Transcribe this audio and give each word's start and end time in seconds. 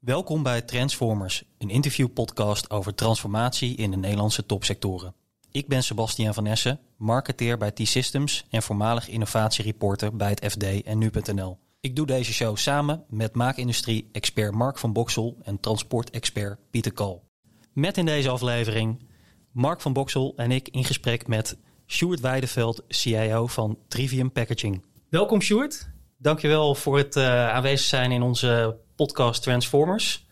Welkom 0.00 0.42
bij 0.42 0.62
Transformers, 0.62 1.44
een 1.58 1.70
interviewpodcast 1.70 2.70
over 2.70 2.94
transformatie 2.94 3.76
in 3.76 3.90
de 3.90 3.96
Nederlandse 3.96 4.46
topsectoren. 4.46 5.14
Ik 5.50 5.68
ben 5.68 5.82
Sebastian 5.82 6.34
van 6.34 6.46
Essen, 6.46 6.80
marketeer 6.96 7.58
bij 7.58 7.70
T-Systems 7.70 8.46
en 8.50 8.62
voormalig 8.62 9.08
innovatiereporter 9.08 10.16
bij 10.16 10.28
het 10.28 10.52
FD 10.52 10.82
en 10.82 10.98
Nu.nl. 10.98 11.58
Ik 11.80 11.96
doe 11.96 12.06
deze 12.06 12.32
show 12.32 12.56
samen 12.56 13.04
met 13.08 13.34
maakindustrie-expert 13.34 14.54
Mark 14.54 14.78
van 14.78 14.92
Boksel 14.92 15.36
en 15.42 15.60
transportexpert 15.60 16.58
Pieter 16.70 16.92
Kool. 16.92 17.24
Met 17.72 17.96
in 17.96 18.06
deze 18.06 18.28
aflevering 18.28 19.08
Mark 19.52 19.80
van 19.80 19.92
Boksel 19.92 20.32
en 20.36 20.50
ik 20.50 20.68
in 20.68 20.84
gesprek 20.84 21.26
met 21.26 21.56
Sjoerd 21.86 22.20
Weideveld, 22.20 22.84
CIO 22.88 23.46
van 23.46 23.78
Trivium 23.88 24.32
Packaging. 24.32 24.84
Welkom 25.08 25.40
Sjoerd. 25.40 25.88
Dankjewel 26.18 26.74
voor 26.74 26.96
het 26.96 27.16
uh, 27.16 27.48
aanwezig 27.48 27.86
zijn 27.86 28.12
in 28.12 28.22
onze 28.22 28.84
podcast 28.96 29.42
Transformers. 29.42 30.26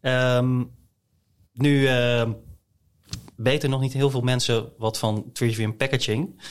Um, 0.00 0.70
nu 1.52 1.80
uh, 1.80 2.30
weten 3.36 3.70
nog 3.70 3.80
niet 3.80 3.92
heel 3.92 4.10
veel 4.10 4.20
mensen 4.20 4.72
wat 4.78 4.98
van 4.98 5.30
Trivium 5.32 5.76
Packaging. 5.76 6.42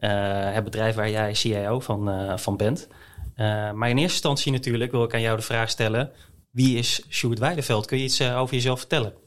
Uh, 0.00 0.52
het 0.52 0.64
bedrijf 0.64 0.94
waar 0.94 1.10
jij 1.10 1.34
CIO 1.34 1.80
van, 1.80 2.38
van 2.38 2.56
bent. 2.56 2.88
maar 3.36 3.88
in 3.88 3.98
eerste 3.98 4.02
instantie 4.02 4.52
natuurlijk 4.52 4.90
wil 4.90 5.04
ik 5.04 5.14
aan 5.14 5.20
jou 5.20 5.36
de 5.36 5.42
vraag 5.42 5.70
stellen. 5.70 6.12
Wie 6.50 6.78
is 6.78 7.06
Sjoerd 7.08 7.38
Weideveld? 7.38 7.86
Kun 7.86 7.98
je 7.98 8.04
iets 8.04 8.22
over 8.22 8.54
jezelf 8.54 8.78
vertellen? 8.78 9.25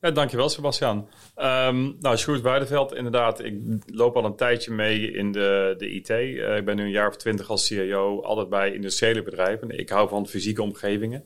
Ja, 0.00 0.10
dankjewel 0.10 0.48
Sebastian. 0.48 1.08
Um, 1.36 1.96
nou, 2.00 2.16
Sjoerd 2.16 2.40
Weideveld, 2.40 2.94
inderdaad. 2.94 3.44
Ik 3.44 3.54
loop 3.86 4.16
al 4.16 4.24
een 4.24 4.36
tijdje 4.36 4.72
mee 4.72 5.12
in 5.12 5.32
de, 5.32 5.74
de 5.78 5.90
IT. 5.90 6.10
Uh, 6.10 6.56
ik 6.56 6.64
ben 6.64 6.76
nu 6.76 6.82
een 6.82 6.90
jaar 6.90 7.08
of 7.08 7.16
twintig 7.16 7.50
als 7.50 7.66
CEO, 7.66 8.22
altijd 8.22 8.48
bij 8.48 8.72
industriële 8.72 9.22
bedrijven. 9.22 9.78
Ik 9.78 9.88
hou 9.88 10.08
van 10.08 10.26
fysieke 10.26 10.62
omgevingen. 10.62 11.24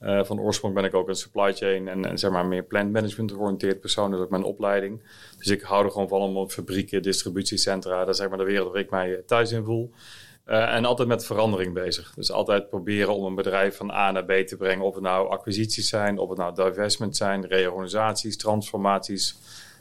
Uh, 0.00 0.24
van 0.24 0.40
oorsprong 0.40 0.74
ben 0.74 0.84
ik 0.84 0.94
ook 0.94 1.08
een 1.08 1.14
supply 1.14 1.52
chain 1.52 1.88
en, 1.88 2.18
zeg 2.18 2.30
maar 2.30 2.46
meer 2.46 2.62
plant 2.62 2.92
management 2.92 3.32
georiënteerd 3.32 3.80
persoon. 3.80 4.10
Dat 4.10 4.18
is 4.18 4.24
ook 4.24 4.30
mijn 4.30 4.42
opleiding. 4.42 5.02
Dus 5.38 5.46
ik 5.46 5.62
hou 5.62 5.84
er 5.84 5.90
gewoon 5.90 6.08
van 6.08 6.20
om 6.20 6.50
fabrieken, 6.50 7.02
distributiecentra, 7.02 7.98
dat 7.98 8.08
is 8.08 8.16
zeg 8.16 8.28
maar 8.28 8.38
de 8.38 8.44
wereld 8.44 8.72
waar 8.72 8.80
ik 8.80 8.90
mij 8.90 9.22
thuis 9.26 9.52
in 9.52 9.64
voel. 9.64 9.92
Uh, 10.48 10.74
en 10.74 10.84
altijd 10.84 11.08
met 11.08 11.26
verandering 11.26 11.74
bezig. 11.74 12.12
Dus 12.14 12.32
altijd 12.32 12.68
proberen 12.68 13.14
om 13.14 13.24
een 13.24 13.34
bedrijf 13.34 13.76
van 13.76 13.90
A 13.90 14.10
naar 14.10 14.24
B 14.24 14.32
te 14.46 14.56
brengen. 14.56 14.84
Of 14.84 14.94
het 14.94 15.02
nou 15.02 15.28
acquisities 15.28 15.88
zijn, 15.88 16.18
of 16.18 16.28
het 16.28 16.38
nou 16.38 16.54
divestment 16.54 17.16
zijn, 17.16 17.46
reorganisaties, 17.46 18.36
transformaties. 18.36 19.38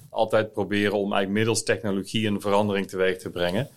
Altijd 0.10 0.54
proberen 0.54 0.94
om 0.94 1.14
eigenlijk 1.14 1.32
middels 1.32 1.64
technologie 1.64 2.28
een 2.28 2.42
verandering 2.42 2.88
teweeg 2.88 3.18
te 3.18 3.30
brengen. 3.30 3.70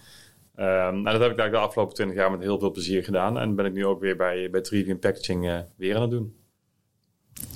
Uh, 0.56 0.64
nou, 0.66 1.02
dat 1.04 1.20
heb 1.20 1.30
ik 1.30 1.38
eigenlijk 1.38 1.52
de 1.52 1.58
afgelopen 1.58 1.94
20 1.94 2.16
jaar 2.16 2.30
met 2.30 2.40
heel 2.40 2.58
veel 2.58 2.70
plezier 2.70 3.04
gedaan. 3.04 3.38
En 3.38 3.54
ben 3.54 3.66
ik 3.66 3.72
nu 3.72 3.86
ook 3.86 4.00
weer 4.00 4.16
bij, 4.16 4.50
bij 4.50 4.60
Trivium 4.60 4.98
Packaging 4.98 5.44
uh, 5.44 5.58
weer 5.76 5.94
aan 5.94 6.02
het 6.02 6.10
doen. 6.10 6.39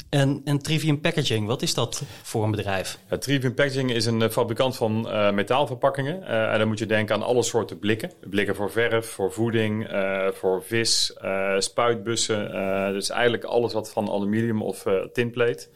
En, 0.08 0.40
en 0.44 0.58
Trivium 0.58 1.00
Packaging, 1.00 1.46
wat 1.46 1.62
is 1.62 1.74
dat 1.74 2.02
voor 2.22 2.44
een 2.44 2.50
bedrijf? 2.50 2.98
Trivium 3.18 3.54
Packaging 3.54 3.90
is 3.90 4.06
een 4.06 4.30
fabrikant 4.30 4.76
van 4.76 5.06
uh, 5.06 5.30
metaalverpakkingen. 5.30 6.22
Uh, 6.22 6.52
en 6.52 6.58
dan 6.58 6.68
moet 6.68 6.78
je 6.78 6.86
denken 6.86 7.14
aan 7.14 7.22
alle 7.22 7.42
soorten 7.42 7.78
blikken. 7.78 8.12
Blikken 8.20 8.54
voor 8.54 8.70
verf, 8.70 9.06
voor 9.06 9.32
voeding, 9.32 9.88
voor 10.32 10.62
vis, 10.62 11.16
spuitbussen. 11.58 12.52
dus 12.92 13.10
eigenlijk 13.10 13.44
alles 13.44 13.72
wat 13.72 13.90
van 13.90 14.10
aluminium 14.10 14.62
of 14.62 14.84
tinplate 15.12 15.68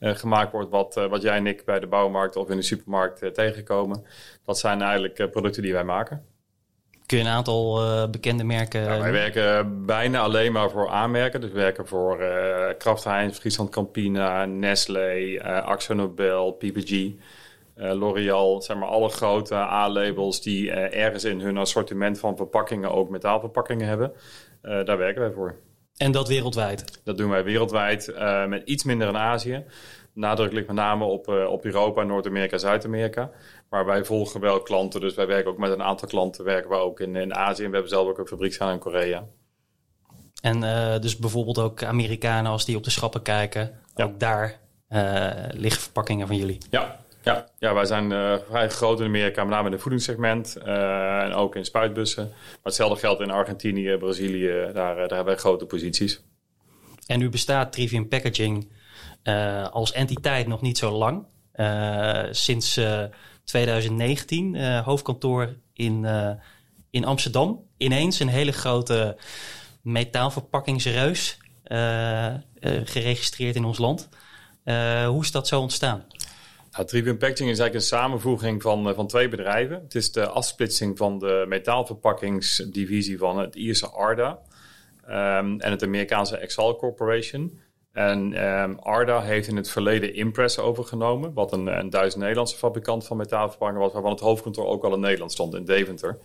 gemaakt 0.00 0.52
wordt, 0.52 0.70
wat, 0.70 0.94
wat 0.94 1.22
jij 1.22 1.36
en 1.36 1.46
ik 1.46 1.64
bij 1.64 1.80
de 1.80 1.86
bouwmarkt 1.86 2.36
of 2.36 2.50
in 2.50 2.56
de 2.56 2.62
supermarkt 2.62 3.34
tegenkomen. 3.34 4.04
Dat 4.44 4.58
zijn 4.58 4.82
eigenlijk 4.82 5.30
producten 5.30 5.62
die 5.62 5.72
wij 5.72 5.84
maken. 5.84 6.24
Kun 7.08 7.18
je 7.18 7.24
een 7.24 7.30
aantal 7.30 7.82
uh, 7.82 8.10
bekende 8.10 8.44
merken... 8.44 8.80
Ja, 8.80 9.00
wij 9.00 9.12
werken 9.12 9.86
bijna 9.86 10.20
alleen 10.20 10.52
maar 10.52 10.70
voor 10.70 10.88
aanmerken. 10.88 11.40
Dus 11.40 11.50
we 11.50 11.56
werken 11.56 11.86
voor 11.86 12.22
uh, 12.22 12.66
Kraft 12.78 13.04
Heinz, 13.04 13.38
Friesland 13.38 13.70
Campina, 13.70 14.44
Nestlé, 14.44 15.14
uh, 15.14 15.42
Axo 15.42 15.94
Nobel, 15.94 16.52
PPG, 16.52 17.12
L'Oreal. 17.74 18.62
Zeg 18.62 18.76
maar 18.76 18.88
alle 18.88 19.08
grote 19.08 19.54
A-labels 19.54 20.42
die 20.42 20.70
ergens 20.70 21.24
in 21.24 21.40
hun 21.40 21.56
assortiment 21.56 22.18
van 22.18 22.36
verpakkingen 22.36 22.90
ook 22.90 23.08
metaalverpakkingen 23.08 23.86
hebben. 23.86 24.12
daar 24.60 24.98
werken 24.98 25.20
wij 25.20 25.32
voor. 25.32 25.54
En 25.96 26.12
dat 26.12 26.28
wereldwijd? 26.28 27.00
Dat 27.04 27.18
doen 27.18 27.30
wij 27.30 27.44
wereldwijd, 27.44 28.14
met 28.48 28.62
iets 28.64 28.84
minder 28.84 29.08
in 29.08 29.16
Azië. 29.16 29.64
Nadruk 30.12 30.52
ligt 30.52 30.66
met 30.66 30.76
name 30.76 31.04
op, 31.04 31.28
op 31.28 31.64
Europa, 31.64 32.02
Noord-Amerika, 32.02 32.58
Zuid-Amerika. 32.58 33.30
Maar 33.70 33.84
wij 33.84 34.04
volgen 34.04 34.40
wel 34.40 34.62
klanten, 34.62 35.00
dus 35.00 35.14
wij 35.14 35.26
werken 35.26 35.50
ook 35.50 35.58
met 35.58 35.70
een 35.70 35.82
aantal 35.82 36.08
klanten, 36.08 36.44
werken 36.44 36.70
we 36.70 36.76
ook 36.76 37.00
in, 37.00 37.16
in 37.16 37.34
Azië. 37.34 37.62
En 37.62 37.68
we 37.68 37.74
hebben 37.74 37.92
zelf 37.92 38.08
ook 38.08 38.18
een 38.18 38.26
fabriekstaan 38.26 38.72
in 38.72 38.78
Korea. 38.78 39.26
En 40.40 40.62
uh, 40.62 40.98
dus 40.98 41.16
bijvoorbeeld 41.16 41.58
ook 41.58 41.82
Amerikanen, 41.82 42.50
als 42.50 42.64
die 42.64 42.76
op 42.76 42.84
de 42.84 42.90
schappen 42.90 43.22
kijken, 43.22 43.78
ja. 43.94 44.04
ook 44.04 44.20
daar 44.20 44.60
uh, 44.90 45.30
liggen 45.50 45.82
verpakkingen 45.82 46.26
van 46.26 46.36
jullie. 46.36 46.58
Ja, 46.70 47.00
ja, 47.22 47.46
ja 47.58 47.74
wij 47.74 47.84
zijn 47.84 48.10
uh, 48.10 48.34
vrij 48.48 48.68
groot 48.68 49.00
in 49.00 49.06
Amerika, 49.06 49.42
met 49.44 49.52
name 49.52 49.66
in 49.66 49.72
het 49.72 49.82
voedingssegment 49.82 50.56
en 50.56 51.32
ook 51.32 51.56
in 51.56 51.64
spuitbussen. 51.64 52.28
Maar 52.28 52.58
hetzelfde 52.62 52.98
geldt 52.98 53.20
in 53.20 53.30
Argentinië, 53.30 53.96
Brazilië, 53.96 54.48
daar, 54.48 54.72
daar 54.72 54.96
hebben 54.96 55.24
wij 55.24 55.36
grote 55.36 55.66
posities. 55.66 56.22
En 57.06 57.18
nu 57.18 57.28
bestaat 57.28 57.72
Trivium 57.72 58.08
Packaging 58.08 58.72
als 59.70 59.92
entiteit 59.92 60.46
nog 60.46 60.60
niet 60.60 60.78
zo 60.78 60.90
lang. 60.90 61.26
sinds 62.30 62.80
2019, 63.48 64.54
uh, 64.54 64.84
hoofdkantoor 64.84 65.54
in, 65.72 66.02
uh, 66.04 66.30
in 66.90 67.04
Amsterdam. 67.04 67.64
Ineens 67.76 68.20
een 68.20 68.28
hele 68.28 68.52
grote 68.52 69.16
metaalverpakkingsreus 69.82 71.38
uh, 71.66 72.34
geregistreerd 72.84 73.56
in 73.56 73.64
ons 73.64 73.78
land. 73.78 74.08
hoe 75.06 75.22
is 75.22 75.30
dat 75.30 75.48
zo 75.48 75.60
ontstaan? 75.60 76.04
Nou, 76.72 76.86
Trivium 76.86 77.18
Packaging 77.18 77.50
is 77.50 77.58
eigenlijk 77.58 77.74
een 77.74 77.98
samenvoeging 77.98 78.62
van, 78.62 78.94
van 78.94 79.06
twee 79.06 79.28
bedrijven. 79.28 79.80
Het 79.82 79.94
is 79.94 80.12
de 80.12 80.26
afsplitsing 80.26 80.98
van 80.98 81.18
de 81.18 81.44
metaalverpakkingsdivisie 81.48 83.18
van 83.18 83.38
het 83.38 83.54
Ierse 83.54 83.88
Arda 83.88 84.38
um, 85.08 85.60
en 85.60 85.70
het 85.70 85.82
Amerikaanse 85.82 86.36
Exal 86.36 86.76
Corporation. 86.76 87.60
En 87.98 88.44
um, 88.44 88.78
Arda 88.78 89.20
heeft 89.20 89.48
in 89.48 89.56
het 89.56 89.70
verleden 89.70 90.14
Impress 90.14 90.58
overgenomen, 90.58 91.32
wat 91.32 91.52
een, 91.52 91.66
een 91.66 91.90
Duits-Nederlandse 91.90 92.56
fabrikant 92.56 93.06
van 93.06 93.16
metaalverpakkingen 93.16 93.82
was, 93.82 93.92
waarvan 93.92 94.10
het 94.10 94.20
hoofdkantoor 94.20 94.66
ook 94.66 94.84
al 94.84 94.94
in 94.94 95.00
Nederland 95.00 95.32
stond, 95.32 95.54
in 95.54 95.64
Deventer. 95.64 96.18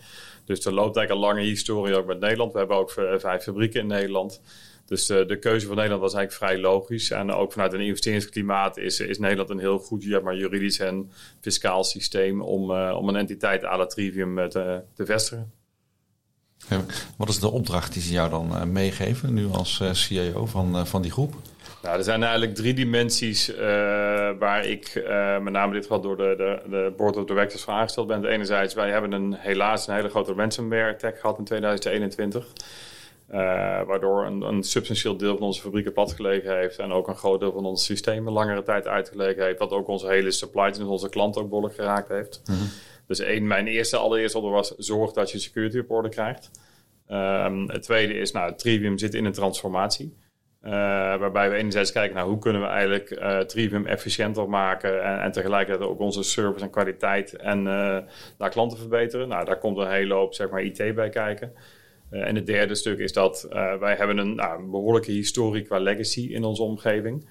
Dus 0.45 0.65
er 0.65 0.73
loopt 0.73 0.97
eigenlijk 0.97 1.09
een 1.09 1.35
lange 1.35 1.49
historie 1.49 1.95
ook 1.95 2.05
met 2.05 2.19
Nederland. 2.19 2.51
We 2.51 2.57
hebben 2.57 2.77
ook 2.77 2.91
vijf 3.17 3.43
fabrieken 3.43 3.79
in 3.79 3.87
Nederland. 3.87 4.41
Dus 4.85 5.05
de, 5.05 5.25
de, 5.25 5.39
keuze 5.39 5.65
van 5.65 5.75
Nederland 5.75 6.01
was 6.01 6.13
eigenlijk 6.13 6.51
vrij 6.51 6.61
logisch. 6.61 7.11
En 7.11 7.31
ook 7.31 7.51
vanuit 7.51 7.73
een 7.73 7.81
investeringsklimaat 7.81 8.77
is, 8.77 8.99
is 8.99 9.19
Nederland 9.19 9.49
een 9.49 9.59
heel 9.59 9.79
goed 9.79 10.21
maar 10.23 10.35
juridisch 10.35 10.79
en 10.79 11.11
fiscaal 11.41 11.83
systeem 11.83 12.41
om, 12.41 12.71
uh, 12.71 12.95
om 12.97 13.09
een 13.09 13.15
entiteit 13.15 13.65
à 13.65 13.77
la 13.77 13.85
Trivium 13.85 14.49
te, 14.49 14.81
te 14.93 15.05
vestigen. 15.05 15.51
Wat 17.17 17.29
is 17.29 17.39
de 17.39 17.51
opdracht 17.51 17.93
die 17.93 18.01
ze 18.01 18.11
jou 18.11 18.29
dan 18.29 18.71
meegeven, 18.71 19.33
nu 19.33 19.47
als 19.47 19.81
CEO 19.91 20.45
van, 20.45 20.87
van 20.87 21.01
die 21.01 21.11
groep? 21.11 21.35
Nou, 21.83 21.97
er 21.97 22.03
zijn 22.03 22.23
eigenlijk 22.23 22.55
drie 22.55 22.73
dimensies 22.73 23.49
uh, 23.49 23.57
waar 24.39 24.65
ik 24.65 24.95
uh, 24.95 25.39
met 25.39 25.53
name 25.53 25.73
dit 25.73 25.81
geval 25.81 26.01
door 26.01 26.17
de, 26.17 26.33
de, 26.37 26.69
de 26.69 26.93
board 26.97 27.17
of 27.17 27.25
directors 27.25 27.63
van 27.63 27.73
aangesteld 27.73 28.07
ben. 28.07 28.25
Enerzijds, 28.25 28.73
wij 28.73 28.89
hebben 28.89 29.11
een, 29.11 29.33
helaas 29.33 29.87
een 29.87 29.93
hele 29.95 30.09
grote 30.09 30.33
ransomware 30.33 30.93
attack 30.93 31.19
gehad 31.19 31.37
in 31.37 31.43
2021. 31.43 32.47
Uh, 33.31 33.37
waardoor 33.83 34.25
een, 34.25 34.41
een, 34.41 34.63
substantieel 34.63 35.17
deel 35.17 35.37
van 35.37 35.45
onze 35.45 35.61
fabrieken 35.61 35.93
platgelegen 35.93 36.57
heeft. 36.57 36.79
En 36.79 36.91
ook 36.91 37.07
een 37.07 37.15
groot 37.15 37.39
deel 37.39 37.51
van 37.51 37.65
onze 37.65 37.83
systemen 37.83 38.33
langere 38.33 38.63
tijd 38.63 38.87
uitgelegen 38.87 39.43
heeft. 39.43 39.59
Wat 39.59 39.71
ook 39.71 39.87
onze 39.87 40.07
hele 40.07 40.31
supply 40.31 40.73
chain, 40.73 40.87
onze 40.87 41.09
klanten 41.09 41.41
ook 41.41 41.47
behoorlijk 41.49 41.75
geraakt 41.75 42.09
heeft. 42.09 42.41
Mm 42.45 42.55
-hmm. 42.55 42.69
Dus 43.07 43.19
één, 43.19 43.47
mijn 43.47 43.67
eerste 43.67 43.97
allereerste 43.97 44.37
order 44.37 44.51
was 44.51 44.75
zorg 44.77 45.11
dat 45.11 45.31
je 45.31 45.39
security 45.39 45.79
op 45.79 45.91
orde 45.91 46.09
krijgt. 46.09 46.51
Um, 47.09 47.69
het 47.69 47.83
tweede 47.83 48.13
is, 48.13 48.31
nou, 48.31 48.55
Trivium 48.55 48.97
zit 48.97 49.13
in 49.13 49.25
een 49.25 49.33
transformatie. 49.33 50.13
Uh, 50.65 50.71
waarbij 51.17 51.49
we 51.49 51.55
enerzijds 51.55 51.91
kijken 51.91 52.15
naar 52.15 52.25
hoe 52.25 52.39
kunnen 52.39 52.61
we 52.61 52.67
eigenlijk 52.67 53.11
uh, 53.11 53.39
Trivium 53.39 53.85
efficiënter 53.85 54.49
maken 54.49 55.03
en, 55.03 55.21
en, 55.21 55.31
tegelijkertijd 55.31 55.89
ook 55.89 55.99
onze 55.99 56.23
service 56.23 56.63
en 56.63 56.71
kwaliteit 56.71 57.35
en 57.35 57.59
uh, 57.59 57.97
naar 58.37 58.49
klanten 58.49 58.77
verbeteren. 58.77 59.27
Nou, 59.27 59.45
daar 59.45 59.57
komt 59.57 59.77
een 59.77 59.91
hele 59.91 60.13
hoop 60.13 60.33
zeg 60.33 60.49
maar, 60.49 60.63
IT 60.63 60.95
bij 60.95 61.09
kijken. 61.09 61.53
en 62.09 62.35
het 62.35 62.45
derde 62.45 62.75
stuk 62.75 62.99
is 62.99 63.13
dat 63.13 63.47
wij 63.79 63.95
hebben 63.95 64.17
een 64.17 64.35
nou, 64.35 64.69
behoorlijke 64.69 65.11
historie 65.11 65.61
qua 65.61 65.79
legacy 65.79 66.21
in 66.21 66.43
onze 66.43 66.63
omgeving. 66.63 67.29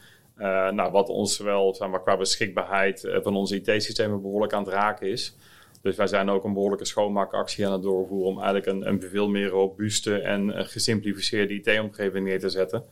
nou, 0.70 0.90
wat 0.90 1.08
ons 1.08 1.38
wel 1.38 1.74
zeg 1.74 1.88
maar, 1.88 2.02
qua 2.02 2.16
beschikbaarheid 2.16 3.08
van 3.22 3.36
onze 3.36 3.60
IT-systemen 3.60 4.22
behoorlijk 4.22 4.52
aan 4.52 4.64
het 4.64 4.72
raken 4.72 5.08
is. 5.08 5.36
Dus 5.82 5.96
wij 5.96 6.06
zijn 6.06 6.30
ook 6.30 6.44
een 6.44 6.52
behoorlijke 6.52 6.84
schoonmaakactie 6.84 7.66
aan 7.66 7.72
het 7.72 7.82
doorvoeren 7.82 8.28
om 8.28 8.42
eigenlijk 8.42 8.66
een, 8.66 8.88
een 8.88 9.02
veel 9.10 9.28
meer 9.28 9.48
robuuste 9.48 10.18
en 10.18 10.66
gesimplificeerde 10.66 11.54
IT-omgeving 11.54 12.26
neer 12.26 12.40
te 12.40 12.48
zetten 12.48 12.84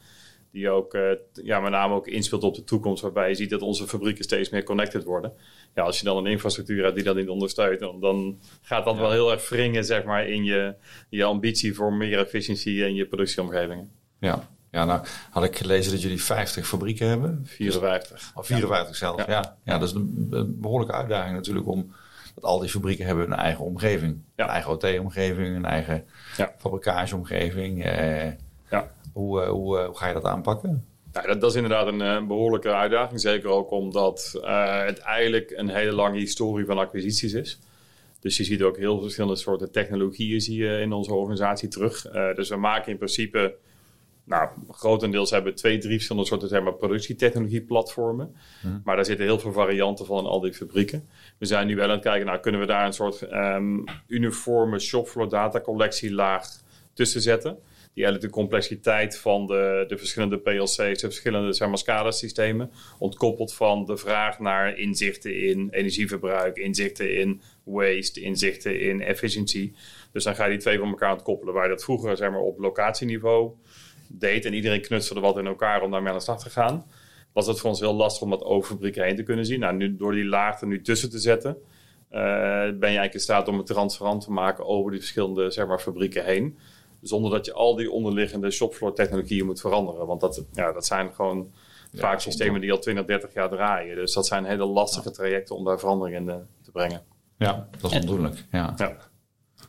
die 0.53 0.71
ook 0.71 0.95
uh, 0.95 1.11
ja, 1.33 1.61
met 1.61 1.71
name 1.71 1.95
ook 1.95 2.07
inspeelt 2.07 2.43
op 2.43 2.55
de 2.55 2.65
toekomst, 2.65 3.03
waarbij 3.03 3.29
je 3.29 3.35
ziet 3.35 3.51
dat 3.51 3.63
onze 3.63 3.87
fabrieken 3.87 4.25
steeds 4.25 4.51
meer 4.51 4.63
connected 4.63 5.05
worden. 5.05 5.33
Ja, 5.75 5.83
als 5.83 5.99
je 5.99 6.05
dan 6.05 6.17
een 6.17 6.31
infrastructuur 6.31 6.83
hebt 6.83 6.95
die 6.95 7.05
dat 7.05 7.17
niet 7.17 7.29
ondersteunt, 7.29 7.81
dan, 7.81 8.01
dan 8.01 8.39
gaat 8.63 8.85
dat 8.85 8.95
ja. 8.95 9.01
wel 9.01 9.11
heel 9.11 9.31
erg 9.31 9.49
wringen 9.49 9.85
zeg 9.85 10.05
maar, 10.05 10.29
in 10.29 10.45
je, 10.45 10.75
je 11.09 11.25
ambitie 11.25 11.75
voor 11.75 11.93
meer 11.93 12.19
efficiëntie 12.19 12.85
in 12.85 12.95
je 12.95 13.07
productieomgevingen. 13.07 13.91
Ja, 14.19 14.49
Ja, 14.71 14.85
nou 14.85 15.07
had 15.31 15.45
ik 15.45 15.57
gelezen 15.57 15.93
dat 15.93 16.03
jullie 16.03 16.23
50 16.23 16.67
fabrieken 16.67 17.09
hebben. 17.09 17.41
54. 17.45 18.33
Of 18.35 18.47
54 18.47 18.97
zelfs, 18.97 19.25
ja. 19.25 19.31
ja. 19.33 19.57
ja. 19.65 19.79
dat 19.79 19.89
is 19.89 19.95
een, 19.95 20.29
een, 20.31 20.61
behoorlijke 20.61 20.95
uitdaging 20.95 21.35
natuurlijk 21.35 21.67
om... 21.67 21.93
dat 22.35 22.45
al 22.45 22.59
die 22.59 22.69
fabrieken 22.69 23.07
hebben 23.07 23.25
een 23.25 23.39
eigen 23.39 23.65
omgeving. 23.65 24.23
Een 24.37 24.47
eigen 24.47 24.71
OT-omgeving, 24.71 25.57
een 25.57 25.65
eigen 25.65 26.05
ja. 26.37 26.55
fabrikageomgeving. 26.59 27.85
Eh, 27.85 28.27
ja. 28.71 28.91
Hoe, 29.13 29.45
hoe, 29.45 29.79
hoe 29.79 29.97
ga 29.97 30.09
je 30.09 30.15
dat 30.15 30.25
aanpakken? 30.25 30.85
Nou, 31.13 31.27
dat, 31.27 31.41
dat, 31.41 31.51
is 31.51 31.57
inderdaad 31.57 31.87
een, 31.87 32.01
een, 32.01 32.27
behoorlijke 32.27 32.75
uitdaging. 32.75 33.21
Zeker 33.21 33.49
ook 33.49 33.71
omdat 33.71 34.33
uh, 34.37 34.85
het 34.85 34.99
eigenlijk 34.99 35.53
een 35.57 35.69
hele 35.69 35.93
lange 35.93 36.19
historie 36.19 36.67
van 36.67 36.79
acquisities 36.79 37.33
is. 37.33 37.59
Dus 38.21 38.37
je 38.37 38.45
ziet 38.45 38.63
ook 38.63 38.77
heel 38.77 39.01
verschillende 39.01 39.37
soorten 39.37 39.73
technologieën 39.73 40.41
zie 40.41 40.63
je 40.63 40.81
in 40.81 40.93
onze 40.93 41.15
organisatie 41.15 41.69
terug. 41.69 42.13
Uh, 42.13 42.35
dus 42.35 42.49
we 42.49 42.57
maken 42.57 42.93
in 42.93 42.97
principe, 42.97 43.55
nou, 44.25 44.49
grotendeels 44.71 45.31
hebben 45.31 45.53
we 45.53 45.59
twee, 45.59 45.79
drie 45.79 45.95
verschillende 45.95 46.29
soorten 46.29 46.49
zeg 46.49 46.63
maar, 46.63 46.75
productietechnologieplatformen. 46.75 48.37
Hmm. 48.61 48.81
Maar 48.85 48.97
daar 48.97 49.05
zitten 49.05 49.25
heel 49.25 49.39
veel 49.39 49.53
varianten 49.53 50.07
van 50.07 50.19
in 50.19 50.25
al 50.25 50.41
die 50.41 50.53
fabrieken. 50.53 51.09
We 51.39 51.47
zijn 51.47 51.67
nu 51.67 51.77
wel 51.77 51.85
aan 51.85 51.91
het 51.91 52.03
kijken, 52.03 52.27
nou, 52.27 52.41
kunnen 52.41 52.61
we 52.61 52.67
daar 52.67 52.87
een 52.87 52.93
soort 52.93 53.33
um, 53.33 53.85
uniforme 54.07 54.79
shopfloor 54.79 55.29
data 55.29 55.61
collectielaag 55.61 56.47
tussen 56.93 57.21
zetten 57.21 57.59
die 57.95 58.05
eigenlijk 58.05 58.35
de 58.35 58.41
complexiteit 58.41 59.19
van 59.19 59.47
de, 59.47 59.85
de 59.89 59.99
verschillende 59.99 60.39
PLC's, 60.39 60.77
de 60.77 60.99
verschillende 61.01 61.53
zeg 61.53 61.69
maar, 61.69 61.79
SCADA-systemen, 61.79 62.71
ontkoppelt 62.99 63.55
van 63.55 63.85
de 63.85 63.97
vraag 63.97 64.39
naar 64.39 64.79
inzichten 64.79 65.43
in 65.43 65.69
energieverbruik, 65.71 66.57
inzichten 66.57 67.19
in 67.19 67.41
waste, 67.65 68.21
inzichten 68.21 68.81
in 68.81 69.01
efficiëntie. 69.01 69.75
Dus 70.13 70.25
dan 70.25 70.35
ga 70.35 70.45
je 70.45 70.51
die 70.51 70.61
twee 70.61 70.79
van 70.79 70.89
elkaar 70.89 71.13
ontkoppelen. 71.13 71.55
Waar 71.55 71.65
je 71.65 71.71
dat 71.71 71.85
vroeger 71.85 72.17
zeg 72.17 72.31
maar, 72.31 72.41
op 72.41 72.59
locatieniveau 72.59 73.53
deed 74.09 74.45
en 74.45 74.55
iedereen 74.55 74.81
knutselde 74.81 75.21
wat 75.21 75.39
in 75.39 75.47
elkaar 75.47 75.83
om 75.83 75.91
daarmee 75.91 76.11
aan 76.11 76.19
de 76.19 76.25
slag 76.25 76.43
te 76.43 76.51
gaan, 76.51 76.87
was 77.33 77.47
het 77.47 77.61
voor 77.61 77.71
ons 77.71 77.81
heel 77.81 77.95
lastig 77.95 78.23
om 78.23 78.31
dat 78.31 78.45
over 78.45 78.71
fabrieken 78.71 79.05
heen 79.05 79.17
te 79.17 79.23
kunnen 79.23 79.47
zien. 79.47 79.61
Nou, 79.61 79.77
nu, 79.77 79.97
door 79.97 80.13
die 80.13 80.25
laag 80.25 80.61
er 80.61 80.67
nu 80.67 80.83
tussen 80.83 81.11
te 81.11 81.19
zetten, 81.19 81.57
uh, 82.11 82.19
ben 82.19 82.71
je 82.71 82.79
eigenlijk 82.81 83.15
in 83.15 83.21
staat 83.21 83.49
om 83.49 83.57
het 83.57 83.67
transparant 83.67 84.25
te 84.25 84.33
maken 84.33 84.67
over 84.67 84.91
die 84.91 85.01
verschillende 85.01 85.51
zeg 85.51 85.67
maar, 85.67 85.79
fabrieken 85.79 86.25
heen. 86.25 86.59
Zonder 87.03 87.31
dat 87.31 87.47
je 87.47 87.53
al 87.53 87.77
die 87.77 87.91
onderliggende 87.91 88.51
shopfloor 88.51 88.95
technologieën 88.95 89.47
moet 89.47 89.61
veranderen. 89.61 90.07
Want 90.07 90.21
dat, 90.21 90.45
ja, 90.53 90.73
dat 90.73 90.87
zijn 90.87 91.15
gewoon 91.15 91.53
vaak 91.95 92.21
systemen 92.21 92.61
die 92.61 92.73
al 92.73 92.79
20, 92.79 93.05
30 93.05 93.35
jaar 93.35 93.49
draaien. 93.49 93.97
Dus 93.97 94.13
dat 94.13 94.27
zijn 94.27 94.45
hele 94.45 94.67
lastige 94.67 95.11
trajecten 95.11 95.57
om 95.57 95.65
daar 95.65 95.79
verandering 95.79 96.17
in 96.17 96.29
eh, 96.29 96.37
te 96.63 96.71
brengen. 96.71 97.03
Ja, 97.39 97.69
dat 97.81 97.93
is 97.93 97.99
ondoenlijk. 97.99 98.45
Ja. 98.51 98.75
ja. 98.77 98.97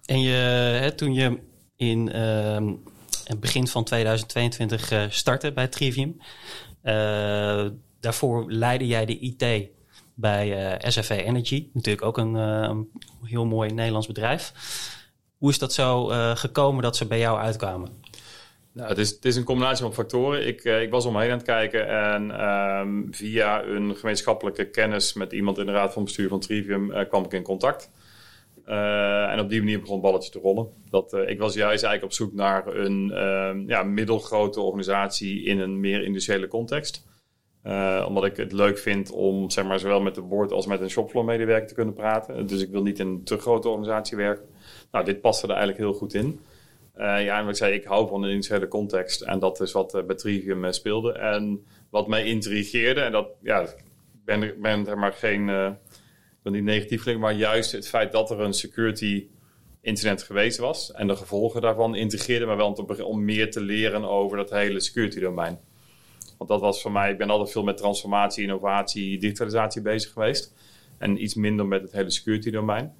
En 0.05 0.21
je, 0.21 0.35
hè, 0.79 0.91
toen 0.91 1.13
je 1.13 1.39
in 1.75 2.09
uh, 2.15 2.73
het 3.23 3.39
begin 3.39 3.67
van 3.67 3.83
2022 3.83 4.91
uh, 4.91 5.03
startte 5.09 5.51
bij 5.51 5.67
Trivium, 5.67 6.17
uh, 6.83 7.65
daarvoor 7.99 8.51
leidde 8.51 8.87
jij 8.87 9.05
de 9.05 9.19
IT 9.19 9.69
bij 10.15 10.77
SFA 10.87 11.15
Energy, 11.15 11.69
natuurlijk 11.73 12.05
ook 12.05 12.17
een, 12.17 12.33
een 12.33 12.91
heel 13.23 13.45
mooi 13.45 13.73
Nederlands 13.73 14.07
bedrijf. 14.07 14.53
Hoe 15.41 15.49
is 15.49 15.59
dat 15.59 15.73
zo 15.73 16.09
uh, 16.09 16.35
gekomen 16.35 16.83
dat 16.83 16.95
ze 16.97 17.07
bij 17.07 17.19
jou 17.19 17.39
uitkwamen? 17.39 17.89
Nou, 18.71 18.89
het, 18.89 18.97
is, 18.97 19.09
het 19.09 19.25
is 19.25 19.35
een 19.35 19.43
combinatie 19.43 19.83
van 19.83 19.93
factoren. 19.93 20.47
Ik, 20.47 20.63
uh, 20.63 20.81
ik 20.81 20.91
was 20.91 21.05
omheen 21.05 21.31
aan 21.31 21.37
het 21.37 21.45
kijken 21.45 21.87
en 21.87 22.47
um, 22.47 23.07
via 23.11 23.63
een 23.63 23.95
gemeenschappelijke 23.95 24.69
kennis 24.69 25.13
met 25.13 25.31
iemand 25.31 25.57
in 25.57 25.65
de 25.65 25.71
raad 25.71 25.93
van 25.93 26.03
bestuur 26.03 26.29
van 26.29 26.39
Trivium 26.39 26.91
uh, 26.91 27.07
kwam 27.07 27.23
ik 27.23 27.33
in 27.33 27.43
contact. 27.43 27.91
en 28.65 29.39
op 29.39 29.49
die 29.49 29.59
manier 29.59 29.79
begon 29.79 29.93
het 29.93 30.03
balletje 30.03 30.31
te 30.31 30.39
rollen. 30.39 30.67
Dat, 30.89 31.13
ik 31.13 31.39
was 31.39 31.53
juist 31.53 31.83
eigenlijk 31.83 32.03
op 32.03 32.13
zoek 32.13 32.33
naar 32.33 32.67
een 32.67 33.11
ehm, 33.11 33.69
ja, 33.69 33.83
middelgrote 33.83 34.61
organisatie 34.61 35.43
in 35.43 35.59
een 35.59 35.79
meer 35.79 36.03
industriële 36.03 36.47
context. 36.47 37.05
Omdat 38.07 38.25
ik 38.25 38.37
het 38.37 38.51
leuk 38.51 38.77
vind 38.77 39.11
om 39.11 39.49
zeg 39.49 39.65
maar, 39.65 39.79
zowel 39.79 40.01
met 40.01 40.15
de 40.15 40.21
board 40.21 40.51
als 40.51 40.65
met 40.65 40.81
een 40.81 40.89
shopfloor 40.89 41.25
medewerker 41.25 41.67
te 41.67 41.73
kunnen 41.73 41.93
praten. 41.93 42.47
Dus 42.47 42.61
ik 42.61 42.69
wil 42.69 42.81
niet 42.81 42.99
in 42.99 43.07
een 43.07 43.23
te 43.23 43.37
grote 43.37 43.69
organisatie 43.69 44.17
werken. 44.17 44.45
Nou, 44.91 45.05
dit 45.05 45.21
paste 45.21 45.43
er 45.43 45.49
eigenlijk 45.49 45.79
heel 45.79 45.93
goed 45.93 46.13
in. 46.13 46.39
Uh, 46.97 47.23
ja, 47.23 47.39
en 47.39 47.47
ik 47.47 47.55
zei, 47.55 47.73
ik 47.73 47.83
hou 47.83 48.07
van 48.07 48.23
een 48.23 48.29
industriële 48.29 48.67
context. 48.67 49.21
En 49.21 49.39
dat 49.39 49.61
is 49.61 49.71
wat 49.71 49.95
uh, 49.95 50.03
bij 50.03 50.15
Trivium 50.15 50.65
uh, 50.65 50.71
speelde. 50.71 51.11
En 51.11 51.65
wat 51.89 52.07
mij 52.07 52.25
intrigeerde, 52.25 53.01
en 53.01 53.11
dat, 53.11 53.27
ja, 53.41 53.61
ik 53.61 53.75
ben, 54.25 54.61
ben 54.61 54.87
er 54.87 54.97
maar 54.97 55.13
geen, 55.13 55.45
wil 56.43 56.51
niet 56.51 56.63
negatief 56.63 57.01
klinken, 57.01 57.23
maar 57.23 57.33
juist 57.33 57.71
het 57.71 57.87
feit 57.87 58.11
dat 58.11 58.31
er 58.31 58.39
een 58.39 58.53
security 58.53 59.27
incident 59.81 60.23
geweest 60.23 60.57
was. 60.57 60.91
En 60.91 61.07
de 61.07 61.15
gevolgen 61.15 61.61
daarvan 61.61 61.95
integreerde 61.95 62.45
me 62.45 62.55
wel 62.55 62.87
om 63.03 63.25
meer 63.25 63.51
te 63.51 63.61
leren 63.61 64.03
over 64.03 64.37
dat 64.37 64.49
hele 64.49 64.79
security 64.79 65.19
domein. 65.19 65.59
Want 66.41 66.53
dat 66.53 66.61
was 66.61 66.81
voor 66.81 66.91
mij, 66.91 67.11
ik 67.11 67.17
ben 67.17 67.29
altijd 67.29 67.51
veel 67.51 67.63
met 67.63 67.77
transformatie, 67.77 68.43
innovatie, 68.43 69.19
digitalisatie 69.19 69.81
bezig 69.81 70.11
geweest. 70.11 70.53
En 70.97 71.23
iets 71.23 71.35
minder 71.35 71.65
met 71.65 71.81
het 71.81 71.91
hele 71.91 72.09
security 72.09 72.51
domein. 72.51 72.93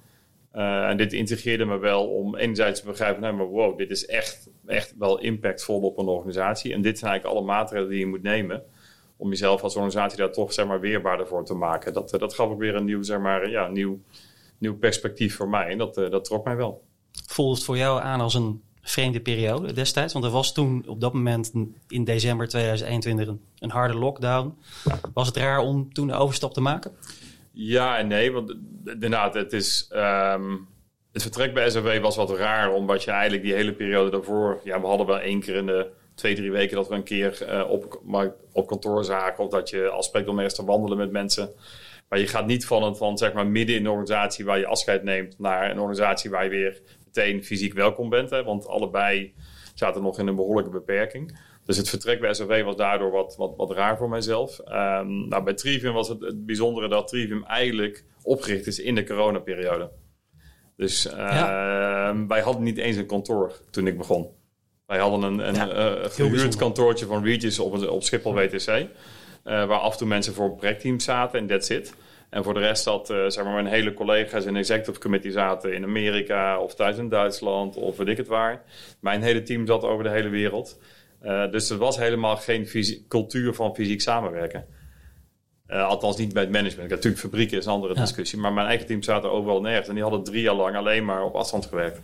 Uh, 0.54 0.88
en 0.88 0.96
dit 0.96 1.12
integreerde 1.12 1.64
me 1.64 1.78
wel 1.78 2.06
om 2.08 2.36
enerzijds 2.36 2.80
te 2.80 2.86
begrijpen, 2.86 3.22
nee, 3.22 3.32
maar 3.32 3.46
wow, 3.46 3.78
dit 3.78 3.90
is 3.90 4.06
echt, 4.06 4.50
echt 4.66 4.94
wel 4.98 5.18
impactvol 5.18 5.80
op 5.80 5.98
een 5.98 6.06
organisatie. 6.06 6.72
En 6.72 6.82
dit 6.82 6.98
zijn 6.98 7.10
eigenlijk 7.10 7.38
alle 7.38 7.52
maatregelen 7.54 7.90
die 7.90 7.98
je 7.98 8.06
moet 8.06 8.22
nemen 8.22 8.62
om 9.16 9.28
jezelf 9.28 9.62
als 9.62 9.74
organisatie 9.74 10.18
daar 10.18 10.32
toch 10.32 10.52
zeg 10.52 10.66
maar, 10.66 10.80
weerbaarder 10.80 11.26
voor 11.26 11.44
te 11.44 11.54
maken. 11.54 11.92
Dat, 11.92 12.12
eh, 12.12 12.20
dat 12.20 12.34
gaf 12.34 12.50
ook 12.50 12.58
weer 12.58 12.74
een 12.74 12.84
nieuw, 12.84 13.02
zeg 13.02 13.18
maar, 13.18 13.50
ja, 13.50 13.68
nieuw, 13.68 14.00
nieuw 14.58 14.78
perspectief 14.78 15.36
voor 15.36 15.48
mij. 15.48 15.68
En 15.68 15.78
dat, 15.78 15.98
uh, 15.98 16.10
dat 16.10 16.24
trok 16.24 16.44
mij 16.44 16.56
wel. 16.56 16.82
Voelt 17.26 17.56
het 17.56 17.64
voor 17.64 17.76
jou 17.76 18.00
aan 18.00 18.20
als 18.20 18.34
een 18.34 18.62
vreemde 18.82 19.20
periode 19.20 19.72
destijds? 19.72 20.12
Want 20.12 20.24
er 20.24 20.30
was 20.30 20.52
toen 20.52 20.84
op 20.86 21.00
dat 21.00 21.12
moment 21.12 21.52
in 21.88 22.04
december 22.04 22.48
2021 22.48 23.34
een, 23.58 23.70
harde 23.70 23.94
lockdown. 23.94 24.54
Was 25.14 25.26
het 25.26 25.36
raar 25.36 25.58
om 25.58 25.92
toen 25.92 26.06
de 26.06 26.14
overstap 26.14 26.54
te 26.54 26.60
maken? 26.60 26.92
Ja 27.52 27.98
en 27.98 28.06
nee, 28.06 28.32
want 28.32 28.54
inderdaad, 28.84 29.34
het 29.34 29.52
is... 29.52 29.90
Um, 29.94 30.70
het 31.12 31.22
vertrek 31.22 31.54
bij 31.54 31.70
SAW 31.70 32.00
was 32.00 32.16
wat 32.16 32.30
raar, 32.30 32.72
omdat 32.72 33.04
je 33.04 33.10
eigenlijk 33.10 33.42
die 33.42 33.54
hele 33.54 33.72
periode 33.72 34.10
daarvoor... 34.10 34.60
Ja, 34.64 34.80
we 34.80 34.86
hadden 34.86 35.06
wel 35.06 35.20
één 35.20 35.40
keer 35.40 35.54
in 35.54 35.66
de 35.66 35.90
twee, 36.14 36.34
drie 36.34 36.52
weken 36.52 36.76
dat 36.76 36.88
we 36.88 36.94
een 36.94 37.02
keer 37.02 37.38
uh, 37.48 37.70
op, 37.70 38.00
op 38.52 38.66
kantoor 38.66 39.04
zagen... 39.04 39.44
of 39.44 39.50
dat 39.50 39.70
je 39.70 40.08
eerst 40.40 40.54
te 40.54 40.64
wandelen 40.64 40.98
met 40.98 41.10
mensen... 41.10 41.50
Maar 42.12 42.20
je 42.20 42.26
gaat 42.26 42.46
niet 42.46 42.66
van, 42.66 42.82
een, 42.82 42.96
van 42.96 43.18
zeg 43.18 43.32
maar 43.32 43.46
midden 43.46 43.76
in 43.76 43.80
een 43.80 43.90
organisatie 43.90 44.44
waar 44.44 44.58
je 44.58 44.66
afscheid 44.66 45.02
neemt... 45.02 45.38
naar 45.38 45.70
een 45.70 45.78
organisatie 45.78 46.30
waar 46.30 46.44
je 46.44 46.50
weer 46.50 46.82
meteen 47.04 47.44
fysiek 47.44 47.74
welkom 47.74 48.08
bent. 48.08 48.30
Hè? 48.30 48.44
Want 48.44 48.66
allebei 48.66 49.34
zaten 49.74 50.02
nog 50.02 50.18
in 50.18 50.26
een 50.26 50.36
behoorlijke 50.36 50.70
beperking. 50.70 51.38
Dus 51.64 51.76
het 51.76 51.88
vertrek 51.88 52.20
bij 52.20 52.34
SOV 52.34 52.62
was 52.62 52.76
daardoor 52.76 53.10
wat, 53.10 53.36
wat, 53.36 53.56
wat 53.56 53.70
raar 53.70 53.96
voor 53.96 54.08
mijzelf. 54.08 54.58
Um, 54.58 55.28
nou, 55.28 55.42
bij 55.42 55.54
Trivium 55.54 55.92
was 55.92 56.08
het, 56.08 56.20
het 56.20 56.46
bijzondere 56.46 56.88
dat 56.88 57.08
Trivium 57.08 57.44
eigenlijk 57.44 58.04
opgericht 58.22 58.66
is 58.66 58.78
in 58.78 58.94
de 58.94 59.04
coronaperiode. 59.04 59.90
Dus 60.76 61.06
uh, 61.06 62.10
wij 62.28 62.40
hadden 62.40 62.62
niet 62.62 62.78
eens 62.78 62.96
een 62.96 63.06
kantoor 63.06 63.52
toen 63.70 63.86
ik 63.86 63.98
begon. 63.98 64.28
Wij 64.86 64.98
hadden 64.98 65.22
een, 65.22 65.48
een 65.48 65.54
ja, 65.54 66.00
uh, 66.02 66.04
gehuurd 66.10 66.56
kantoortje 66.56 67.06
van 67.06 67.24
Regis 67.24 67.58
op, 67.58 67.88
op 67.88 68.02
Schiphol 68.02 68.34
WTC. 68.34 68.86
Uh, 69.44 69.66
waar 69.66 69.78
af 69.78 69.92
en 69.92 69.98
toe 69.98 70.08
mensen 70.08 70.34
voor 70.34 70.54
projectteams 70.54 71.04
zaten 71.04 71.38
en 71.38 71.46
that's 71.46 71.68
it. 71.68 71.94
En 72.30 72.44
voor 72.44 72.54
de 72.54 72.60
rest 72.60 72.82
zat 72.82 73.10
uh, 73.10 73.24
zeg 73.28 73.44
maar 73.44 73.52
mijn 73.52 73.66
hele 73.66 73.94
collega's 73.94 74.44
in 74.44 74.56
executive 74.56 75.00
committee 75.00 75.30
zaten 75.30 75.74
in 75.74 75.84
Amerika 75.84 76.58
of 76.58 76.74
thuis 76.74 76.96
in 76.96 77.08
Duitsland 77.08 77.76
of 77.76 77.96
weet 77.96 78.08
ik 78.08 78.16
het 78.16 78.26
waar. 78.26 78.62
Mijn 79.00 79.22
hele 79.22 79.42
team 79.42 79.66
zat 79.66 79.84
over 79.84 80.04
de 80.04 80.10
hele 80.10 80.28
wereld. 80.28 80.78
Uh, 81.22 81.50
dus 81.50 81.70
er 81.70 81.76
was 81.76 81.96
helemaal 81.96 82.36
geen 82.36 82.68
cultuur 83.08 83.54
van 83.54 83.74
fysiek 83.74 84.00
samenwerken. 84.00 84.66
Uh, 85.68 85.86
althans 85.86 86.16
niet 86.16 86.32
bij 86.32 86.42
het 86.42 86.52
management. 86.52 86.90
Natuurlijk, 86.90 87.22
fabrieken 87.22 87.58
is 87.58 87.66
een 87.66 87.72
andere 87.72 87.94
discussie. 87.94 88.38
Maar 88.38 88.52
mijn 88.52 88.66
eigen 88.66 88.86
team 88.86 89.02
zaten 89.02 89.30
overal 89.30 89.60
nergens. 89.60 89.88
En 89.88 89.94
die 89.94 90.02
hadden 90.02 90.24
drie 90.24 90.42
jaar 90.42 90.54
lang 90.54 90.76
alleen 90.76 91.04
maar 91.04 91.24
op 91.24 91.34
afstand 91.34 91.66
gewerkt. 91.66 92.00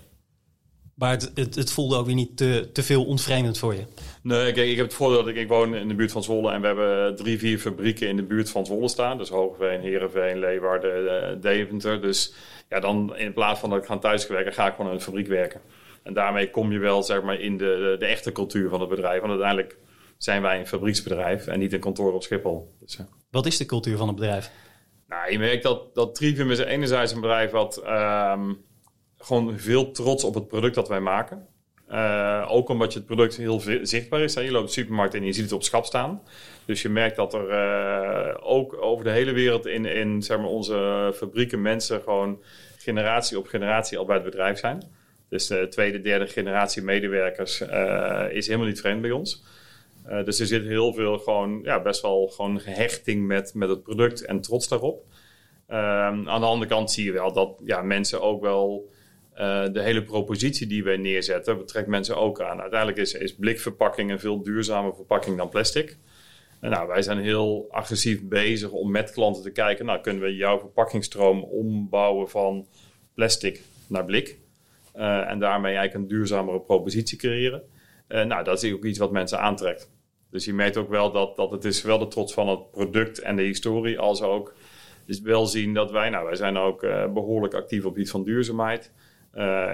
Maar 0.98 1.10
het, 1.10 1.30
het, 1.34 1.54
het, 1.54 1.70
voelde 1.70 1.96
ook 1.96 2.06
weer 2.06 2.14
niet 2.14 2.36
te, 2.36 2.68
te 2.72 2.82
veel 2.82 3.04
ontvreemdend 3.04 3.58
voor 3.58 3.74
je? 3.74 3.84
Nee, 4.22 4.52
kijk, 4.52 4.68
ik 4.68 4.76
heb 4.76 4.86
het 4.86 4.94
voordeel 4.94 5.18
dat 5.18 5.28
ik, 5.28 5.36
ik 5.36 5.48
woon 5.48 5.74
in 5.74 5.88
de 5.88 5.94
buurt 5.94 6.12
van 6.12 6.22
Zwolle. 6.22 6.52
En 6.52 6.60
we 6.60 6.66
hebben 6.66 7.16
drie, 7.16 7.38
vier 7.38 7.58
fabrieken 7.58 8.08
in 8.08 8.16
de 8.16 8.22
buurt 8.22 8.50
van 8.50 8.66
Zwolle 8.66 8.88
staan. 8.88 9.18
Dus 9.18 9.28
Hoogveen, 9.28 9.80
Heerenveen, 9.80 10.38
Leeuwarden, 10.38 11.04
uh, 11.04 11.42
Deventer. 11.42 12.00
Dus 12.00 12.34
ja, 12.68 12.80
dan 12.80 13.16
in 13.16 13.32
plaats 13.32 13.60
van 13.60 13.70
dat 13.70 13.78
ik 13.78 13.84
ga 13.84 13.98
thuiswerken, 13.98 14.52
ga 14.52 14.66
ik 14.66 14.74
gewoon 14.74 14.90
in 14.90 14.96
een 14.96 15.02
fabriek 15.02 15.26
werken. 15.26 15.60
En 16.02 16.14
daarmee 16.14 16.50
kom 16.50 16.72
je 16.72 16.78
wel 16.78 17.02
zeg 17.02 17.22
maar, 17.22 17.40
in 17.40 17.56
de, 17.56 17.96
de, 17.98 18.06
echte 18.06 18.32
cultuur 18.32 18.68
van 18.68 18.80
het 18.80 18.88
bedrijf. 18.88 19.18
Want 19.20 19.30
uiteindelijk 19.30 19.76
zijn 20.16 20.42
wij 20.42 20.58
een 20.58 20.66
fabrieksbedrijf 20.66 21.46
en 21.46 21.58
niet 21.58 21.72
een 21.72 21.80
kantoor 21.80 22.12
op 22.12 22.22
Schiphol. 22.22 22.74
Dus, 22.80 22.96
ja. 22.96 23.08
Wat 23.30 23.46
is 23.46 23.56
de 23.56 23.66
cultuur 23.66 23.96
van 23.96 24.06
het 24.06 24.16
bedrijf? 24.16 24.50
Nou, 25.08 25.32
je 25.32 25.38
merkt 25.38 25.62
dat, 25.62 25.94
dat 25.94 26.14
Trivium 26.14 26.50
is 26.50 26.58
enerzijds 26.58 27.12
een 27.12 27.20
bedrijf 27.20 27.50
wat 27.50 27.82
um, 27.86 28.66
gewoon 29.18 29.58
veel 29.58 29.90
trots 29.90 30.24
op 30.24 30.34
het 30.34 30.48
product 30.48 30.74
dat 30.74 30.88
wij 30.88 31.00
maken. 31.00 31.46
Uh, 31.90 32.46
ook 32.48 32.68
omdat 32.68 32.92
je 32.92 32.98
het 32.98 33.08
product 33.08 33.36
heel 33.36 33.60
zichtbaar 33.82 34.20
is. 34.20 34.34
Je 34.34 34.50
loopt 34.50 34.66
de 34.66 34.72
supermarkt 34.72 35.14
en 35.14 35.24
je 35.24 35.32
ziet 35.32 35.44
het 35.44 35.52
op 35.52 35.62
schap 35.62 35.84
staan. 35.84 36.22
Dus 36.64 36.82
je 36.82 36.88
merkt 36.88 37.16
dat 37.16 37.34
er 37.34 37.50
uh, 37.50 38.34
ook 38.40 38.82
over 38.82 39.04
de 39.04 39.10
hele 39.10 39.32
wereld 39.32 39.66
in, 39.66 39.84
in 39.84 40.22
zeg 40.22 40.38
maar, 40.38 40.46
onze 40.46 41.12
fabrieken 41.14 41.62
mensen 41.62 42.00
gewoon 42.00 42.42
generatie 42.76 43.38
op 43.38 43.46
generatie 43.46 43.98
al 43.98 44.04
bij 44.04 44.14
het 44.14 44.24
bedrijf 44.24 44.58
zijn. 44.58 44.82
Dus 45.28 45.46
de 45.46 45.66
tweede, 45.68 46.00
derde 46.00 46.26
generatie 46.26 46.82
medewerkers 46.82 47.60
uh, 47.60 48.24
is 48.30 48.46
helemaal 48.46 48.68
niet 48.68 48.80
vreemd 48.80 49.00
bij 49.00 49.10
ons. 49.10 49.44
dus 50.24 50.40
er 50.40 50.46
zit 50.46 50.64
heel 50.64 50.92
veel 50.92 51.18
gewoon, 51.18 51.60
ja, 51.62 51.82
best 51.82 52.02
wel 52.02 52.26
gewoon 52.28 52.60
gehechting 52.60 53.26
met, 53.26 53.54
met 53.54 53.68
het 53.68 53.82
product 53.82 54.24
en 54.24 54.40
trots 54.40 54.68
daarop. 54.68 55.04
Ehm, 55.66 56.28
aan 56.28 56.40
de 56.40 56.46
andere 56.46 56.70
kant 56.70 56.90
zie 56.90 57.04
je 57.04 57.12
wel 57.12 57.32
dat 57.32 57.60
ja, 57.64 57.82
mensen 57.82 58.20
ook 58.20 58.42
wel 58.42 58.90
de 59.72 59.80
hele 59.82 60.04
propositie 60.04 60.66
die 60.66 60.84
wij 60.84 60.96
neerzetten, 60.96 61.58
betrekt 61.58 61.86
mensen 61.86 62.16
ook 62.16 62.40
aan. 62.40 62.60
Uiteindelijk 62.60 62.98
is, 62.98 63.12
is 63.12 63.34
blikverpakking 63.34 64.10
een 64.10 64.20
veel 64.20 64.42
duurzamer 64.42 64.94
verpakking 64.94 65.36
dan 65.36 65.48
plastic. 65.48 65.96
Nou, 66.60 66.88
wij 66.88 67.02
zijn 67.02 67.18
heel 67.18 67.66
agressief 67.70 68.22
bezig 68.22 68.70
om 68.70 68.90
met 68.90 69.12
klanten 69.12 69.42
te 69.42 69.50
kijken, 69.50 69.86
nou, 69.86 70.00
kunnen 70.00 70.22
we 70.22 70.36
jouw 70.36 70.58
verpakkingsstroom 70.58 71.42
ombouwen 71.42 72.28
van 72.28 72.66
plastic 73.14 73.62
naar 73.88 74.04
blik? 74.04 74.38
Uh, 74.96 75.30
en 75.30 75.38
daarmee 75.38 75.76
eigenlijk 75.76 75.94
een 75.94 76.16
duurzamere 76.16 76.60
propositie 76.60 77.18
creëren. 77.18 77.62
Uh, 78.08 78.24
nou, 78.24 78.44
dat 78.44 78.62
is 78.62 78.72
ook 78.72 78.84
iets 78.84 78.98
wat 78.98 79.12
mensen 79.12 79.40
aantrekt. 79.40 79.90
Dus 80.30 80.44
je 80.44 80.52
merkt 80.52 80.76
ook 80.76 80.88
wel 80.88 81.12
dat, 81.12 81.36
dat 81.36 81.50
het 81.50 81.64
is 81.64 81.82
wel 81.82 81.98
de 81.98 82.08
trots 82.08 82.32
van 82.32 82.48
het 82.48 82.70
product 82.70 83.18
en 83.18 83.36
de 83.36 83.42
historie, 83.42 83.98
als 83.98 84.22
ook 84.22 84.54
dus 85.06 85.20
wel 85.20 85.46
zien 85.46 85.74
dat 85.74 85.90
wij, 85.90 86.10
nou, 86.10 86.24
wij 86.24 86.36
zijn 86.36 86.56
ook 86.56 86.80
behoorlijk 87.14 87.54
actief 87.54 87.84
op 87.84 87.98
iets 87.98 88.10
van 88.10 88.24
duurzaamheid. 88.24 88.92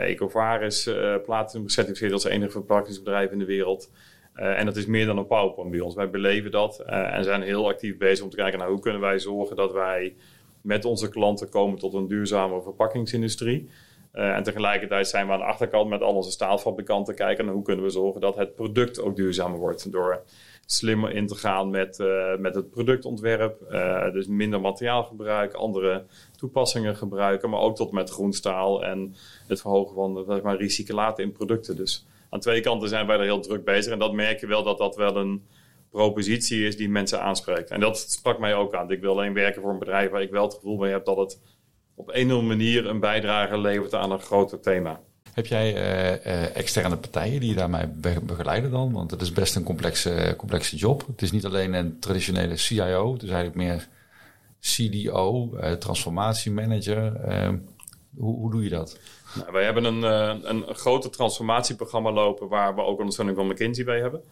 Ecovaris 0.01 0.87
uh, 0.87 1.15
Platinum 1.25 1.67
gecertificeerd 1.67 2.13
als 2.13 2.25
enige 2.25 2.51
verpakkingsbedrijf 2.51 3.31
in 3.31 3.39
de 3.39 3.45
wereld. 3.45 3.91
en 4.35 4.67
dat 4.67 4.77
is 4.77 4.87
meer 4.87 5.07
dan 5.07 5.19
een 5.19 5.27
PowerPoint 5.27 5.71
bij 5.71 5.81
ons. 5.81 5.95
Wij 5.95 6.11
beleven 6.11 6.51
dat 6.51 6.79
en 6.79 7.25
zijn 7.25 7.43
heel 7.43 7.69
actief 7.69 7.97
bezig 7.97 8.25
om 8.25 8.31
te 8.31 8.37
kijken 8.37 8.59
naar 8.59 8.69
hoe 8.69 8.81
kunnen 8.81 9.01
wij 9.01 9.19
zorgen 9.19 9.57
dat 9.57 9.73
wij 9.73 10.15
met 10.61 10.85
onze 10.85 11.09
klanten 11.09 11.49
komen 11.49 11.79
tot 11.79 11.95
een 11.95 12.09
duurzame 12.09 12.63
verpakkingsindustrie. 12.63 13.69
Uh, 14.15 14.37
en 14.37 14.43
tegelijkertijd 14.43 15.09
zijn 15.09 15.27
we 15.27 15.33
aan 15.33 15.39
de 15.39 15.45
achterkant 15.45 15.89
met 15.89 16.03
al 16.03 16.15
onze 16.15 16.31
staalfabrikanten 16.31 17.15
kijken 17.15 17.45
naar 17.45 17.55
hoe 17.55 17.63
kunnen 17.63 17.85
we 17.85 17.91
zorgen 17.91 18.21
dat 18.21 18.37
het 18.37 18.55
product 18.55 19.01
ook 19.01 19.17
duurzamer 19.17 19.59
wordt. 19.59 19.93
Door 19.93 20.23
slimmer 20.67 21.11
in 21.11 21.27
te 21.27 21.35
gaan 21.35 21.71
met, 21.71 21.99
uh, 21.99 22.37
met 22.37 22.55
het 22.55 22.71
productontwerp. 22.71 23.61
Uh, 23.71 24.13
dus 24.13 24.27
minder 24.27 24.61
materiaalgebruik, 24.61 25.53
andere 25.53 26.05
toepassingen 26.37 26.97
gebruiken, 26.97 27.51
maar 27.51 27.61
ook 27.61 27.77
tot 27.77 27.93
met 27.93 28.11
groenstaal 28.11 28.85
en 28.85 29.15
het 29.47 29.61
verhogen 29.61 29.95
van 29.95 30.25
zeg 30.29 30.43
maar, 30.43 30.57
recyclaten 30.57 31.25
in 31.25 31.33
producten. 31.33 31.77
Dus 31.77 32.07
aan 32.31 32.41
twee 32.41 32.61
kanten 32.61 32.89
zijn 32.89 33.07
wij 33.07 33.17
er 33.17 33.23
heel 33.23 33.41
druk 33.41 33.65
bezig. 33.65 33.93
En 33.93 33.99
dat 33.99 34.13
merk 34.13 34.41
je 34.41 34.47
wel 34.47 34.63
dat 34.63 34.79
dat 34.79 34.97
wel 34.97 35.17
een 35.17 35.47
propositie 35.91 36.67
is 36.67 36.77
die 36.77 36.89
mensen 36.89 37.21
aanspreekt. 37.21 37.71
En 37.71 37.81
dat 37.81 37.99
sprak 37.99 38.39
mij 38.39 38.55
ook 38.55 38.75
aan. 38.75 38.91
Ik 38.91 39.01
wil 39.01 39.11
alleen 39.11 39.35
werken 39.35 39.63
voor 39.63 39.71
een 39.71 39.79
bedrijf 39.79 40.11
waar 40.11 40.23
ik 40.23 40.31
wel 40.31 40.45
het 40.45 40.55
gevoel 40.55 40.77
bij 40.77 40.91
heb 40.91 41.05
dat 41.05 41.17
het 41.17 41.41
op 41.95 42.09
een 42.09 42.27
of 42.27 42.33
andere 42.33 42.43
manier 42.43 42.87
een 42.87 43.01
bijdrage 43.01 43.59
levert 43.59 43.95
aan 43.95 44.11
een 44.11 44.21
groter 44.21 44.61
thema. 44.61 45.01
Heb 45.35 45.47
jij 45.47 45.75
uh, 45.75 46.57
externe 46.57 46.97
partijen 46.97 47.41
die 47.41 47.49
je 47.49 47.55
daarmee 47.55 47.87
begeleiden 48.23 48.71
dan? 48.71 48.93
Want 48.93 49.11
het 49.11 49.21
is 49.21 49.33
best 49.33 49.57
een 49.57 49.63
complexe, 49.63 50.35
complexe 50.37 50.77
job. 50.77 51.07
Het 51.07 51.23
is 51.23 51.33
niet 51.33 51.45
alleen 51.45 51.73
een 51.73 51.99
traditionele 51.99 52.57
CIO, 52.57 53.13
het 53.13 53.23
is 53.23 53.31
eigenlijk 53.31 53.57
meer 53.57 53.89
CDO, 54.61 55.55
eh, 55.57 55.73
transformatiemanager. 55.73 57.13
Hoe, 58.17 58.37
hoe 58.37 58.51
doe 58.51 58.63
je 58.63 58.69
dat? 58.69 58.99
Nou, 59.35 59.53
wij 59.53 59.65
hebben 59.65 59.85
een, 59.85 60.03
een 60.51 60.75
grote 60.75 61.11
transformatieprogramma 61.11 62.13
lopen 62.13 62.49
waar 62.49 62.75
we 62.75 62.81
ook 62.81 62.99
ondersteuning 62.99 63.37
van 63.37 63.47
McKinsey 63.47 63.85
bij 63.85 64.01
hebben. 64.01 64.23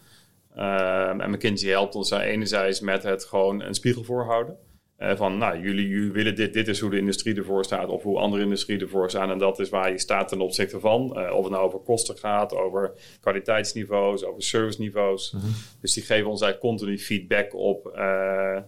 Ehm, 0.55 1.21
en 1.21 1.31
McKinsey 1.31 1.71
helpt 1.71 1.95
ons 1.95 2.11
enerzijds 2.11 2.81
met 2.81 3.03
het 3.03 3.25
gewoon 3.25 3.63
een 3.63 3.75
spiegel 3.75 4.05
voorhouden. 4.05 4.57
Uh, 5.03 5.17
van, 5.17 5.39
nou, 5.39 5.61
jullie, 5.61 5.89
jullie, 5.89 6.11
willen 6.11 6.35
dit, 6.35 6.53
dit 6.53 6.69
is 6.69 6.81
hoe 6.81 6.91
de 6.91 6.99
industrie 6.99 7.37
ervoor 7.37 7.65
staat, 7.65 7.89
of 7.89 8.03
hoe 8.03 8.19
andere 8.19 8.43
industrie 8.43 8.81
ervoor 8.81 9.11
staan. 9.11 9.31
En 9.31 9.39
dat 9.39 9.59
is 9.59 9.69
waar 9.69 9.91
je 9.91 9.99
staat 9.99 10.29
ten 10.29 10.41
opzichte 10.41 10.81
van. 10.81 11.15
Uh, 11.17 11.35
of 11.35 11.43
het 11.43 11.53
nou 11.53 11.65
over 11.65 11.79
kosten 11.79 12.19
gaat, 12.19 12.55
over 12.55 12.93
kwaliteitsniveaus, 13.21 14.25
over 14.25 14.43
serviceniveaus. 14.43 15.33
Mm 15.33 15.41
Dus 15.81 15.93
die 15.93 16.03
geven 16.03 16.31
ons 16.31 16.41
eigenlijk 16.41 16.75
continu 16.75 16.99
feedback 16.99 17.55
op, 17.55 17.93
uh, 17.97 18.59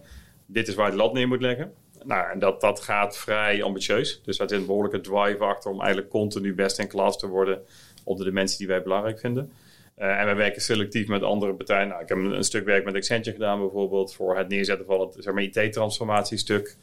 dit 0.45 0.67
is 0.67 0.75
waar 0.75 0.91
je 0.91 0.97
lat 0.97 1.13
neer 1.13 1.27
moet 1.27 1.41
leggen. 1.41 1.73
Nou, 2.03 2.31
en 2.31 2.39
dat, 2.39 2.61
dat 2.61 2.79
gaat 2.79 3.17
vrij 3.17 3.63
ambitieus. 3.63 4.21
Dus 4.23 4.37
daar 4.37 4.49
zit 4.49 4.59
een 4.59 4.65
behoorlijke 4.65 5.01
drive 5.01 5.43
achter 5.43 5.71
om 5.71 5.79
eigenlijk 5.79 6.09
continu 6.09 6.53
best 6.53 6.79
in 6.79 6.87
klas 6.87 7.19
te 7.19 7.27
worden 7.27 7.61
op 8.03 8.17
de 8.17 8.23
dimensie 8.23 8.57
die 8.57 8.67
wij 8.67 8.83
belangrijk 8.83 9.19
vinden. 9.19 9.51
Uh, 9.97 10.19
en 10.19 10.27
we 10.27 10.33
werken 10.33 10.61
selectief 10.61 11.07
met 11.07 11.23
andere 11.23 11.53
partijen. 11.53 11.87
Nou, 11.87 12.01
ik 12.01 12.09
heb 12.09 12.17
een, 12.17 12.43
stuk 12.43 12.65
werk 12.65 12.85
met 12.85 12.95
Accenture 12.95 13.35
gedaan 13.35 13.59
bijvoorbeeld 13.59 14.13
voor 14.15 14.37
het 14.37 14.47
neerzetten 14.47 14.85
van 14.85 14.99
het 14.99 15.15
zeg 15.19 15.33
maar, 15.33 15.43
IT-transformatiestuk. 15.43 16.75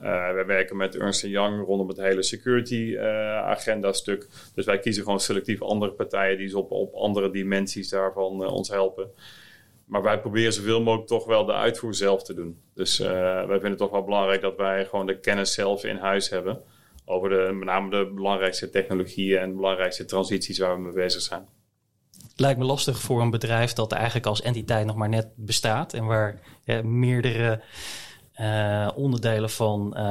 Uh, 0.00 0.34
we 0.34 0.44
werken 0.46 0.76
met 0.76 0.96
Ernst 0.96 1.22
Young 1.22 1.64
rondom 1.64 1.88
het 1.88 1.96
hele 1.96 2.22
security 2.22 2.74
uh, 2.74 3.02
agenda 3.36 3.92
stuk. 3.92 4.28
Dus 4.54 4.64
wij 4.64 4.78
kiezen 4.78 5.02
gewoon 5.02 5.20
selectief 5.20 5.62
andere 5.62 5.92
partijen 5.92 6.38
die 6.38 6.58
op, 6.58 6.70
op 6.70 6.94
andere 6.94 7.30
dimensies 7.30 7.88
daarvan 7.88 8.46
ons 8.46 8.68
helpen. 8.68 9.10
Maar 9.84 10.02
wij 10.02 10.20
proberen 10.20 10.52
zoveel 10.52 10.82
mogelijk 10.82 11.08
toch 11.08 11.26
wel 11.26 11.44
de 11.44 11.52
uitvoer 11.52 11.94
zelf 11.94 12.22
te 12.22 12.34
doen. 12.34 12.58
Dus 12.74 12.98
wij 12.98 13.46
vinden 13.46 13.70
het 13.70 13.78
toch 13.78 13.90
wel 13.90 14.04
belangrijk 14.04 14.40
dat 14.40 14.56
wij 14.56 14.84
gewoon 14.84 15.06
de 15.06 15.20
kennis 15.20 15.54
zelf 15.54 15.84
in 15.84 15.96
huis 15.96 16.30
hebben. 16.30 16.60
Over 17.04 17.28
de, 17.28 17.52
met 17.52 17.68
name 17.68 17.90
de 17.90 18.10
belangrijkste 18.14 18.70
technologieën 18.70 19.38
en 19.38 19.48
de 19.48 19.56
belangrijkste 19.56 20.04
transities 20.04 20.58
waar 20.58 20.74
we 20.74 20.82
mee 20.82 20.92
bezig 20.92 21.20
zijn 21.22 21.46
lijkt 22.36 22.58
me 22.58 22.64
lastig 22.64 22.98
voor 22.98 23.20
een 23.20 23.30
bedrijf 23.30 23.72
dat 23.72 23.92
eigenlijk 23.92 24.26
als 24.26 24.42
entiteit 24.42 24.86
nog 24.86 24.96
maar 24.96 25.08
net 25.08 25.28
bestaat 25.36 25.92
en 25.92 26.04
waar 26.04 26.40
meerdere 26.82 27.60
uh, 28.40 28.88
onderdelen 28.94 29.50
van 29.50 29.94
uh, 29.96 30.02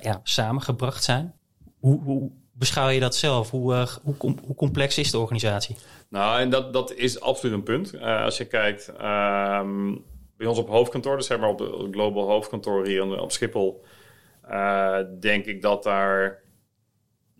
ja, 0.00 0.20
samengebracht 0.22 1.04
zijn. 1.04 1.34
Hoe, 1.78 2.02
hoe, 2.02 2.30
beschouw 2.52 2.88
je 2.88 3.00
dat 3.00 3.14
zelf? 3.14 3.50
Hoe, 3.50 3.74
uh, 3.74 3.86
hoe, 4.02 4.14
hoe, 4.18 4.54
complex 4.56 4.98
is 4.98 5.10
de 5.10 5.18
organisatie? 5.18 5.76
Nou, 6.08 6.40
en 6.40 6.50
dat, 6.50 6.72
dat 6.72 6.92
is 6.92 7.20
absoluut 7.20 7.54
een 7.54 7.62
punt. 7.62 8.00
als 8.00 8.36
je 8.36 8.44
kijkt 8.44 8.88
um, 8.88 10.04
bij 10.36 10.46
ons 10.46 10.58
op 10.58 10.68
hoofdkantoor, 10.68 11.16
dus 11.16 11.26
zeg 11.26 11.38
maar 11.38 11.48
op 11.48 11.58
het 11.58 11.88
global 11.90 12.28
hoofdkantoor 12.28 12.86
hier 12.86 13.20
op 13.20 13.32
Schiphol, 13.32 13.84
denk 15.20 15.44
ik 15.44 15.62
dat 15.62 15.82
daar 15.82 16.42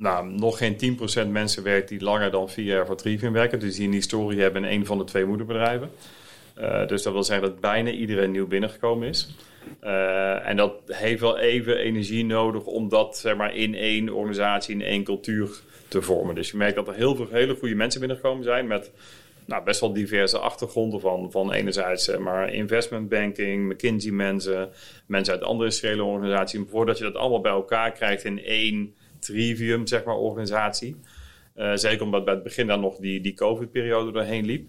nou, 0.01 0.29
nog 0.29 0.59
geen 0.59 0.99
10% 1.27 1.29
mensen 1.29 1.63
werkt 1.63 1.89
die 1.89 2.01
langer 2.01 2.31
dan 2.31 2.51
vier 2.51 2.65
jaar 2.65 2.87
voor 2.87 2.97
Trivium 2.97 3.33
werken. 3.33 3.59
Dus 3.59 3.77
die 3.77 3.87
een 3.87 3.93
historie 3.93 4.41
hebben 4.41 4.65
in 4.65 4.81
een 4.81 4.87
van 4.87 4.99
de 4.99 5.05
twee 5.05 5.25
moederbedrijven. 5.25 5.91
Uh, 6.59 6.87
dus 6.87 7.03
dat 7.03 7.13
wil 7.13 7.25
zeggen 7.25 7.49
dat 7.49 7.61
bijna 7.61 7.91
iedereen 7.91 8.31
nieuw 8.31 8.47
binnengekomen 8.47 9.09
is. 9.09 9.35
Uh, 9.85 10.49
en 10.49 10.57
dat 10.57 10.73
heeft 10.87 11.21
wel 11.21 11.39
even 11.39 11.77
energie 11.77 12.25
nodig 12.25 12.65
om 12.65 12.89
dat 12.89 13.19
zeg 13.19 13.37
maar, 13.37 13.55
in 13.55 13.75
één 13.75 14.09
organisatie, 14.09 14.75
in 14.75 14.83
één 14.83 15.05
cultuur 15.05 15.61
te 15.89 16.03
vormen. 16.03 16.35
Dus 16.35 16.51
je 16.51 16.57
merkt 16.57 16.77
dat 16.77 16.89
er 16.89 16.95
heel 16.95 17.15
veel 17.15 17.29
hele 17.31 17.55
goede 17.55 17.75
mensen 17.75 18.01
binnengekomen 18.01 18.45
zijn 18.45 18.67
met 18.67 18.91
nou, 19.45 19.65
best 19.65 19.81
wel 19.81 19.93
diverse 19.93 20.39
achtergronden 20.39 21.01
van, 21.01 21.31
van 21.31 21.53
enerzijds 21.53 22.19
maar, 22.19 22.53
investment 22.53 23.09
banking, 23.09 23.69
McKinsey 23.69 24.13
mensen, 24.13 24.71
mensen 25.07 25.35
uit 25.35 25.43
andere 25.43 25.65
industriële 25.65 26.03
organisaties. 26.03 26.61
Voordat 26.69 26.99
je 26.99 27.05
dat 27.05 27.15
allemaal 27.15 27.41
bij 27.41 27.53
elkaar 27.53 27.93
krijgt 27.93 28.25
in 28.25 28.45
één 28.45 28.95
trivium, 29.21 29.87
zeg 29.87 30.05
maar, 30.05 30.17
organisatie. 30.17 30.97
Uh, 31.57 31.73
zeker 31.75 32.05
omdat 32.05 32.25
bij 32.25 32.35
het 32.35 32.43
begin 32.43 32.67
dan 32.67 32.81
nog 32.81 32.97
die, 32.97 33.21
die 33.21 33.35
COVID-periode 33.35 34.13
doorheen 34.13 34.45
liep. 34.45 34.69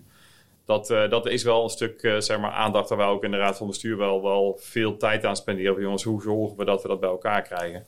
Dat, 0.65 0.89
uh, 0.89 1.09
dat 1.09 1.25
is 1.27 1.43
wel 1.43 1.63
een 1.63 1.69
stuk 1.69 2.03
uh, 2.03 2.19
zeg 2.19 2.39
maar, 2.39 2.51
aandacht 2.51 2.89
waar 2.89 2.97
wij 2.97 3.07
ook 3.07 3.23
in 3.23 3.31
de 3.31 3.37
Raad 3.37 3.57
van 3.57 3.67
Bestuur 3.67 3.97
wel, 3.97 4.21
wel 4.21 4.57
veel 4.61 4.97
tijd 4.97 5.25
aan 5.25 5.35
spenderen. 5.35 5.81
Jongens, 5.81 6.03
hoe 6.03 6.21
zorgen 6.21 6.57
we 6.57 6.65
dat 6.65 6.81
we 6.81 6.87
dat 6.87 6.99
bij 6.99 7.09
elkaar 7.09 7.41
krijgen? 7.41 7.85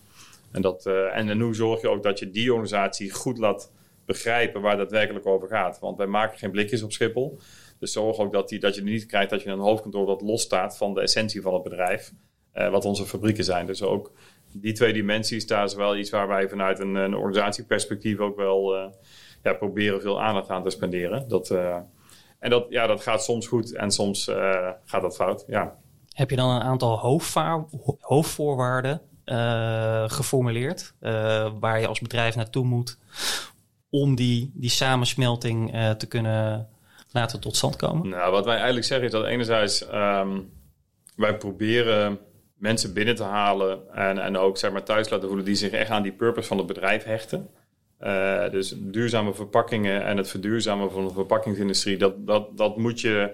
En, 0.52 0.62
dat, 0.62 0.86
en, 0.86 1.30
en 1.30 1.40
hoe 1.40 1.56
zorg 1.56 1.82
je 1.82 1.90
ook 1.90 2.04
dat 2.04 2.20
je 2.20 2.30
die 2.30 2.50
organisatie 2.50 3.12
goed 3.12 3.38
laat 3.38 3.72
begrijpen 4.06 4.62
waar 4.62 4.78
dat 4.78 4.92
werkelijk 4.92 5.26
over 5.26 5.48
gaat? 5.48 5.80
Want 5.80 5.98
wij 5.98 6.08
maken 6.08 6.38
geen 6.38 6.52
blikjes 6.52 6.84
op 6.84 6.92
Schiphol. 6.92 7.40
Dus 7.80 7.92
zorg 7.92 8.18
ook 8.18 8.34
dat, 8.34 8.50
die, 8.50 8.60
dat 8.60 8.76
je 8.76 8.84
niet 8.84 9.06
krijgt 9.06 9.30
dat 9.30 9.42
je 9.42 9.50
een 9.50 9.60
hoofdkantoor 9.60 10.06
dat 10.06 10.22
losstaat 10.22 10.78
van 10.78 10.94
de 10.94 11.02
essentie 11.02 11.42
van 11.42 11.54
het 11.54 11.64
bedrijf. 11.64 12.12
wat 12.54 12.86
onze 12.86 13.06
fabrieken 13.06 13.44
zijn. 13.44 13.66
Dus 13.66 13.82
ook 13.82 14.12
die 14.54 14.74
twee 14.74 14.94
dimensies, 14.94 15.48
daar 15.48 15.64
is 15.64 15.76
wel 15.76 15.98
iets 15.98 16.10
waar 16.10 16.28
wij 16.28 16.50
vanuit 16.50 16.80
een, 16.80 16.96
een 16.96 17.16
organisatieperspectief 17.16 18.20
ook 18.20 18.36
wel 18.36 18.76
uh, 18.76 18.86
ja, 19.44 19.54
proberen 19.54 20.02
veel 20.02 20.22
aandacht 20.22 20.50
aan 20.50 20.64
te 20.64 20.70
spenderen. 20.70 21.28
Dat, 21.28 21.50
uh, 21.50 21.78
en 22.40 22.50
dat, 22.50 22.66
ja, 22.70 22.88
dat 22.88 23.02
gaat 23.02 23.24
soms 23.24 23.48
goed 23.48 23.76
en 23.76 23.92
soms 23.92 24.28
uh, 24.28 24.70
gaat 24.86 25.02
dat 25.02 25.16
fout. 25.16 25.44
Ja. 25.48 25.76
Heb 26.10 26.30
je 26.30 26.36
dan 26.36 26.50
een 26.50 26.62
aantal 26.62 27.00
hoofdvoorwaarden 28.00 29.02
geformuleerd 30.08 30.94
waar 31.60 31.80
je 31.80 31.88
als 31.88 32.00
bedrijf 32.00 32.36
naartoe 32.36 32.66
moet 32.66 32.98
om 33.90 34.16
die, 34.16 34.52
die 34.54 34.70
samensmelting 34.70 35.72
te 35.98 36.08
kunnen 36.08 36.70
laten 37.12 37.40
tot 37.40 37.56
stand 37.56 37.76
komen? 37.76 38.10
Nou, 38.10 38.32
wat 38.32 38.46
wij 38.46 38.56
eigenlijk 38.56 38.86
zeggen 38.86 39.06
is 39.06 39.12
dat 39.12 39.26
enerzijds 39.26 39.86
um, 39.94 40.52
wij 41.16 41.38
proberen 41.38 42.20
mensen 42.64 42.94
binnen 42.94 43.16
te 43.16 43.24
halen 43.24 43.94
en, 43.94 44.18
en 44.18 44.38
ook 44.38 44.58
zeg 44.58 44.72
maar, 44.72 44.84
thuis 44.84 45.10
laten 45.10 45.28
voelen 45.28 45.46
die 45.46 45.56
zich 45.56 45.72
echt 45.72 45.90
aan 45.90 46.04
die 46.04 46.12
purpose 46.12 46.48
van 46.48 46.58
het 46.58 46.68
bedrijf 46.68 47.04
hechten. 47.04 47.50
Uh, 48.02 48.50
dus 48.50 48.76
duurzame 48.78 49.34
verpakkingen 49.34 50.04
en 50.04 50.18
het 50.18 50.30
verduurzamen 50.30 50.92
van 50.92 51.08
de 51.08 51.14
verpakkingsindustrie, 51.14 51.98
dat, 51.98 52.28
dat, 52.28 52.58
dat 52.58 52.78
moet 52.78 53.02
je, 53.02 53.32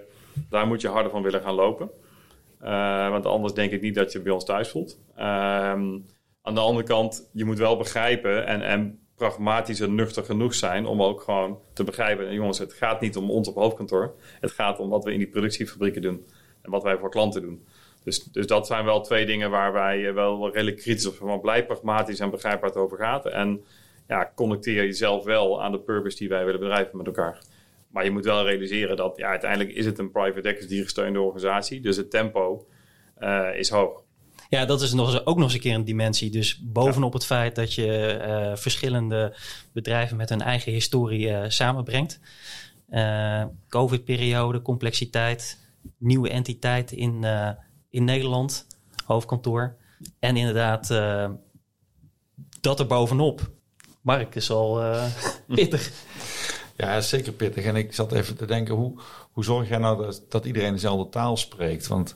daar 0.48 0.66
moet 0.66 0.80
je 0.80 0.88
harder 0.88 1.10
van 1.10 1.22
willen 1.22 1.40
gaan 1.40 1.54
lopen. 1.54 1.90
Uh, 2.62 3.10
want 3.10 3.26
anders 3.26 3.54
denk 3.54 3.70
ik 3.70 3.80
niet 3.80 3.94
dat 3.94 4.12
je 4.12 4.20
bij 4.20 4.32
ons 4.32 4.44
thuis 4.44 4.68
voelt. 4.68 4.98
Uh, 5.18 5.24
aan 6.42 6.54
de 6.54 6.60
andere 6.60 6.86
kant, 6.86 7.30
je 7.32 7.44
moet 7.44 7.58
wel 7.58 7.76
begrijpen 7.76 8.46
en, 8.46 8.62
en 8.62 8.98
pragmatisch 9.14 9.80
en 9.80 9.94
nuchter 9.94 10.24
genoeg 10.24 10.54
zijn 10.54 10.86
om 10.86 11.02
ook 11.02 11.20
gewoon 11.20 11.58
te 11.72 11.84
begrijpen, 11.84 12.32
jongens, 12.32 12.58
het 12.58 12.72
gaat 12.72 13.00
niet 13.00 13.16
om 13.16 13.30
ons 13.30 13.48
op 13.48 13.54
hoofdkantoor. 13.54 14.14
Het 14.40 14.50
gaat 14.50 14.78
om 14.78 14.88
wat 14.88 15.04
we 15.04 15.12
in 15.12 15.18
die 15.18 15.28
productiefabrieken 15.28 16.02
doen 16.02 16.26
en 16.62 16.70
wat 16.70 16.82
wij 16.82 16.98
voor 16.98 17.10
klanten 17.10 17.42
doen. 17.42 17.66
Dus, 18.04 18.24
dus 18.24 18.46
dat 18.46 18.66
zijn 18.66 18.84
wel 18.84 19.00
twee 19.00 19.26
dingen 19.26 19.50
waar 19.50 19.72
wij 19.72 20.08
eh, 20.08 20.14
wel 20.14 20.50
redelijk 20.52 20.76
kritisch 20.76 21.06
op 21.06 21.14
zijn. 21.14 21.28
Want 21.28 21.42
blijf 21.42 21.66
pragmatisch 21.66 22.20
en 22.20 22.30
begrijp 22.30 22.60
waar 22.60 22.70
het 22.70 22.78
over 22.78 22.98
gaat. 22.98 23.26
En 23.26 23.64
ja, 24.08 24.32
connecteer 24.34 24.84
jezelf 24.84 25.24
wel 25.24 25.62
aan 25.62 25.72
de 25.72 25.80
purpose 25.80 26.16
die 26.16 26.28
wij 26.28 26.44
willen 26.44 26.60
bedrijven 26.60 26.96
met 26.96 27.06
elkaar. 27.06 27.38
Maar 27.88 28.04
je 28.04 28.10
moet 28.10 28.24
wel 28.24 28.46
realiseren 28.46 28.96
dat 28.96 29.16
ja, 29.16 29.28
uiteindelijk 29.28 29.72
is 29.72 29.86
het 29.86 29.98
een 29.98 30.10
private 30.10 30.48
equity 30.48 30.82
gesteunde 30.82 31.20
organisatie. 31.20 31.80
Dus 31.80 31.96
het 31.96 32.10
tempo 32.10 32.66
uh, 33.18 33.48
is 33.56 33.68
hoog. 33.68 34.02
Ja, 34.48 34.64
dat 34.64 34.80
is 34.82 34.92
nog, 34.92 35.24
ook 35.24 35.36
nog 35.36 35.44
eens 35.44 35.54
een 35.54 35.60
keer 35.60 35.74
een 35.74 35.84
dimensie. 35.84 36.30
Dus 36.30 36.60
bovenop 36.62 37.12
het 37.12 37.26
feit 37.26 37.54
dat 37.54 37.74
je 37.74 38.18
uh, 38.20 38.56
verschillende 38.56 39.36
bedrijven 39.72 40.16
met 40.16 40.28
hun 40.28 40.40
eigen 40.40 40.72
historie 40.72 41.28
uh, 41.28 41.44
samenbrengt. 41.48 42.20
Covid-periode, 43.68 44.62
complexiteit, 44.62 45.58
nieuwe 45.98 46.28
entiteit 46.28 46.92
in, 46.92 47.24
in 47.90 48.04
Nederland, 48.04 48.66
hoofdkantoor. 49.04 49.76
En 50.18 50.36
inderdaad, 50.36 50.88
dat 52.60 52.80
er 52.80 52.86
bovenop. 52.86 53.50
Mark 54.00 54.34
is 54.34 54.50
al 54.50 54.82
pittig. 55.54 55.92
Ja, 56.76 57.00
zeker 57.00 57.32
pittig. 57.32 57.64
En 57.64 57.76
ik 57.76 57.94
zat 57.94 58.12
even 58.12 58.36
te 58.36 58.44
denken, 58.44 58.74
hoe, 58.74 59.00
hoe 59.32 59.44
zorg 59.44 59.68
jij 59.68 59.78
nou 59.78 60.04
dat, 60.04 60.22
dat 60.28 60.44
iedereen 60.44 60.72
dezelfde 60.72 61.08
taal 61.08 61.36
spreekt? 61.36 61.86
Want 61.86 62.14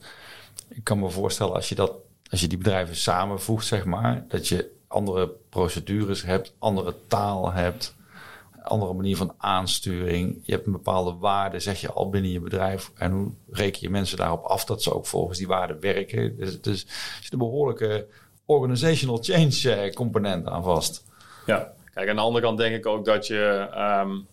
ik 0.69 0.85
kan 0.85 0.99
me 0.99 1.11
voorstellen, 1.11 1.54
als 1.54 1.69
je, 1.69 1.75
dat, 1.75 1.93
als 2.31 2.40
je 2.40 2.47
die 2.47 2.59
bedrijven 2.59 2.97
samenvoegt, 2.97 3.66
zeg 3.66 3.85
maar, 3.85 4.25
dat 4.28 4.49
je 4.49 4.71
andere 4.88 5.31
procedures 5.49 6.23
hebt, 6.23 6.54
andere 6.59 6.95
taal 7.09 7.52
hebt, 7.52 7.95
andere 8.64 8.92
manier 8.92 9.16
van 9.16 9.35
aansturing. 9.37 10.40
Je 10.42 10.52
hebt 10.52 10.66
een 10.66 10.73
bepaalde 10.73 11.14
waarde, 11.14 11.61
zeg 11.61 11.80
je 11.80 11.92
al 11.92 12.11
binnen 12.11 12.30
je 12.30 12.40
bedrijf. 12.40 12.90
En 12.97 13.12
hoe 13.12 13.33
reken 13.50 13.80
je 13.80 13.90
mensen 13.90 14.16
daarop 14.16 14.44
af 14.44 14.64
dat 14.64 14.83
ze 14.83 14.94
ook 14.94 15.06
volgens 15.06 15.38
die 15.38 15.47
waarden 15.47 15.80
werken? 15.80 16.37
Dus, 16.37 16.61
dus 16.61 16.83
er 16.85 17.18
zit 17.23 17.33
een 17.33 17.38
behoorlijke 17.38 18.06
organizational 18.47 19.18
change 19.23 19.71
eh, 19.71 19.92
component 19.92 20.47
aan 20.47 20.62
vast. 20.62 21.04
Ja, 21.47 21.73
kijk, 21.94 22.09
aan 22.09 22.16
de 22.16 22.23
andere 22.23 22.44
kant 22.44 22.59
denk 22.59 22.75
ik 22.75 22.87
ook 22.87 23.04
dat 23.04 23.26
je. 23.26 23.68
Um, 24.02 24.26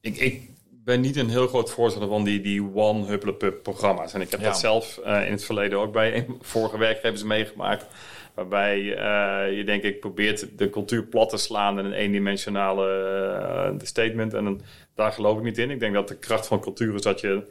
ik, 0.00 0.16
ik 0.16 0.50
ben 0.84 1.00
niet 1.00 1.16
een 1.16 1.30
heel 1.30 1.46
groot 1.46 1.70
voorstander 1.70 2.10
van 2.10 2.24
die, 2.24 2.40
die 2.40 2.74
one 2.74 3.04
hupplepup 3.04 3.62
programma's. 3.62 4.12
En 4.12 4.20
ik 4.20 4.30
heb 4.30 4.42
dat 4.42 4.58
zelf 4.58 5.00
uh, 5.06 5.26
in 5.26 5.32
het 5.32 5.44
verleden 5.44 5.78
ook 5.78 5.92
bij 5.92 6.26
vorige 6.40 6.78
werkgevers 6.78 7.22
meegemaakt. 7.22 7.86
Waarbij 8.36 8.78
uh, 8.80 9.56
je 9.56 9.64
denk 9.64 9.82
ik 9.82 10.00
probeert 10.00 10.58
de 10.58 10.70
cultuur 10.70 11.04
plat 11.04 11.28
te 11.28 11.36
slaan 11.36 11.78
in 11.78 11.84
een 11.84 11.92
eendimensionale 11.92 12.86
uh, 13.72 13.86
statement. 13.86 14.34
En 14.34 14.60
daar 14.94 15.12
geloof 15.12 15.38
ik 15.38 15.44
niet 15.44 15.58
in. 15.58 15.70
Ik 15.70 15.80
denk 15.80 15.94
dat 15.94 16.08
de 16.08 16.18
kracht 16.18 16.46
van 16.46 16.60
cultuur 16.60 16.94
is 16.94 17.02
dat 17.02 17.20
je 17.20 17.42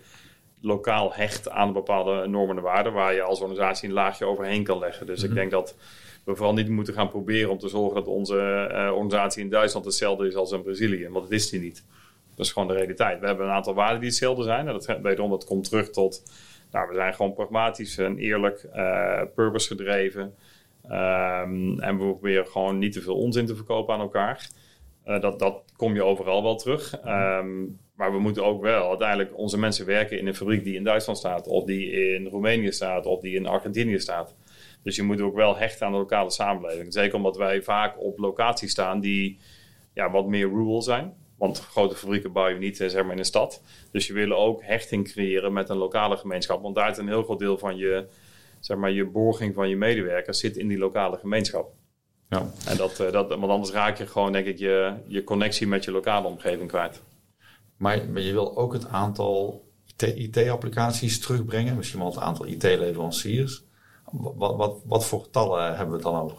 lokaal 0.61 1.13
hecht 1.13 1.49
aan 1.49 1.73
bepaalde 1.73 2.27
normen 2.27 2.57
en 2.57 2.63
waarden. 2.63 2.93
Waar 2.93 3.13
je 3.13 3.21
als 3.21 3.39
organisatie 3.39 3.87
een 3.87 3.93
laagje 3.93 4.25
overheen 4.25 4.63
kan 4.63 4.79
leggen. 4.79 5.05
Dus 5.05 5.23
ik 5.23 5.29
mhm. 5.29 5.37
denk 5.37 5.51
dat 5.51 5.75
we 6.23 6.35
vooral 6.35 6.53
niet 6.53 6.69
moeten 6.69 6.93
gaan 6.93 7.09
proberen 7.09 7.51
om 7.51 7.59
te 7.59 7.69
zorgen 7.69 7.95
dat 7.95 8.07
onze 8.07 8.69
organisatie 8.93 9.43
in 9.43 9.49
Duitsland 9.49 9.85
hetzelfde 9.85 10.27
is 10.27 10.35
als 10.35 10.51
in 10.51 10.63
Brazilië. 10.63 11.09
Want 11.09 11.23
dat 11.23 11.31
is 11.31 11.49
die 11.49 11.59
niet. 11.59 11.83
Dat 12.35 12.45
is 12.45 12.51
gewoon 12.51 12.67
de 12.67 12.73
realiteit. 12.73 13.19
We 13.19 13.25
hebben 13.25 13.45
een 13.45 13.53
aantal 13.53 13.73
waarden 13.73 13.99
die 13.99 14.09
hetzelfde 14.09 14.43
zijn. 14.43 14.67
En 14.67 14.73
dat, 14.73 14.99
wederom, 15.01 15.29
dat 15.29 15.45
komt 15.45 15.69
terug 15.69 15.89
tot... 15.89 16.23
Nou, 16.71 16.87
we 16.87 16.95
zijn 16.95 17.13
gewoon 17.13 17.33
pragmatisch 17.33 17.97
en 17.97 18.17
eerlijk, 18.17 18.67
purpose 19.35 19.67
gedreven. 19.67 20.35
Um, 20.91 21.79
en 21.79 21.97
we 21.97 22.03
proberen 22.03 22.47
gewoon 22.47 22.77
niet 22.77 22.93
te 22.93 23.01
veel 23.01 23.15
onzin 23.15 23.45
te 23.45 23.55
verkopen 23.55 23.93
aan 23.93 23.99
elkaar. 23.99 24.49
Uh, 25.05 25.21
dat, 25.21 25.39
dat 25.39 25.63
kom 25.75 25.93
je 25.93 26.03
overal 26.03 26.43
wel 26.43 26.55
terug. 26.55 26.99
Um, 27.05 27.79
maar 27.95 28.11
we 28.11 28.19
moeten 28.19 28.45
ook 28.45 28.61
wel 28.61 28.89
uiteindelijk 28.89 29.37
onze 29.37 29.57
mensen 29.57 29.85
werken 29.85 30.19
in 30.19 30.27
een 30.27 30.35
fabriek 30.35 30.63
die 30.63 30.75
in 30.75 30.83
Duitsland 30.83 31.17
staat, 31.17 31.47
of 31.47 31.63
die 31.63 31.91
in 31.91 32.27
Roemenië 32.27 32.71
staat, 32.71 33.05
of 33.05 33.21
die 33.21 33.35
in 33.35 33.47
Argentinië 33.47 33.99
staat. 33.99 34.35
Dus 34.83 34.95
je 34.95 35.03
moet 35.03 35.21
ook 35.21 35.35
wel 35.35 35.57
hechten 35.57 35.85
aan 35.85 35.91
de 35.91 35.97
lokale 35.97 36.31
samenleving. 36.31 36.93
Zeker 36.93 37.15
omdat 37.15 37.37
wij 37.37 37.61
vaak 37.61 38.01
op 38.01 38.17
locaties 38.17 38.71
staan 38.71 38.99
die 38.99 39.39
ja, 39.93 40.11
wat 40.11 40.27
meer 40.27 40.49
rural 40.49 40.81
zijn. 40.81 41.13
Want 41.37 41.59
grote 41.59 41.95
fabrieken 41.95 42.31
bouw 42.31 42.47
je 42.47 42.57
niet 42.57 42.79
eh, 42.79 42.87
zeg 42.87 43.03
maar, 43.03 43.11
in 43.11 43.17
een 43.17 43.25
stad. 43.25 43.63
Dus 43.91 44.07
je 44.07 44.13
wil 44.13 44.31
ook 44.31 44.63
hechting 44.63 45.11
creëren 45.11 45.53
met 45.53 45.69
een 45.69 45.77
lokale 45.77 46.17
gemeenschap. 46.17 46.61
Want 46.61 46.75
daar 46.75 46.89
is 46.89 46.97
een 46.97 47.07
heel 47.07 47.23
groot 47.23 47.39
deel 47.39 47.57
van 47.57 47.77
je, 47.77 48.07
zeg 48.65 48.77
maar, 48.77 48.91
je 48.91 49.05
borging 49.05 49.53
van 49.53 49.69
je 49.69 49.75
medewerkers 49.75 50.39
zit 50.39 50.57
in 50.57 50.67
die 50.67 50.77
lokale 50.77 51.17
gemeenschap. 51.17 51.73
Ja. 52.29 52.51
En 52.67 52.77
dat, 52.77 52.99
eh, 52.99 53.11
dat, 53.11 53.27
want 53.29 53.51
anders 53.51 53.71
raak 53.71 53.97
je 53.97 54.07
gewoon, 54.07 54.31
denk 54.31 54.45
ik, 54.45 54.57
je, 54.57 54.93
je 55.07 55.23
connectie 55.23 55.67
met 55.67 55.83
je 55.83 55.91
lokale 55.91 56.27
omgeving 56.27 56.67
kwijt. 56.69 57.01
Maar, 57.77 58.09
maar 58.09 58.21
je 58.21 58.31
wil 58.31 58.57
ook 58.57 58.73
het 58.73 58.87
aantal 58.87 59.65
IT-applicaties 59.97 61.19
terugbrengen, 61.19 61.75
misschien 61.75 61.99
wel 61.99 62.09
het 62.09 62.19
aantal 62.19 62.45
IT-leveranciers. 62.45 63.63
Wat, 64.11 64.55
wat, 64.55 64.81
wat 64.85 65.05
voor 65.05 65.21
getallen 65.21 65.67
hebben 65.67 65.87
we 65.87 65.93
het 65.93 66.03
dan 66.03 66.21
over? 66.21 66.37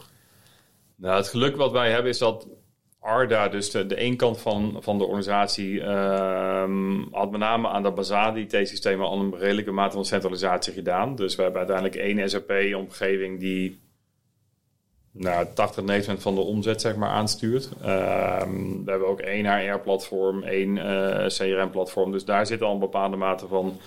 Nou, 0.95 1.15
het 1.15 1.27
geluk 1.27 1.55
wat 1.55 1.71
wij 1.71 1.91
hebben 1.91 2.11
is 2.11 2.17
dat 2.17 2.47
Arda, 2.99 3.47
dus 3.47 3.71
de, 3.71 3.85
de 3.85 4.01
een 4.01 4.15
kant 4.15 4.41
van, 4.41 4.77
van 4.79 4.97
de 4.97 5.03
organisatie, 5.03 5.81
ehm, 5.81 7.01
had 7.11 7.31
met 7.31 7.39
name 7.39 7.67
aan 7.67 7.83
dat 7.83 7.95
basale 7.95 8.39
IT-systeem 8.39 9.01
al 9.01 9.19
een 9.19 9.37
redelijke 9.37 9.71
mate 9.71 9.95
van 9.95 10.05
centralisatie 10.05 10.73
gedaan. 10.73 11.15
Dus 11.15 11.35
we 11.35 11.41
hebben 11.41 11.59
uiteindelijk 11.67 11.95
één 11.95 12.29
SAP-omgeving 12.29 13.39
die 13.39 13.79
nou, 15.11 15.47
80, 15.53 15.83
90 15.83 16.21
van 16.21 16.35
de 16.35 16.41
omzet 16.41 16.81
zeg 16.81 16.95
maar, 16.95 17.09
aanstuurt. 17.09 17.69
Ehm, 17.81 18.83
we 18.85 18.91
hebben 18.91 19.07
ook 19.07 19.19
één 19.19 19.45
HR-platform, 19.45 20.43
één 20.43 20.75
uh, 20.75 21.25
eh, 21.25 21.31
CRM-platform. 21.31 22.11
Dus 22.11 22.25
daar 22.25 22.45
zit 22.45 22.61
al 22.61 22.73
een 22.73 22.79
bepaalde 22.79 23.17
mate 23.17 23.47
van 23.47 23.79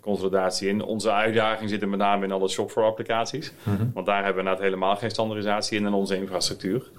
consolidatie 0.00 0.68
in. 0.68 0.82
Onze 0.82 1.12
uitdaging 1.12 1.70
zit 1.70 1.82
er 1.82 1.88
met 1.88 1.98
name 1.98 2.24
in 2.24 2.32
alle 2.32 2.48
software-applicaties. 2.48 3.52
Mhm. 3.62 3.86
Want 3.94 4.06
daar 4.06 4.24
hebben 4.24 4.34
we 4.34 4.38
inderdaad 4.38 4.64
helemaal 4.64 4.96
geen 4.96 5.10
standaardisatie 5.10 5.78
in 5.78 5.86
in 5.86 5.92
onze 5.92 6.16
infrastructuur. 6.16 6.90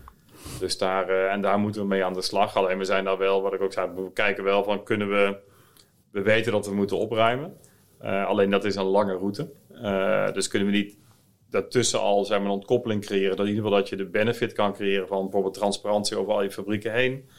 Dus 0.59 0.77
daar, 0.77 1.09
uh, 1.09 1.31
en 1.31 1.41
daar 1.41 1.59
moeten 1.59 1.81
we 1.81 1.87
mee 1.87 2.03
aan 2.03 2.13
de 2.13 2.21
slag. 2.21 2.55
Alleen 2.55 2.77
we 2.77 2.83
zijn 2.83 3.03
daar 3.03 3.17
wel, 3.17 3.41
wat 3.41 3.53
ik 3.53 3.61
ook 3.61 3.73
zei, 3.73 3.91
we 3.95 4.11
kijken 4.13 4.43
wel 4.43 4.63
van 4.63 4.83
kunnen 4.83 5.09
we, 5.09 5.37
we 6.11 6.21
weten 6.21 6.51
dat 6.51 6.65
we 6.65 6.73
moeten 6.73 6.97
opruimen. 6.97 7.57
Uh, 8.01 8.25
alleen 8.25 8.49
dat 8.49 8.65
is 8.65 8.75
een 8.75 8.83
lange 8.83 9.17
route. 9.17 9.51
Uh, 9.71 10.31
dus 10.31 10.47
kunnen 10.47 10.71
we 10.71 10.77
niet 10.77 10.97
daartussen 11.49 11.99
al 11.99 12.25
maar, 12.29 12.41
een 12.41 12.47
ontkoppeling 12.47 13.05
creëren. 13.05 13.35
Dat 13.35 13.45
in 13.45 13.51
ieder 13.51 13.63
geval 13.63 13.79
dat 13.79 13.89
je 13.89 13.95
de 13.95 14.05
benefit 14.05 14.53
kan 14.53 14.73
creëren 14.73 15.07
van 15.07 15.21
bijvoorbeeld 15.23 15.53
transparantie 15.53 16.17
over 16.17 16.33
al 16.33 16.43
je 16.43 16.51
fabrieken 16.51 16.93
heen. 16.93 17.29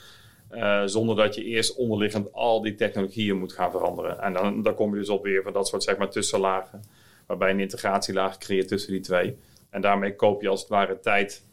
zonder 0.84 1.16
dat 1.16 1.34
je 1.34 1.44
eerst 1.44 1.76
onderliggend 1.76 2.32
al 2.32 2.62
die 2.62 2.74
technologieën 2.74 3.38
moet 3.38 3.52
gaan 3.52 3.70
veranderen. 3.70 4.20
En 4.20 4.32
dan, 4.32 4.62
dan 4.62 4.74
kom 4.74 4.92
je 4.92 4.98
dus 4.98 5.08
op 5.08 5.22
weer 5.22 5.42
van 5.42 5.52
dat 5.52 5.68
soort 5.68 5.82
zeg 5.82 5.96
maar, 5.96 6.10
tussenlagen. 6.10 6.82
Waarbij 7.26 7.50
een 7.50 7.60
integratielaag 7.60 8.38
creëert 8.38 8.68
tussen 8.68 8.92
die 8.92 9.00
twee. 9.00 9.36
En 9.70 9.80
daarmee 9.80 10.16
koop 10.16 10.42
je 10.42 10.48
als 10.48 10.60
het 10.60 10.68
ware 10.68 11.00
tijd 11.00 11.44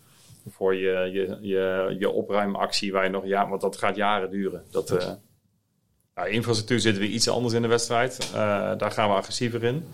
voor 0.49 0.75
je, 0.75 1.09
je, 1.11 1.37
je, 1.41 1.95
je 1.99 2.09
opruimactie, 2.09 2.91
waar 2.91 3.03
je 3.03 3.09
nog 3.09 3.25
ja, 3.25 3.49
want 3.49 3.61
dat 3.61 3.77
gaat 3.77 3.95
jaren 3.95 4.29
duren. 4.29 4.63
Dat, 4.71 4.91
uh, 4.91 6.33
infrastructuur 6.33 6.79
zitten 6.79 7.01
we 7.01 7.09
iets 7.09 7.29
anders 7.29 7.53
in 7.53 7.61
de 7.61 7.67
wedstrijd. 7.67 8.31
Uh, 8.33 8.37
daar 8.77 8.91
gaan 8.91 9.09
we 9.09 9.15
agressiever 9.15 9.63
in. 9.63 9.85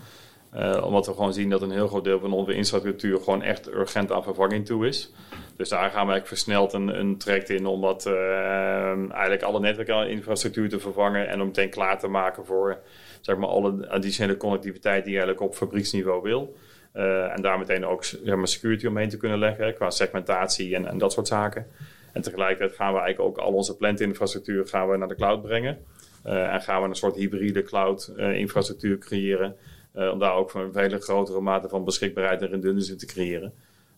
Uh, 0.54 0.82
omdat 0.84 1.06
we 1.06 1.12
gewoon 1.12 1.32
zien 1.32 1.50
dat 1.50 1.62
een 1.62 1.70
heel 1.70 1.88
groot 1.88 2.04
deel 2.04 2.20
van 2.20 2.32
onze 2.32 2.54
infrastructuur 2.54 3.18
gewoon 3.18 3.42
echt 3.42 3.68
urgent 3.68 4.12
aan 4.12 4.22
vervanging 4.22 4.66
toe 4.66 4.86
is. 4.86 5.12
Dus 5.56 5.68
daar 5.68 5.78
gaan 5.78 6.06
we 6.06 6.12
eigenlijk 6.12 6.26
versneld 6.26 6.72
een, 6.72 6.98
een 6.98 7.18
traject 7.18 7.50
in 7.50 7.66
om 7.66 7.80
dat, 7.80 8.06
eigenlijk 8.06 9.42
alle 9.42 9.60
netwerkinfrastructuur 9.60 10.68
te 10.68 10.80
vervangen 10.80 11.28
en 11.28 11.40
om 11.40 11.46
meteen 11.46 11.70
klaar 11.70 11.98
te 11.98 12.08
maken 12.08 12.44
voor 12.44 12.78
zeg 13.20 13.36
maar, 13.36 13.48
alle 13.48 13.88
additionele 13.88 14.36
connectiviteit 14.36 15.04
die 15.04 15.12
je 15.12 15.18
eigenlijk 15.18 15.50
op 15.50 15.56
fabrieksniveau 15.56 16.22
wil. 16.22 16.56
Uh, 16.94 17.32
en 17.32 17.42
daar 17.42 17.58
meteen 17.58 17.86
ook 17.86 18.04
zeg 18.04 18.48
security 18.48 18.86
omheen 18.86 19.08
te 19.08 19.16
kunnen 19.16 19.38
leggen 19.38 19.74
qua 19.74 19.90
segmentatie 19.90 20.74
en, 20.74 20.86
en, 20.86 20.98
dat 20.98 21.12
soort 21.12 21.26
zaken. 21.26 21.66
En 22.12 22.22
tegelijkertijd 22.22 22.76
gaan 22.76 22.92
we 22.92 22.98
eigenlijk 23.00 23.28
ook 23.30 23.44
al 23.44 23.52
onze 23.52 23.76
plant-infrastructuur 23.76 24.66
gaan 24.66 24.88
we 24.88 24.96
naar 24.96 25.08
de 25.08 25.14
cloud 25.14 25.42
brengen. 25.42 25.78
Uh, 26.26 26.52
en 26.52 26.60
gaan 26.60 26.82
we 26.82 26.88
een 26.88 26.94
soort 26.94 27.16
hybride 27.16 27.62
cloud-infrastructuur 27.62 28.98
creëren. 28.98 29.56
Uh, 29.96 30.10
om 30.10 30.18
daar 30.18 30.34
ook 30.34 30.54
een 30.54 30.72
veel 30.72 30.98
grotere 30.98 31.40
mate 31.40 31.68
van 31.68 31.84
beschikbaarheid 31.84 32.42
en 32.42 32.48
redundancy 32.48 32.96
te 32.96 33.06
creëren. 33.06 33.52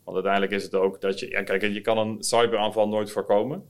Want 0.05 0.17
uiteindelijk 0.17 0.53
is 0.53 0.63
het 0.63 0.75
ook 0.75 1.01
dat 1.01 1.21
je... 1.21 1.29
Kijk, 1.29 1.63
je 1.63 1.81
kan 1.81 1.99
een 1.99 2.17
cyberaanval 2.23 2.89
nooit 2.89 3.11
voorkomen. 3.11 3.65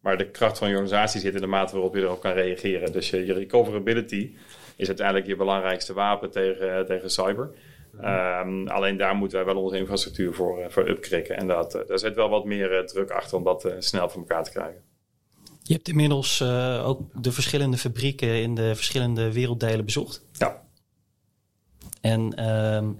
Maar 0.00 0.16
de 0.16 0.30
kracht 0.30 0.58
van 0.58 0.68
je 0.68 0.74
organisatie 0.74 1.20
zit 1.20 1.34
in 1.34 1.40
de 1.40 1.46
mate 1.46 1.72
waarop 1.72 1.94
je 1.94 2.00
erop 2.00 2.20
kan 2.20 2.32
reageren. 2.32 2.92
Dus 2.92 3.10
je, 3.10 3.26
je 3.26 3.32
recoverability 3.32 4.36
is 4.76 4.86
uiteindelijk 4.86 5.26
je 5.26 5.36
belangrijkste 5.36 5.92
wapen 5.92 6.30
tegen, 6.30 6.86
tegen 6.86 7.10
cyber. 7.10 7.50
Um, 8.00 8.68
alleen 8.68 8.96
daar 8.96 9.14
moeten 9.14 9.44
wij 9.44 9.54
wel 9.54 9.62
onze 9.62 9.78
infrastructuur 9.78 10.34
voor, 10.34 10.60
uh, 10.60 10.66
voor 10.68 10.88
upkrikken. 10.88 11.36
En 11.36 11.46
dat, 11.46 11.74
uh, 11.74 11.82
daar 11.86 11.98
zit 11.98 12.14
wel 12.14 12.28
wat 12.28 12.44
meer 12.44 12.78
uh, 12.78 12.84
druk 12.84 13.10
achter 13.10 13.36
om 13.36 13.44
dat 13.44 13.74
snel 13.78 14.08
voor 14.08 14.20
elkaar 14.20 14.44
te 14.44 14.50
krijgen. 14.50 14.82
Je 15.62 15.74
hebt 15.74 15.88
inmiddels 15.88 16.42
ook 16.82 17.00
de 17.22 17.32
verschillende 17.32 17.76
fabrieken 17.76 18.42
in 18.42 18.54
de 18.54 18.74
verschillende 18.74 19.32
werelddelen 19.32 19.84
bezocht. 19.84 20.22
Ja. 20.32 20.62
En 22.00 22.48
um, 22.48 22.98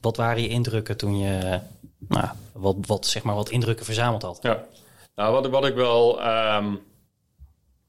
wat 0.00 0.16
waren 0.16 0.42
je 0.42 0.48
indrukken 0.48 0.96
toen 0.96 1.18
je 1.18 1.60
nou, 2.08 2.28
wat, 2.52 2.76
wat, 2.86 3.06
zeg 3.06 3.22
maar, 3.22 3.34
wat 3.34 3.50
indrukken 3.50 3.84
verzameld 3.84 4.22
had? 4.22 4.38
Ja. 4.42 4.66
Nou, 5.14 5.32
wat, 5.32 5.48
wat 5.48 5.66
ik 5.66 5.74
wel... 5.74 6.22
Ehm, 6.22 6.74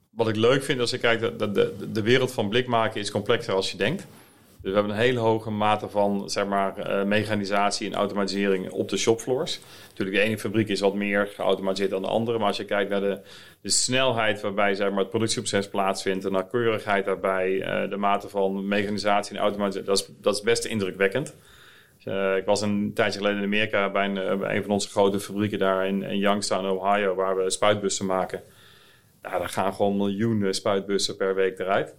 wat 0.10 0.28
ik 0.28 0.36
leuk 0.36 0.64
vind 0.64 0.80
als 0.80 0.90
je 0.90 0.98
kijkt, 0.98 1.40
de, 1.40 1.52
de, 1.52 1.92
de 1.92 2.02
wereld 2.02 2.32
van 2.32 2.50
blik 2.50 2.68
maken 2.68 3.02
is 3.02 3.12
complexer 3.12 3.54
als 3.54 3.72
je 3.72 3.78
denkt. 3.78 4.06
Dus 4.64 4.72
we 4.72 4.78
hebben 4.78 4.96
een 4.96 5.04
hele 5.04 5.20
hoge 5.20 5.52
mate 5.52 5.90
van 5.90 6.30
zeg 6.30 6.46
maar, 6.46 6.90
uh, 6.90 7.04
mechanisatie 7.04 7.88
en 7.88 7.94
automatisering 7.94 8.72
op 8.72 8.90
de 8.90 8.98
shopfloors. 8.98 9.60
Natuurlijk, 9.90 10.18
de 10.18 10.24
ene 10.24 10.38
fabriek 10.38 10.68
is 10.68 10.80
wat 10.80 10.94
meer 10.94 11.28
geautomatiseerd 11.28 11.92
dan 11.92 12.02
de 12.02 12.08
andere. 12.08 12.38
Maar 12.38 12.48
als 12.48 12.58
je 12.58 12.66
kijkt 12.66 12.90
naar 12.90 13.02
de, 13.02 13.20
de 13.62 13.70
snelheid 13.70 14.42
waarbij 14.42 14.76
zeg 14.76 14.90
maar, 14.90 15.00
het 15.00 15.10
productieproces 15.10 15.70
plaatsvindt, 15.70 16.24
de 16.24 16.32
nauwkeurigheid 16.32 17.06
daarbij, 17.06 17.52
uh, 17.52 17.90
de 17.90 17.98
mate 17.98 18.30
van 18.30 18.68
mechanisatie 18.68 19.36
en 19.36 19.42
automatisering, 19.42 19.88
dat 19.88 20.00
is, 20.00 20.16
dat 20.22 20.36
is 20.36 20.42
best 20.42 20.66
indrukwekkend. 20.66 21.36
Uh, 22.06 22.38
ik 22.38 22.46
was 22.46 22.62
een 22.62 22.92
tijdje 22.94 23.20
geleden 23.20 23.38
in 23.38 23.46
Amerika 23.46 23.92
bij 23.92 24.06
een, 24.06 24.64
van 24.64 24.72
onze 24.72 24.90
grote 24.90 25.20
fabrieken 25.20 25.60
daar 25.60 25.88
in, 25.88 26.04
in 26.04 26.18
Youngstown, 26.18 26.66
Ohio, 26.66 27.16
waar 27.16 27.36
we 27.38 27.50
spuitbussen 27.50 28.06
maken. 28.06 28.42
Daar 29.22 29.50
gaan 29.50 29.74
gewoon 29.74 29.98
miljoenen 29.98 30.54
spuitbussen 30.54 31.18
per 31.18 31.36
week 31.36 31.60
eruit. 31.60 31.96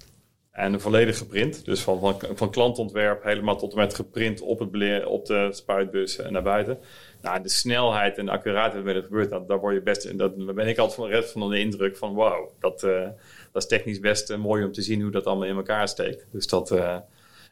En 0.55 0.73
een 0.73 0.81
volledige 0.81 1.27
print. 1.27 1.65
Dus 1.65 1.81
van, 1.81 2.01
van, 2.01 2.17
van 2.35 2.51
klantontwerp 2.51 3.23
helemaal 3.23 3.57
tot 3.57 3.73
en 3.73 3.79
met 3.79 3.95
geprint 3.95 4.41
op, 4.41 4.59
het 4.59 5.05
op 5.05 5.27
de 5.27 5.49
spuitbus 5.53 6.19
en 6.19 6.33
naar 6.33 6.43
buiten. 6.43 6.79
Nou, 7.23 7.43
de 7.43 7.49
snelheid 7.49 8.19
en 8.19 8.27
de 8.27 8.31
accuraatheid 8.31 8.75
waarmee 8.75 8.95
dat 8.95 9.05
gebeurt, 9.05 9.31
dat, 9.31 9.49
daar, 9.49 9.61
word 9.61 9.75
je 9.75 9.83
best, 9.83 10.19
dat, 10.19 10.39
daar 10.39 10.55
ben 10.55 10.69
ik 10.69 10.79
altijd 10.79 10.99
van, 10.99 11.09
red 11.09 11.31
van 11.31 11.51
de 11.51 11.59
indruk 11.59 11.97
van 11.97 12.15
wow, 12.15 12.51
dat, 12.61 12.83
uh, 12.83 13.09
dat 13.53 13.63
is 13.63 13.69
technisch 13.69 14.01
best 14.01 14.31
uh, 14.31 14.37
mooi 14.37 14.65
om 14.65 14.73
te 14.73 14.83
zien 14.83 15.03
hoe 15.03 15.11
dat 15.11 15.25
allemaal 15.25 15.49
in 15.49 15.57
elkaar 15.57 15.89
steekt. 15.89 16.27
Dus 16.33 16.47
dat, 16.47 16.71
uh, 16.71 16.97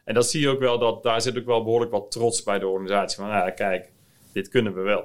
en 0.03 0.13
dat 0.13 0.29
zie 0.29 0.41
je 0.41 0.49
ook 0.49 0.59
wel, 0.59 0.79
dat, 0.79 1.03
daar 1.03 1.21
zit 1.21 1.37
ook 1.37 1.45
wel 1.45 1.63
behoorlijk 1.63 1.91
wat 1.91 2.11
trots 2.11 2.43
bij 2.43 2.59
de 2.59 2.67
organisatie. 2.67 3.17
Van 3.17 3.27
ja, 3.27 3.49
kijk, 3.49 3.91
dit 4.33 4.47
kunnen 4.47 4.73
we 4.73 4.81
wel. 4.81 5.03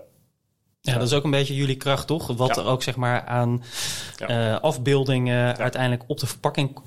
Ja, 0.80 0.94
dat 0.94 1.06
is 1.06 1.14
ook 1.14 1.24
een 1.24 1.30
beetje 1.30 1.54
jullie 1.54 1.76
kracht, 1.76 2.06
toch? 2.06 2.36
Wat 2.36 2.56
er 2.56 2.66
ook 2.66 2.82
zeg 2.82 2.96
maar 2.96 3.24
aan 3.24 3.62
ja. 4.16 4.54
afbeeldingen 4.54 5.56
uiteindelijk 5.56 6.04
op 6.06 6.18
de 6.18 6.26
verpakking 6.26 6.80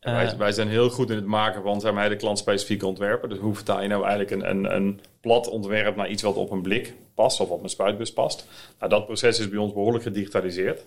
wij, 0.00 0.36
wij, 0.36 0.52
zijn 0.52 0.68
heel 0.68 0.90
goed 0.90 1.10
in 1.10 1.16
het 1.16 1.26
maken 1.26 1.62
van 1.62 1.80
zeg 1.80 1.92
maar, 1.92 2.02
hele 2.02 2.16
klantspecifieke 2.16 2.86
ontwerpen. 2.86 3.28
Dus 3.28 3.38
hoe 3.38 3.54
vertaal 3.54 3.82
je 3.82 3.88
nou 3.88 4.04
eigenlijk 4.04 4.30
een, 4.30 4.50
een, 4.50 4.74
een 4.74 5.00
plat 5.20 5.48
ontwerp 5.48 5.96
naar 5.96 6.08
iets 6.08 6.22
wat 6.22 6.36
op 6.36 6.50
een 6.50 6.62
blik 6.62 6.94
past 7.14 7.40
of 7.40 7.48
op 7.48 7.62
een 7.62 7.68
spuitbus 7.68 8.12
past? 8.12 8.46
Nou, 8.78 8.90
dat 8.90 9.04
proces 9.04 9.38
is 9.38 9.48
bij 9.48 9.58
ons 9.58 9.72
behoorlijk 9.72 10.04
gedigitaliseerd. 10.04 10.86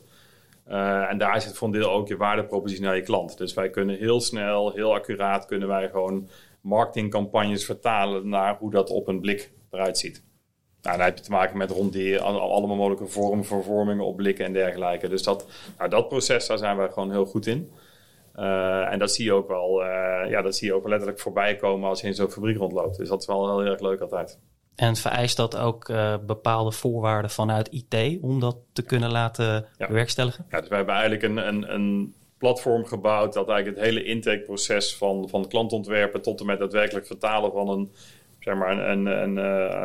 Uh, 0.70 1.10
en 1.10 1.18
daar 1.18 1.42
zit 1.42 1.58
voor 1.58 1.68
een 1.68 1.74
deel 1.74 1.92
ook 1.92 2.08
je 2.08 2.18
waardepropositie 2.18 2.84
naar 2.84 2.96
je 2.96 3.02
klant. 3.02 3.38
Dus 3.38 3.54
wij 3.54 3.70
kunnen 3.70 3.98
heel 3.98 4.22
snel, 4.22 4.72
heel 4.72 4.94
accuraat, 4.94 5.46
kunnen 5.46 5.68
wij 5.68 5.90
gewoon 5.90 6.28
marketingcampagnes 6.62 7.66
vertalen 7.66 8.30
naar 8.30 8.58
hoe 8.58 8.72
dat 8.72 8.90
op 8.90 9.08
een 9.08 9.20
blik 9.20 9.52
eruit 9.72 9.98
ziet. 9.98 10.24
Nou, 10.82 10.98
dan 10.98 11.06
heb 11.06 11.18
je 11.18 11.24
te 11.24 11.32
maken 11.32 11.58
met 11.58 11.72
ronderen, 11.72 12.22
allemaal 12.22 12.76
mogelijke 12.76 13.08
vormen, 13.08 13.46
vervormingen 13.46 14.06
op 14.06 14.16
blikken 14.16 14.46
en 14.46 14.54
dergelijke. 14.54 15.10
Dus 15.10 15.24
dat, 15.24 15.46
nou, 15.78 15.90
dat 15.90 16.08
proces, 16.08 16.48
daar 16.48 16.58
zijn 16.58 16.78
wij 16.78 16.90
gewoon 16.90 17.12
heel 17.12 17.26
goed 17.26 17.48
in. 17.48 17.72
Uh, 18.42 18.92
en 18.92 19.00
dat 19.00 19.12
zie 19.12 19.26
je 19.26 19.34
ook 19.34 19.48
wel, 19.48 19.82
uh, 19.82 20.30
ja, 20.30 20.42
dat 20.42 20.56
zie 20.56 20.68
je 20.68 20.74
ook 20.74 20.88
letterlijk 20.88 21.20
voorbij 21.20 21.56
komen 21.56 21.90
als 21.90 22.02
je 22.02 22.08
in 22.08 22.14
zo'n 22.14 22.30
fabriek 22.30 22.58
rondloopt. 22.58 22.98
Dus 22.98 23.10
dat 23.10 23.22
is 23.22 23.28
wel 23.28 23.60
heel 23.60 23.72
erg 23.72 23.82
leuk 23.82 24.00
altijd. 24.00 24.40
En 24.76 24.96
vereist 24.96 25.38
dat 25.38 25.58
ook 25.58 25.90
uh, 25.90 26.16
bepaalde 26.26 26.72
voorwaarden 26.72 27.32
vanuit 27.32 27.70
IT 27.72 28.22
om 28.22 28.40
dat 28.40 28.58
te 28.74 28.82
kunnen 28.82 29.12
laten 29.12 29.66
ja. 29.78 29.88
bewerkstelligen? 29.88 30.46
Ja, 30.50 30.60
dus 30.60 30.68
wij 30.70 30.78
hebben 30.78 30.96
eigenlijk 30.96 31.24
een, 31.24 31.48
een, 31.48 31.74
een 31.74 32.14
platform 32.38 32.86
gebouwd 32.86 33.34
dat 33.34 33.50
eigenlijk 33.50 33.78
het 33.78 33.88
hele 33.88 34.04
intakeproces 34.04 34.96
van, 34.96 35.30
van 35.30 35.48
klantontwerpen 35.48 36.22
tot 36.22 36.40
en 36.40 36.46
met 36.46 36.60
daadwerkelijk 36.60 37.06
vertalen 37.06 37.52
van 37.52 37.70
een, 37.70 37.92
zeg 38.40 38.56
maar 38.56 38.90
een, 38.90 39.06
een, 39.06 39.38
een 39.38 39.40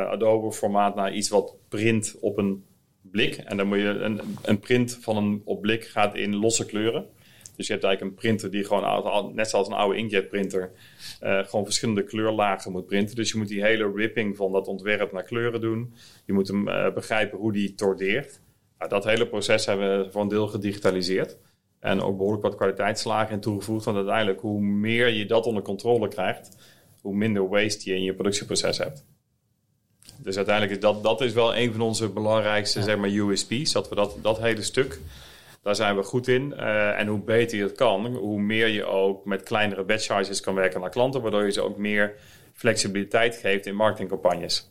Adobe 0.09 0.53
formaat 0.53 0.95
naar 0.95 1.13
iets 1.13 1.29
wat 1.29 1.55
print 1.69 2.17
op 2.21 2.39
een 2.39 2.65
blik. 3.03 3.35
En 3.35 3.57
dan 3.57 3.67
moet 3.67 3.79
je 3.79 3.85
een, 3.85 4.21
een 4.43 4.59
print 4.59 4.99
van 5.01 5.17
een 5.17 5.43
op 5.45 5.61
blik 5.61 5.85
gaat 5.85 6.15
in 6.15 6.37
losse 6.37 6.67
kleuren. 6.67 7.07
Dus 7.57 7.67
je 7.67 7.73
hebt 7.73 7.85
eigenlijk 7.85 8.15
een 8.15 8.21
printer 8.21 8.51
die 8.51 8.65
gewoon, 8.65 9.35
net 9.35 9.51
zoals 9.51 9.67
een 9.67 9.73
oude 9.73 9.99
inkjet 9.99 10.29
printer, 10.29 10.73
uh, 11.23 11.45
gewoon 11.45 11.65
verschillende 11.65 12.05
kleurlagen 12.05 12.73
moet 12.73 12.87
printen. 12.87 13.17
Dus 13.17 13.33
je 13.33 13.39
moet 13.39 13.49
die 13.49 13.63
hele 13.63 13.93
ripping 13.95 14.37
van 14.37 14.53
dat 14.53 14.67
ontwerp 14.67 15.13
naar 15.13 15.23
kleuren 15.23 15.61
doen. 15.61 15.95
Je 16.27 16.33
moet 16.33 16.49
hem 16.49 16.69
uh, 16.69 16.93
begrijpen 16.93 17.39
hoe 17.39 17.53
die 17.53 17.75
tordeert. 17.75 18.41
Nou, 18.79 18.91
dat 18.91 19.05
hele 19.05 19.27
proces 19.27 19.67
hebben 19.67 20.05
we 20.05 20.11
voor 20.11 20.23
een 20.23 20.29
deel 20.29 20.47
gedigitaliseerd. 20.47 21.39
En 21.81 22.01
ook 22.01 22.17
behoorlijk 22.17 22.43
wat 22.43 22.57
kwaliteitslagen 22.57 23.35
in 23.35 23.41
toegevoegd. 23.41 23.85
Want 23.85 23.97
uiteindelijk, 23.97 24.41
hoe 24.41 24.61
meer 24.61 25.09
je 25.09 25.27
dat 25.27 25.47
onder 25.47 25.63
controle 25.63 26.09
krijgt, 26.09 26.57
hoe 27.01 27.15
minder 27.15 27.49
waste 27.49 27.91
je 27.91 27.97
in 27.97 28.03
je 28.03 28.15
productieproces 28.15 28.79
hebt. 28.79 29.05
Dus 30.19 30.37
uiteindelijk 30.37 30.75
is 30.75 30.83
dat, 30.83 31.03
dat 31.03 31.21
is 31.21 31.33
wel 31.33 31.57
een 31.57 31.73
van 31.73 31.81
onze 31.81 32.09
belangrijkste 32.09 32.83
zeg 32.83 32.97
maar, 32.97 33.11
USP's. 33.11 33.73
Dat 33.73 33.89
we 33.89 33.95
dat, 33.95 34.17
dat 34.23 34.39
hele 34.39 34.63
stuk 34.63 35.01
daar 35.67 35.75
zijn 35.75 35.97
we 35.97 36.03
goed 36.03 36.29
in. 36.29 36.55
Uh, 36.57 37.01
en 37.01 37.07
hoe 37.07 37.21
beter 37.21 37.59
je 37.59 37.63
het 37.63 37.73
kan, 37.73 38.07
hoe 38.07 38.41
meer 38.41 38.69
je 38.69 38.85
ook 38.85 39.25
met 39.25 39.43
kleinere 39.43 39.85
batch 39.85 40.03
sizes 40.03 40.41
kan 40.41 40.55
werken 40.55 40.81
naar 40.81 40.91
klanten, 40.91 41.23
waardoor 41.23 41.45
je 41.45 41.53
ze 41.53 41.61
ook 41.61 41.77
meer 41.77 42.15
flexibiliteit 42.53 43.37
geeft 43.37 43.67
in 43.67 43.75
marketingcampagnes. 43.75 44.71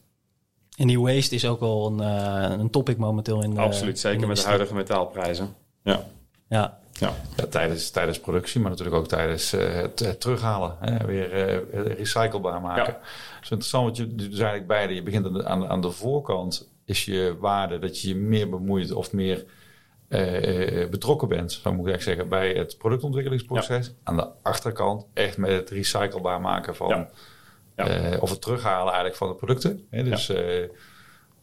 En 0.78 0.88
die 0.88 1.00
waste 1.00 1.36
is 1.36 1.46
ook 1.46 1.60
wel 1.60 1.88
een, 1.88 2.02
uh, 2.02 2.60
een 2.60 2.70
topic 2.70 2.98
momenteel 2.98 3.44
in 3.44 3.54
de, 3.54 3.60
Absoluut, 3.60 4.00
zeker 4.00 4.28
met 4.28 4.38
de 4.38 4.44
huidige 4.44 4.74
metaalprijzen. 4.74 5.56
Ja. 5.84 6.06
Ja. 6.50 6.80
Ja. 6.92 7.14
ja, 7.38 7.46
tijdens, 7.46 7.90
tijdens 7.90 8.20
productie, 8.20 8.62
maar 8.62 8.70
natuurlijk 8.70 8.98
ook 8.98 9.08
tijdens 9.08 9.54
uh, 9.54 9.74
het, 9.74 10.00
het, 10.00 10.22
terughalen. 10.22 10.76
Hè, 10.80 11.06
weer 11.06 11.30
recyclebaar 11.98 12.62
maken. 12.62 12.94
Ja. 12.94 13.00
Dus 13.40 13.50
interessant, 13.50 13.84
want 13.84 13.98
je 13.98 14.16
dus 14.16 14.28
eigenlijk 14.28 14.68
beide. 14.68 14.94
Je 14.94 15.04
begint 15.04 15.26
aan 15.26 15.34
de, 15.34 15.46
aan, 15.46 15.68
aan 15.68 15.82
de 15.82 15.92
voorkant 15.92 16.70
is 16.86 17.06
je 17.06 17.36
waarde 17.40 17.80
dat 17.80 18.02
je 18.02 18.08
je 18.08 18.16
meer 18.16 18.50
bemoeit 18.50 18.92
of 18.92 19.14
meer 19.14 19.46
uh, 20.16 20.90
betrokken 20.90 21.28
bent, 21.28 21.52
zo 21.52 21.74
moet 21.74 21.88
ik 21.88 21.94
eigenlijk 21.94 22.04
zeggen, 22.04 22.30
bij 22.30 22.54
het 22.54 22.78
productontwikkelingsproces. 22.78 23.94
Aan 24.04 24.16
de 24.16 24.28
achterkant 24.42 25.06
echt 25.14 25.38
met 25.38 25.52
het 25.52 25.70
recyclebaar 25.70 26.42
maken 26.42 26.76
van, 26.76 26.88
ja. 26.88 27.10
Ja. 27.76 28.14
Uh, 28.14 28.22
of 28.22 28.30
het 28.30 28.42
terughalen 28.42 28.86
eigenlijk 28.86 29.16
van 29.16 29.28
de 29.28 29.36
producten. 29.36 29.88
Hè? 29.90 30.04
Dus 30.04 30.26
de, 30.26 30.70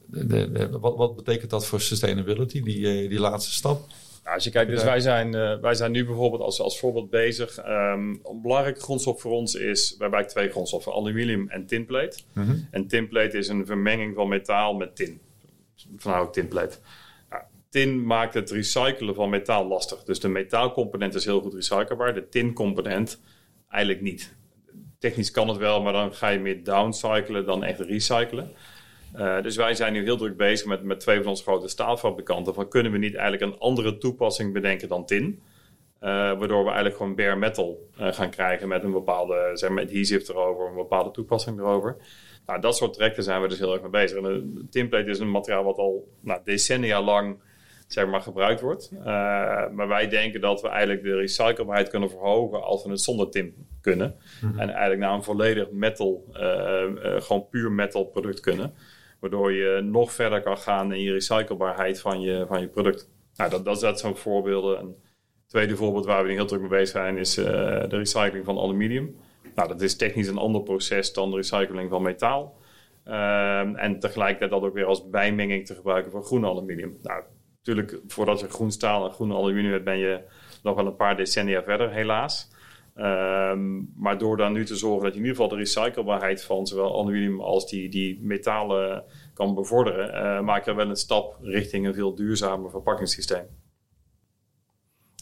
de, 0.06 0.78
wat, 0.78 0.96
wat, 0.96 1.16
betekent 1.16 1.50
dat 1.50 1.66
voor 1.66 1.80
sustainability, 1.80 2.62
die, 2.62 3.08
die 3.08 3.20
laatste 3.20 3.52
stap? 3.52 3.87
Nou, 4.22 4.35
als 4.35 4.44
je 4.44 4.50
kijkt, 4.50 4.70
dus 4.70 4.85
wij 4.85 5.00
zijn, 5.00 5.61
wij 5.61 5.74
zijn 5.74 5.92
nu 5.92 6.04
bijvoorbeeld 6.04 6.42
als, 6.42 6.61
als 6.61 6.78
voorbeeld 6.78 7.11
bezig. 7.11 7.58
Um, 7.58 8.20
een 8.24 8.40
belangrijke 8.42 8.80
grondstof 8.80 9.20
voor 9.20 9.32
ons 9.32 9.54
is, 9.54 9.94
wij 9.98 10.08
hebben 10.08 10.28
twee 10.28 10.50
grondstoffen, 10.50 10.92
aluminium 10.92 11.48
en 11.48 11.66
tinplate. 11.66 12.18
Mm 12.32 12.44
-hmm. 12.44 12.68
En 12.70 12.87
tinplate 12.87 13.38
is 13.38 13.48
een 13.48 13.66
vermenging 13.66 14.14
van 14.14 14.28
metaal 14.28 14.74
met 14.74 14.96
tin. 14.96 15.20
Vandaar 15.96 16.20
ook 16.20 16.32
tinplate 16.32 16.78
tin 17.72 18.06
maakt 18.06 18.35
het 18.35 18.50
recyclen 18.50 19.14
van 19.14 19.30
metaal 19.30 19.66
lastig. 19.66 20.04
Dus 20.04 20.20
de 20.20 20.28
metaalcomponent 20.28 21.14
is 21.14 21.24
heel 21.24 21.40
goed 21.40 21.54
recyclebaar, 21.54 22.14
de 22.14 22.28
tincomponent 22.28 23.20
eigenlijk 23.68 24.02
niet. 24.02 24.37
Technisch 24.98 25.30
kan 25.30 25.48
het 25.48 25.56
wel, 25.56 25.82
maar 25.82 25.92
dan 25.92 26.14
ga 26.14 26.28
je 26.28 26.38
meer 26.38 26.64
downcyclen 26.64 27.46
dan 27.46 27.64
echt 27.64 27.80
recyclen. 27.80 28.52
Uh, 29.16 29.42
dus 29.42 29.56
wij 29.56 29.74
zijn 29.74 29.92
nu 29.92 30.02
heel 30.02 30.16
druk 30.16 30.37
bezig 30.37 30.66
met, 30.66 30.82
met 30.82 31.00
twee 31.00 31.18
van 31.20 31.26
onze 31.26 31.42
grote 31.42 31.68
staalfabrikanten. 31.68 32.54
Van 32.54 32.68
kunnen 32.68 32.92
we 32.92 32.98
niet 32.98 33.14
eigenlijk 33.14 33.52
een 33.52 33.58
andere 33.58 33.98
toepassing 33.98 34.52
bedenken 34.52 34.88
dan 34.88 35.06
tin? 35.06 35.24
Uh, 35.24 36.08
waardoor 36.08 36.61
we 36.61 36.66
eigenlijk 36.66 36.96
gewoon 36.96 37.14
bare 37.14 37.37
metal 37.37 37.88
uh, 38.00 38.12
gaan 38.12 38.30
krijgen 38.30 38.68
met 38.68 38.85
een 38.85 38.92
bepaalde 38.92 39.50
zeg 39.54 39.70
maar, 39.70 39.85
adhesive 39.85 40.32
erover, 40.32 40.66
een 40.66 40.74
bepaalde 40.74 41.11
toepassing 41.11 41.58
erover. 41.58 41.96
Nou, 42.46 42.61
dat 42.61 42.76
soort 42.76 42.92
trajecten 42.94 43.22
zijn 43.22 43.42
we 43.42 43.48
dus 43.48 43.58
heel 43.58 43.72
erg 43.72 43.82
mee 43.82 43.90
bezig. 43.90 44.18
En 44.18 44.24
een 44.24 44.68
tinplate 44.70 45.11
is 45.11 45.18
een 45.18 45.30
materiaal 45.30 45.64
wat 45.64 45.78
al 45.78 46.08
nou, 46.20 46.40
decennia 46.44 47.02
lang 47.02 47.37
zeg 47.92 48.07
maar, 48.07 48.20
gebruikt 48.20 48.61
wordt. 48.61 48.90
Uh, 48.92 49.05
maar 49.70 49.88
wij 49.88 50.09
denken 50.09 50.40
dat 50.40 50.61
we 50.61 50.68
eigenlijk 50.68 51.02
de 51.02 51.16
recyclebaarheid 51.16 51.88
kunnen 51.88 52.11
verhogen 52.11 52.62
als 52.62 52.85
we 52.85 52.90
het 52.90 53.00
zonder 53.00 53.31
tin 53.31 53.66
kunnen. 53.81 54.16
Mm 54.40 54.50
-hmm. 54.50 54.59
En 54.59 54.68
eigenlijk 54.68 55.00
naar 55.00 55.12
een 55.12 55.22
volledig 55.22 55.70
metal, 55.70 56.24
uh, 56.33 56.42
uh, 57.05 57.20
gewoon 57.20 57.48
puur 57.48 57.72
metal 57.72 58.05
product 58.05 58.40
kunnen. 58.40 58.74
Waardoor 59.20 59.52
je 59.52 59.81
nog 59.81 60.12
verder 60.12 60.42
kan 60.42 60.59
gaan 60.59 60.92
in 60.92 61.02
je 61.02 61.12
recyclebaarheid 61.12 62.00
van 62.00 62.20
je, 62.20 62.44
van 62.48 62.61
je 62.61 62.68
product. 62.68 63.11
Nou, 63.37 63.50
dat, 63.50 63.64
dat, 63.64 63.81
dat 63.81 64.00
zijn 64.00 64.16
voorbeelden. 64.16 64.78
Een 64.78 64.96
tweede 65.46 65.76
voorbeeld 65.76 66.07
waar 66.07 66.24
we 66.24 66.33
heel 66.33 66.46
druk 66.46 66.61
mee 66.61 66.68
bezig 66.68 66.88
zijn 66.88 67.16
is 67.16 67.35
de 67.35 67.87
recycling 67.88 68.44
van 68.44 68.59
aluminium. 68.59 69.16
Nou, 69.55 69.68
dat 69.68 69.81
is 69.81 69.96
technisch 69.96 70.28
een 70.28 70.38
ander 70.38 70.62
proces 70.62 71.12
dan 71.12 71.31
de 71.31 71.37
recycling 71.37 71.90
van 71.90 72.02
metaal. 72.02 72.61
Ehm, 73.05 73.74
en 73.74 73.98
tegelijkertijd 73.98 74.50
dat 74.50 74.62
ook 74.62 74.74
weer 74.74 74.85
als 74.85 75.09
bijmenging 75.11 75.66
te 75.66 75.74
gebruiken 75.74 76.11
voor 76.11 76.24
groen 76.24 76.46
aluminium. 76.46 76.98
Nou, 77.02 77.22
Natuurlijk, 77.64 78.01
voordat 78.07 78.40
je 78.40 78.48
groen 78.48 78.72
staal 78.72 79.07
en 79.07 79.12
groen 79.12 79.33
aluminium 79.33 79.72
hebt, 79.72 79.85
ben 79.85 79.98
je 79.98 80.20
nog 80.62 80.77
wel 80.77 80.87
een 80.87 80.96
paar 80.96 81.16
decennia 81.16 81.62
verder, 81.62 81.90
helaas. 81.90 82.51
Um, 82.96 83.92
maar 83.96 84.18
door 84.18 84.37
dan 84.37 84.53
nu 84.53 84.64
te 84.64 84.77
zorgen 84.77 85.03
dat 85.03 85.12
je 85.12 85.18
in 85.18 85.27
ieder 85.27 85.42
geval 85.42 85.57
de 85.57 85.62
recyclebaarheid 85.62 86.44
van 86.44 86.66
zowel 86.66 86.98
aluminium 86.98 87.40
als 87.40 87.70
die, 87.70 87.88
die 87.88 88.20
metalen 88.22 89.05
kan 89.35 89.55
bevorderen, 89.55 90.14
uh, 90.14 90.40
maak 90.40 90.64
je 90.64 90.75
wel 90.75 90.88
een 90.88 90.96
stap 90.96 91.37
richting 91.40 91.87
een 91.87 91.94
veel 91.94 92.14
duurzamer 92.14 92.70
verpakkingssysteem. 92.70 93.46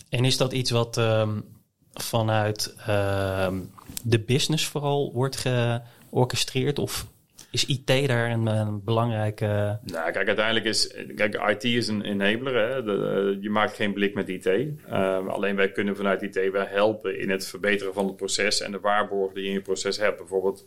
En 0.08 0.24
is 0.24 0.36
dat 0.36 0.52
iets 0.52 0.70
wat 0.70 0.96
um, 0.96 1.44
vanuit 1.92 2.76
um, 2.88 3.70
de 4.04 4.20
business 4.20 4.66
vooral 4.66 5.12
wordt 5.12 5.36
georchestreerd? 5.36 6.78
Of 6.78 7.06
is 7.50 7.64
IT 7.64 8.08
daar 8.08 8.30
een, 8.30 8.46
een 8.46 8.84
belangrijke... 8.84 9.78
Nou, 9.82 10.10
kijk, 10.12 10.26
uiteindelijk 10.26 10.66
is... 10.66 10.94
Kijk, 11.14 11.34
IT 11.34 11.64
is 11.64 11.88
een 11.88 12.02
enabler. 12.02 12.54
Hè? 12.54 12.82
De, 12.82 13.38
je 13.40 13.50
maakt 13.50 13.74
geen 13.74 13.92
blik 13.92 14.14
met 14.14 14.28
IT. 14.28 14.46
Ehm, 14.46 15.28
alleen 15.28 15.56
wij 15.56 15.72
kunnen 15.72 15.96
vanuit 15.96 16.22
IT 16.22 16.50
wel 16.50 16.66
helpen 16.66 17.18
in 17.18 17.30
het 17.30 17.46
verbeteren 17.46 17.94
van 17.94 18.06
het 18.06 18.16
proces... 18.16 18.60
en 18.60 18.72
de 18.72 18.80
waarborgen 18.80 19.34
die 19.34 19.42
je 19.42 19.48
in 19.48 19.54
je 19.54 19.62
proces 19.62 19.98
hebt. 19.98 20.18
Bijvoorbeeld, 20.18 20.66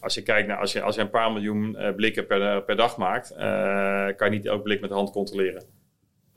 als 0.00 0.14
je 0.14 0.22
kijkt 0.22 0.48
naar... 0.48 0.58
Als 0.58 0.72
je, 0.72 0.82
als 0.82 0.94
je 0.94 1.00
een 1.00 1.10
paar 1.10 1.32
miljoen 1.32 1.78
blikken 1.96 2.26
per, 2.26 2.62
per 2.62 2.76
dag 2.76 2.96
maakt... 2.96 3.34
Kan 4.16 4.30
je 4.30 4.36
niet 4.36 4.46
elk 4.46 4.62
blik 4.62 4.80
met 4.80 4.90
de 4.90 4.96
hand 4.96 5.10
controleren. 5.10 5.77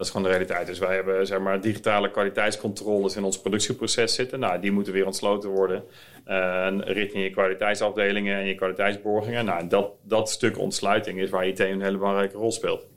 Dat 0.01 0.09
is 0.09 0.15
gewoon 0.15 0.31
de 0.31 0.37
realiteit. 0.37 0.67
Dus 0.67 0.79
wij 0.79 0.95
hebben 0.95 1.27
zeg 1.27 1.39
maar, 1.39 1.61
digitale 1.61 2.11
kwaliteitscontroles 2.11 3.15
in 3.15 3.23
ons 3.23 3.41
productieproces 3.41 4.15
zitten. 4.15 4.39
Nou, 4.39 4.61
die 4.61 4.71
moeten 4.71 4.93
weer 4.93 5.05
ontsloten 5.05 5.49
worden 5.49 5.83
uh, 6.27 6.67
richting 6.79 7.23
je 7.23 7.29
kwaliteitsafdelingen 7.29 8.37
en 8.37 8.45
je 8.45 8.55
kwaliteitsborgingen. 8.55 9.45
Nou, 9.45 9.67
dat, 9.67 9.91
dat 10.03 10.29
stuk 10.29 10.57
ontsluiting 10.57 11.19
is 11.19 11.29
waar 11.29 11.47
IT 11.47 11.59
een 11.59 11.81
hele 11.81 11.97
belangrijke 11.97 12.37
rol 12.37 12.51
speelt. 12.51 12.87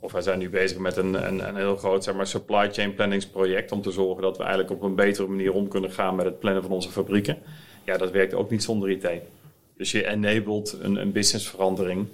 Of 0.00 0.12
wij 0.12 0.22
zijn 0.22 0.38
nu 0.38 0.50
bezig 0.50 0.78
met 0.78 0.96
een, 0.96 1.26
een, 1.26 1.48
een 1.48 1.56
heel 1.56 1.76
groot 1.76 2.04
zeg 2.04 2.14
maar, 2.14 2.26
supply 2.26 2.72
chain 2.72 2.94
planningsproject 2.94 3.72
om 3.72 3.82
te 3.82 3.90
zorgen 3.90 4.22
dat 4.22 4.36
we 4.36 4.42
eigenlijk 4.42 4.72
op 4.72 4.82
een 4.82 4.94
betere 4.94 5.26
manier 5.26 5.52
om 5.52 5.68
kunnen 5.68 5.90
gaan 5.90 6.14
met 6.14 6.24
het 6.24 6.38
plannen 6.38 6.62
van 6.62 6.72
onze 6.72 6.90
fabrieken. 6.90 7.38
Ja, 7.84 7.96
dat 7.96 8.10
werkt 8.10 8.34
ook 8.34 8.50
niet 8.50 8.62
zonder 8.62 8.90
IT. 8.90 9.08
Dus 9.76 9.90
je 9.90 10.06
enabled 10.06 10.78
een, 10.80 10.96
een 10.96 11.12
businessverandering 11.12 12.08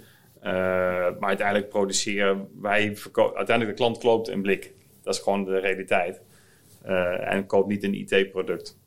maar 1.19 1.29
uiteindelijk 1.29 1.69
produceren 1.69 2.49
wij, 2.61 2.97
uiteindelijk 3.15 3.77
de 3.77 3.83
klant 3.83 3.99
koopt 3.99 4.29
een 4.29 4.43
blik. 4.43 4.73
Dat 5.03 5.15
is 5.15 5.21
gewoon 5.21 5.45
de 5.45 5.59
realiteit. 5.59 6.21
Uh, 6.87 7.33
en 7.33 7.47
koopt 7.47 7.69
niet 7.69 7.85
een 7.85 7.95
IT-product. 7.95 8.79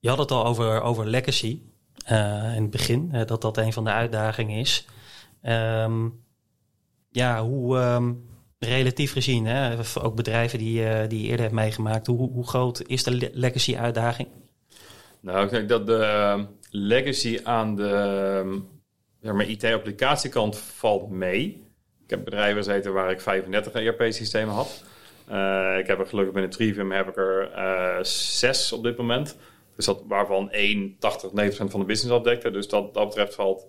Je 0.00 0.08
had 0.08 0.18
het 0.18 0.30
al 0.30 0.44
over, 0.44 0.80
over 0.82 1.06
legacy 1.06 1.62
uh, 2.10 2.52
in 2.56 2.62
het 2.62 2.70
begin, 2.70 3.12
dat 3.26 3.42
dat 3.42 3.56
een 3.56 3.72
van 3.72 3.84
de 3.84 3.90
uitdagingen 3.90 4.58
is. 4.58 4.86
Um, 5.42 6.24
ja, 7.10 7.42
hoe 7.42 7.78
um, 7.78 8.28
relatief 8.58 9.12
gezien, 9.12 9.46
hè, 9.46 9.76
ook 10.02 10.14
bedrijven 10.14 10.58
die, 10.58 11.06
die 11.06 11.22
je 11.22 11.28
eerder 11.28 11.40
hebt 11.40 11.54
meegemaakt, 11.54 12.06
hoe, 12.06 12.30
hoe 12.30 12.48
groot 12.48 12.82
is 12.86 13.02
de 13.02 13.30
legacy-uitdaging? 13.32 14.28
Nou, 15.20 15.44
ik 15.44 15.50
denk 15.50 15.68
dat 15.68 15.86
de 15.86 16.46
legacy 16.70 17.40
aan 17.42 17.76
de 17.76 18.62
ja, 19.20 19.42
IT-applicatiekant 19.42 20.58
valt 20.58 21.10
mee. 21.10 21.64
Ik 22.04 22.10
heb 22.10 22.24
bedrijven 22.24 22.56
gezeten 22.56 22.92
waar 22.92 23.10
ik 23.10 23.20
35 23.20 23.72
ERP-systemen 23.72 24.54
had. 24.54 24.84
Uh, 25.30 25.78
ik 25.78 25.86
heb 25.86 25.98
er 25.98 26.06
gelukkig 26.06 26.32
binnen 26.32 26.50
Trivium 26.50 26.92
heb 26.92 27.08
ik 27.08 27.16
er 27.16 27.52
uh, 27.56 28.02
zes 28.02 28.72
op 28.72 28.82
dit 28.82 28.96
moment. 28.96 29.36
Dus 29.76 29.84
dat, 29.84 30.02
waarvan 30.08 30.50
1 30.50 30.96
80, 30.98 31.30
90% 31.30 31.32
van 31.56 31.80
de 31.80 31.86
business 31.86 32.16
afdekte. 32.16 32.50
Dus 32.50 32.68
dat, 32.68 32.94
dat 32.94 33.06
betreft 33.06 33.34
valt 33.34 33.66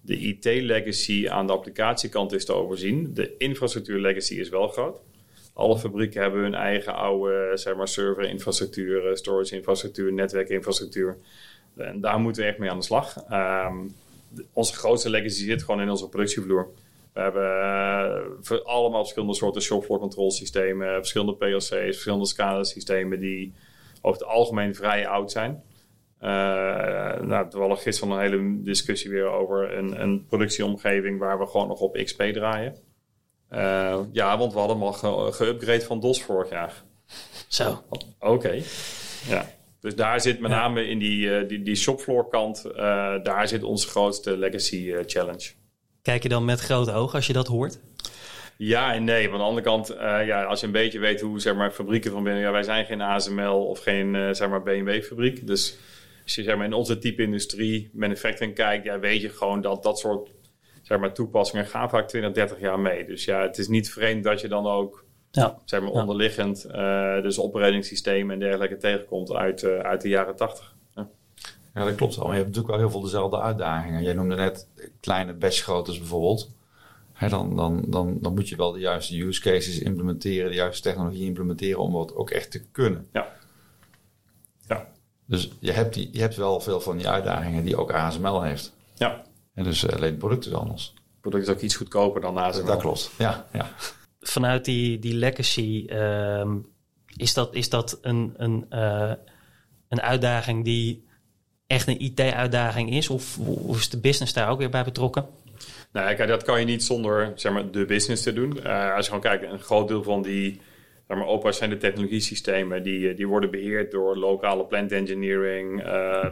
de 0.00 0.16
IT-legacy 0.16 1.28
aan 1.28 1.46
de 1.46 1.52
applicatiekant 1.52 2.32
is 2.32 2.44
te 2.44 2.52
overzien. 2.52 3.14
De 3.14 3.36
infrastructuur-legacy 3.36 4.34
is 4.34 4.48
wel 4.48 4.68
groot. 4.68 5.00
Alle 5.54 5.78
fabrieken 5.78 6.22
hebben 6.22 6.42
hun 6.42 6.54
eigen 6.54 6.94
oude 6.94 7.50
zeg 7.54 7.76
maar, 7.76 7.88
server-infrastructuur, 7.88 9.16
storage-infrastructuur, 9.16 10.12
netwerkinfrastructuur. 10.12 11.16
En 11.76 12.00
daar 12.00 12.18
moeten 12.18 12.42
we 12.42 12.48
echt 12.48 12.58
mee 12.58 12.70
aan 12.70 12.78
de 12.78 12.84
slag. 12.84 13.16
Um, 13.32 13.94
onze 14.52 14.74
grootste 14.74 15.10
legacy 15.10 15.44
zit 15.44 15.62
gewoon 15.62 15.80
in 15.80 15.90
onze 15.90 16.08
productievloer. 16.08 16.70
We 17.12 17.20
hebben 17.20 17.42
uh, 18.50 18.60
allemaal 18.64 19.00
verschillende 19.00 19.34
soorten 19.34 19.62
shopfloor 19.62 19.98
controlsystemen, 19.98 20.94
verschillende 20.94 21.34
PLC's, 21.34 21.68
verschillende 21.68 22.26
SCADA-systemen 22.26 23.20
die 23.20 23.54
over 24.02 24.20
het 24.20 24.28
algemeen 24.28 24.74
vrij 24.74 25.08
oud 25.08 25.30
zijn. 25.30 25.62
Uh, 26.22 26.28
nou, 27.20 27.50
toevallig 27.50 27.82
gisteren 27.82 28.14
een 28.14 28.20
hele 28.20 28.62
discussie 28.62 29.10
weer 29.10 29.26
over 29.26 29.76
een, 29.76 30.00
een 30.00 30.26
productieomgeving 30.26 31.18
waar 31.18 31.38
we 31.38 31.46
gewoon 31.46 31.68
nog 31.68 31.80
op 31.80 31.94
XP 32.04 32.22
draaien. 32.22 32.76
Uh, 33.50 33.98
ja, 34.12 34.38
want 34.38 34.52
we 34.52 34.58
hadden 34.58 34.78
hem 34.78 34.86
al 34.86 35.32
geüpgrade 35.32 35.84
van 35.84 36.00
DOS 36.00 36.22
vorig 36.22 36.50
jaar. 36.50 36.82
Zo. 37.48 37.82
Oké. 38.18 38.62
Ja. 39.28 39.46
Dus 39.80 39.94
daar 39.94 40.20
zit 40.20 40.40
met 40.40 40.50
name 40.50 40.88
in 40.88 40.98
die, 40.98 41.26
uh, 41.26 41.48
die, 41.48 41.62
die 41.62 41.76
shopfloor 41.76 42.28
kant, 42.28 42.64
uh, 42.66 42.74
daar 43.22 43.48
zit 43.48 43.62
onze 43.62 43.88
grootste 43.88 44.36
legacy 44.36 44.76
uh, 44.76 44.98
challenge. 45.06 45.50
Kijk 46.02 46.22
je 46.22 46.28
dan 46.28 46.44
met 46.44 46.60
grote 46.60 46.92
ogen 46.92 47.14
als 47.14 47.26
je 47.26 47.32
dat 47.32 47.46
hoort? 47.46 47.80
Ja 48.56 48.94
en 48.94 49.04
nee. 49.04 49.28
Van 49.28 49.38
de 49.38 49.44
andere 49.44 49.66
kant, 49.66 49.94
ja, 49.98 50.44
als 50.44 50.60
je 50.60 50.66
een 50.66 50.72
beetje 50.72 50.98
weet 50.98 51.20
hoe 51.20 51.40
zeg 51.40 51.54
maar, 51.54 51.70
fabrieken 51.70 52.10
van 52.10 52.22
binnen... 52.22 52.42
Ja, 52.42 52.50
wij 52.50 52.62
zijn 52.62 52.84
geen 52.86 53.00
ASML 53.00 53.66
of 53.66 53.78
geen 53.78 54.34
zeg 54.34 54.48
maar 54.48 54.62
BMW-fabriek. 54.62 55.46
Dus 55.46 55.78
als 56.22 56.34
je 56.34 56.42
zeg 56.42 56.56
maar, 56.56 56.66
in 56.66 56.72
onze 56.72 56.98
type 56.98 57.22
industrie, 57.22 57.90
manufacturing 57.92 58.54
kijkt... 58.54 58.84
Ja, 58.84 58.98
weet 58.98 59.20
je 59.20 59.28
gewoon 59.28 59.60
dat 59.60 59.82
dat 59.82 59.98
soort 59.98 60.30
zeg 60.82 60.98
maar, 60.98 61.12
toepassingen 61.12 61.66
gaan 61.66 61.90
vaak 61.90 62.08
20, 62.08 62.32
30 62.32 62.60
jaar 62.60 62.80
mee. 62.80 63.06
Dus 63.06 63.24
ja, 63.24 63.42
het 63.42 63.58
is 63.58 63.68
niet 63.68 63.90
vreemd 63.92 64.24
dat 64.24 64.40
je 64.40 64.48
dan 64.48 64.66
ook 64.66 65.04
ja. 65.30 65.58
zeg 65.64 65.80
maar 65.80 65.90
onderliggend, 65.90 66.66
uh, 66.66 67.22
dus 67.22 67.40
operating 67.40 68.30
en 68.30 68.38
dergelijke 68.38 68.76
tegenkomt 68.76 69.32
uit, 69.32 69.62
uh, 69.62 69.78
uit 69.78 70.00
de 70.00 70.08
jaren 70.08 70.36
tachtig. 70.36 70.74
Ja. 70.94 71.08
ja. 71.74 71.84
dat 71.84 71.94
klopt 71.94 72.16
wel. 72.16 72.24
Maar 72.24 72.36
je 72.36 72.42
hebt 72.42 72.54
natuurlijk 72.54 72.76
wel 72.76 72.88
heel 72.88 72.98
veel 72.98 73.10
dezelfde 73.10 73.40
uitdagingen. 73.40 74.02
Jij 74.02 74.12
noemde 74.12 74.34
net 74.34 74.68
kleine 75.00 75.32
batchgroottes 75.32 75.98
bijvoorbeeld. 75.98 76.50
He, 77.12 77.28
dan, 77.28 77.56
dan, 77.56 77.84
dan, 77.86 78.18
dan 78.20 78.34
moet 78.34 78.48
je 78.48 78.56
wel 78.56 78.72
de 78.72 78.78
juiste 78.78 79.22
use 79.22 79.40
cases 79.40 79.78
implementeren, 79.78 80.50
de 80.50 80.56
juiste 80.56 80.82
technologie 80.82 81.26
implementeren 81.26 81.80
om 81.80 81.92
dat 81.92 82.14
ook 82.14 82.30
echt 82.30 82.50
te 82.50 82.62
kunnen. 82.70 83.08
Ja. 83.12 83.28
ja. 84.68 84.88
Dus 85.26 85.50
je 85.58 85.72
hebt, 85.72 85.94
die, 85.94 86.08
je 86.12 86.20
hebt 86.20 86.36
wel 86.36 86.60
veel 86.60 86.80
van 86.80 86.96
die 86.96 87.08
uitdagingen 87.08 87.64
die 87.64 87.76
ook 87.76 87.92
ASML 87.92 88.42
heeft. 88.42 88.72
Ja. 88.94 89.22
En 89.54 89.64
dus 89.64 89.84
uh, 89.84 89.90
alleen 89.90 90.10
het 90.10 90.18
product 90.18 90.46
is 90.46 90.52
anders. 90.52 90.94
Het 90.94 91.20
product 91.20 91.48
is 91.48 91.54
ook 91.54 91.60
iets 91.60 91.76
goedkoper 91.76 92.20
dan 92.20 92.36
ASML. 92.36 92.64
Dat 92.64 92.80
klopt, 92.80 93.10
ja. 93.18 93.46
ja 93.52 93.70
vanuit 94.20 94.64
die, 94.64 94.98
die 94.98 95.14
legacy, 95.14 95.86
uh, 95.88 96.54
is 97.16 97.34
dat, 97.34 97.54
is 97.54 97.68
dat 97.68 97.98
een, 98.02 98.34
een, 98.36 98.66
uh, 98.70 99.12
een 99.88 100.00
uitdaging 100.00 100.64
die 100.64 101.08
echt 101.66 101.88
een 101.88 102.02
IT-uitdaging 102.02 102.90
is? 102.90 103.08
Of, 103.08 103.38
is 103.68 103.88
de 103.88 104.00
business 104.00 104.32
daar 104.32 104.50
ook 104.50 104.58
weer 104.58 104.70
bij 104.70 104.84
betrokken? 104.84 105.26
Nou, 105.92 106.14
kijk, 106.14 106.28
dat 106.28 106.42
kan 106.42 106.60
je 106.60 106.66
niet 106.66 106.84
zonder 106.84 107.32
zeg 107.34 107.52
maar, 107.52 107.70
de 107.70 107.84
business 107.84 108.22
te 108.22 108.32
doen. 108.32 108.56
Uh, 108.56 108.94
als 108.94 109.06
je 109.06 109.12
gewoon 109.12 109.20
kijkt, 109.20 109.52
een 109.52 109.60
groot 109.60 109.88
deel 109.88 110.02
van 110.02 110.22
die 110.22 110.60
zeg 111.08 111.18
maar, 111.18 111.26
operationele 111.26 111.80
technologiesystemen, 111.80 112.82
die, 112.82 113.14
die 113.14 113.28
worden 113.28 113.50
beheerd 113.50 113.90
door 113.90 114.16
lokale 114.16 114.64
plant 114.64 114.92
engineering, 114.92 115.82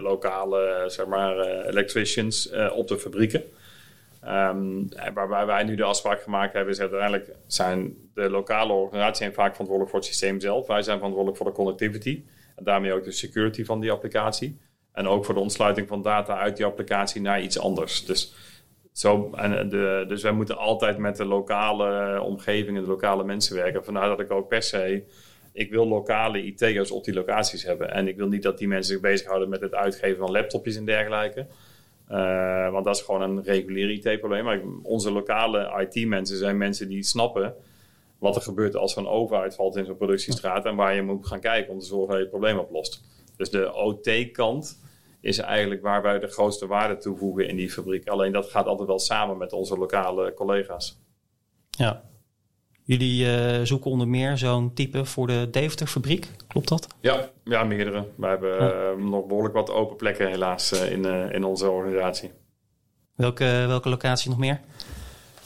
lokale 0.00 0.84
zeg 0.86 1.06
maar, 1.06 1.40
electricians 1.66 2.50
op 2.72 2.88
de 2.88 2.98
fabrieken. 2.98 3.44
Um, 4.28 4.88
waarbij 5.14 5.46
wij 5.46 5.64
nu 5.64 5.74
de 5.74 5.84
afspraak 5.84 6.22
gemaakt 6.22 6.52
hebben, 6.52 6.72
is 6.72 6.80
uiteindelijk 6.80 7.30
zijn 7.46 7.94
de 8.14 8.30
lokale 8.30 8.72
organisaties 8.72 9.26
vaak 9.26 9.50
verantwoordelijk 9.50 9.90
voor 9.90 9.98
het 9.98 10.08
systeem 10.08 10.40
zelf. 10.40 10.66
Wij 10.66 10.82
zijn 10.82 10.96
verantwoordelijk 10.96 11.42
voor 11.42 11.50
de 11.50 11.56
connectivity 11.56 12.24
en 12.56 12.64
daarmee 12.64 12.92
ook 12.92 13.04
de 13.04 13.12
security 13.12 13.64
van 13.64 13.80
die 13.80 13.90
applicatie. 13.90 14.58
En 14.92 15.08
ook 15.08 15.24
voor 15.24 15.34
de 15.34 15.40
ontsluiting 15.40 15.88
van 15.88 16.02
data 16.02 16.38
uit 16.38 16.56
die 16.56 16.66
applicatie 16.66 17.20
naar 17.20 17.42
iets 17.42 17.58
anders. 17.58 18.04
Dus, 18.04 18.34
zo, 18.92 19.30
en 19.34 19.68
de, 19.68 20.04
dus 20.08 20.22
wij 20.22 20.32
moeten 20.32 20.56
altijd 20.56 20.98
met 20.98 21.16
de 21.16 21.24
lokale 21.24 22.20
omgeving 22.22 22.76
en 22.76 22.82
de 22.82 22.88
lokale 22.88 23.24
mensen 23.24 23.56
werken. 23.56 23.84
Vandaar 23.84 24.08
dat 24.08 24.20
ik 24.20 24.30
ook 24.30 24.48
per 24.48 24.62
se 24.62 25.04
ik 25.58 25.70
wil 25.70 25.88
lokale 25.88 26.44
IT'ers 26.44 26.90
op 26.90 27.04
die 27.04 27.14
locaties 27.14 27.62
hebben. 27.62 27.90
En 27.90 28.08
ik 28.08 28.16
wil 28.16 28.28
niet 28.28 28.42
dat 28.42 28.58
die 28.58 28.68
mensen 28.68 28.92
zich 28.92 29.02
bezighouden 29.02 29.48
met 29.48 29.60
het 29.60 29.74
uitgeven 29.74 30.16
van 30.16 30.30
laptopjes 30.30 30.76
en 30.76 30.84
dergelijke. 30.84 31.46
Uh, 32.10 32.70
want 32.70 32.84
dat 32.84 32.96
is 32.96 33.02
gewoon 33.02 33.22
een 33.22 33.42
regulier 33.42 33.90
IT-probleem. 33.90 34.44
Maar 34.44 34.60
onze 34.82 35.12
lokale 35.12 35.88
IT-mensen 35.88 36.36
zijn 36.36 36.56
mensen 36.56 36.88
die 36.88 37.02
snappen 37.02 37.54
wat 38.18 38.36
er 38.36 38.42
gebeurt 38.42 38.76
als 38.76 38.96
een 38.96 39.06
oven 39.06 39.38
uitvalt 39.38 39.76
in 39.76 39.84
zo'n 39.84 39.96
productiestraat. 39.96 40.64
En 40.64 40.76
waar 40.76 40.94
je 40.94 41.02
moet 41.02 41.26
gaan 41.26 41.40
kijken 41.40 41.72
om 41.72 41.78
te 41.78 41.86
zorgen 41.86 42.08
dat 42.08 42.16
je 42.16 42.22
het 42.22 42.30
probleem 42.30 42.58
oplost. 42.58 43.02
Dus 43.36 43.50
de 43.50 43.74
OT-kant 43.74 44.80
is 45.20 45.38
eigenlijk 45.38 45.82
waar 45.82 46.02
wij 46.02 46.18
de 46.18 46.26
grootste 46.26 46.66
waarde 46.66 46.96
toevoegen 46.96 47.48
in 47.48 47.56
die 47.56 47.70
fabriek. 47.70 48.08
Alleen 48.08 48.32
dat 48.32 48.50
gaat 48.50 48.66
altijd 48.66 48.88
wel 48.88 48.98
samen 48.98 49.38
met 49.38 49.52
onze 49.52 49.78
lokale 49.78 50.34
collega's. 50.34 51.00
Ja, 51.70 52.04
Jullie 52.88 53.24
uh, 53.24 53.60
zoeken 53.62 53.90
onder 53.90 54.08
meer 54.08 54.38
zo'n 54.38 54.72
type 54.74 55.04
voor 55.04 55.26
de 55.26 55.48
Deventer-fabriek, 55.50 56.26
klopt 56.46 56.68
dat? 56.68 56.86
Ja, 57.00 57.30
ja 57.44 57.64
meerdere. 57.64 58.04
We 58.14 58.26
hebben 58.26 58.62
uh, 58.62 59.04
nog 59.04 59.26
behoorlijk 59.26 59.54
wat 59.54 59.70
open 59.70 59.96
plekken 59.96 60.28
helaas 60.28 60.72
uh, 60.72 60.90
in, 60.90 61.04
in 61.32 61.44
onze 61.44 61.70
organisatie. 61.70 62.30
Welke, 63.14 63.64
welke 63.66 63.88
locatie 63.88 64.30
nog 64.30 64.38
meer? 64.38 64.60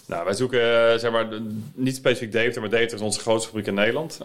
Nou, 0.07 0.24
wij 0.24 0.35
zoeken 0.35 1.00
zeg 1.00 1.11
maar, 1.11 1.28
niet 1.74 1.96
specifiek 1.96 2.33
Deventer, 2.33 2.61
maar 2.61 2.70
Deventer 2.70 2.96
is 2.96 3.05
onze 3.05 3.20
grootste 3.20 3.48
fabriek 3.48 3.66
in 3.66 3.74
Nederland. 3.74 4.20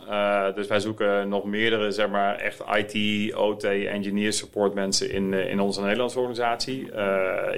dus 0.56 0.68
wij 0.68 0.80
zoeken 0.80 1.30
nog 1.30 1.46
meerdere 1.46 1.92
zeg 1.92 2.10
maar, 2.10 2.36
echt 2.36 2.64
IT, 2.76 3.36
OT, 3.36 3.64
engineer 3.64 4.34
support 4.34 4.74
mensen 4.74 5.12
in, 5.12 5.34
in 5.34 5.60
onze 5.60 5.82
Nederlandse 5.82 6.20
organisatie. 6.20 6.90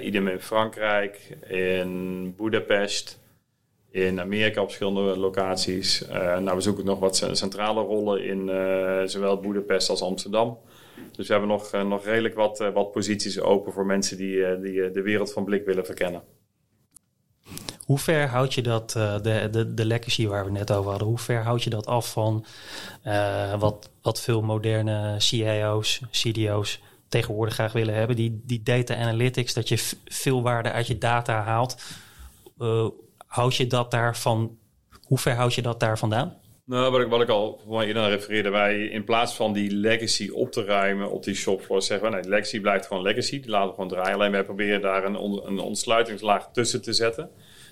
idem 0.01 0.27
in 0.27 0.39
Frankrijk, 0.39 1.37
in 1.47 2.33
Budapest, 2.37 3.18
in 3.91 4.19
Amerika 4.19 4.61
op 4.61 4.67
verschillende 4.67 5.17
locaties. 5.17 6.01
Uh, 6.01 6.37
nou, 6.37 6.55
we 6.55 6.61
zoeken 6.61 6.85
nog 6.85 6.99
wat 6.99 7.29
centrale 7.31 7.81
rollen 7.81 8.25
in 8.25 8.47
uh, 8.47 9.01
zowel 9.05 9.39
Boedapest 9.39 9.89
als 9.89 10.01
Amsterdam. 10.01 10.57
Dus 11.11 11.27
we 11.27 11.33
hebben 11.33 11.51
nog, 11.51 11.71
nog 11.71 12.05
redelijk 12.05 12.35
wat, 12.35 12.57
wat 12.73 12.91
posities 12.91 13.39
open 13.39 13.73
voor 13.73 13.85
mensen 13.85 14.17
die, 14.17 14.59
die 14.59 14.91
de 14.91 15.01
wereld 15.01 15.33
van 15.33 15.43
Blik 15.43 15.65
willen 15.65 15.85
verkennen. 15.85 16.21
Hoe 17.85 17.99
ver 17.99 18.27
houd 18.27 18.53
je 18.53 18.61
dat, 18.61 18.91
de, 18.91 19.47
de, 19.51 19.73
de 19.73 19.85
legacy 19.85 20.27
waar 20.27 20.45
we 20.45 20.51
net 20.51 20.71
over 20.71 20.89
hadden, 20.89 21.07
hoe 21.07 21.17
ver 21.17 21.43
houd 21.43 21.63
je 21.63 21.69
dat 21.69 21.85
af 21.85 22.11
van 22.11 22.45
wat, 23.59 23.89
wat 24.01 24.21
veel 24.21 24.41
moderne 24.41 25.15
CIO's, 25.17 26.01
CDO's 26.11 26.81
tegenwoordig 27.07 27.53
graag 27.53 27.71
willen 27.71 27.93
hebben? 27.93 28.15
Die, 28.15 28.41
die 28.45 28.63
data 28.63 28.95
analytics, 28.95 29.53
dat 29.53 29.69
je 29.69 29.95
veel 30.05 30.41
waarde 30.41 30.71
uit 30.71 30.87
je 30.87 30.97
data 30.97 31.41
haalt. 31.41 31.75
Houd 33.29 33.55
je 33.55 33.67
dat 33.67 33.91
daarvan, 33.91 34.57
hoe 35.03 35.17
ver 35.17 35.35
houd 35.35 35.53
je 35.53 35.61
dat 35.61 35.79
daar 35.79 35.97
vandaan? 35.97 36.37
Nou, 36.65 36.91
wat 36.91 37.01
ik, 37.01 37.07
wat 37.07 37.21
ik 37.21 37.29
al 37.29 37.61
van 37.67 37.81
eerder 37.81 38.09
refereerde, 38.09 38.49
wij 38.49 38.85
in 38.85 39.03
plaats 39.03 39.35
van 39.35 39.53
die 39.53 39.71
legacy 39.71 40.29
op 40.29 40.51
te 40.51 40.63
ruimen 40.63 41.11
op 41.11 41.23
die 41.23 41.35
shopfloor, 41.35 41.81
zeggen 41.81 42.09
we 42.09 42.15
nee, 42.15 42.29
legacy 42.29 42.59
blijft 42.59 42.87
gewoon 42.87 43.03
legacy, 43.03 43.39
die 43.39 43.49
laten 43.49 43.67
we 43.67 43.73
gewoon 43.73 43.89
draaien. 43.89 44.13
Alleen 44.13 44.31
wij 44.31 44.43
proberen 44.43 44.81
daar 44.81 45.05
een, 45.05 45.15
een 45.47 45.59
ontsluitingslaag 45.59 46.51
tussen 46.51 46.81
te 46.81 46.93
zetten, 46.93 47.29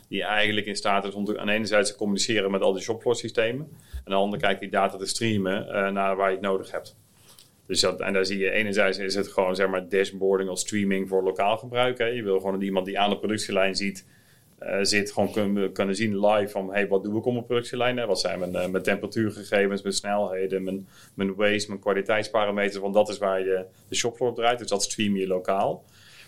die 0.10 0.24
eigenlijk 0.24 0.68
in 0.68 0.76
staat 0.76 1.06
is 1.06 1.14
om 1.14 1.38
aan 1.38 1.46
de 1.48 1.54
ene 1.54 1.66
zijde 1.66 1.88
te 1.88 1.96
communiceren 1.96 2.52
met 2.52 2.62
al 2.62 2.74
die 2.74 2.82
shopfloor 2.82 3.16
systemen, 3.16 3.68
en 3.92 4.02
aan 4.04 4.12
de 4.12 4.16
andere 4.16 4.42
kijk 4.42 4.60
die 4.60 4.70
data 4.70 4.98
te 4.98 5.06
streamen 5.06 5.68
uh, 5.68 5.90
naar 5.90 6.16
waar 6.16 6.30
je 6.30 6.36
het 6.36 6.46
nodig 6.46 6.72
hebt. 6.72 6.96
Dus 7.68 7.80
dat, 7.80 8.00
en 8.00 8.14
daar 8.14 8.26
zie 8.26 8.38
je 8.38 8.52
enerzijds 8.52 8.98
is 8.98 9.16
het 9.16 9.28
gewoon 9.28 9.56
zeg 9.56 9.68
maar 9.68 9.90
dashboarding 9.90 10.50
of 10.50 10.60
streaming 10.60 11.08
voor 11.08 11.24
lokaal 11.24 11.58
gebruik. 11.58 11.98
Hè. 11.98 12.06
Je 12.06 12.24
wil 12.24 12.40
gewoon 12.40 12.62
iemand 12.62 12.86
die 12.86 13.00
aan 13.00 13.10
de 13.10 13.18
productielijn 13.18 13.76
ziet 13.76 14.06
uh, 14.64 14.78
zit, 14.82 15.12
gewoon 15.12 15.32
kunnen, 15.32 15.72
kunnen 15.72 15.96
zien 15.96 16.26
live 16.26 16.52
van 16.52 16.74
hey, 16.74 16.88
wat 16.88 17.04
doe 17.04 17.18
ik 17.18 17.26
op 17.26 17.34
mijn 17.34 17.46
productielijn? 17.46 18.08
Wat 18.08 18.20
zijn 18.20 18.40
mijn, 18.40 18.52
uh, 18.52 18.68
mijn 18.68 18.84
temperatuurgegevens, 18.84 19.82
mijn 19.82 19.94
snelheden, 19.94 20.64
mijn, 20.64 20.88
mijn 21.14 21.36
waste, 21.36 21.68
mijn 21.68 21.80
kwaliteitsparameters. 21.80 22.78
Want 22.78 22.94
dat 22.94 23.10
is 23.10 23.18
waar 23.18 23.40
je 23.40 23.66
de 23.90 23.96
shopfloor 23.96 24.34
draait. 24.34 24.60
Dus 24.60 24.68
dat 24.68 24.84
stream 24.84 25.16
je 25.16 25.28
lokaal. 25.28 25.84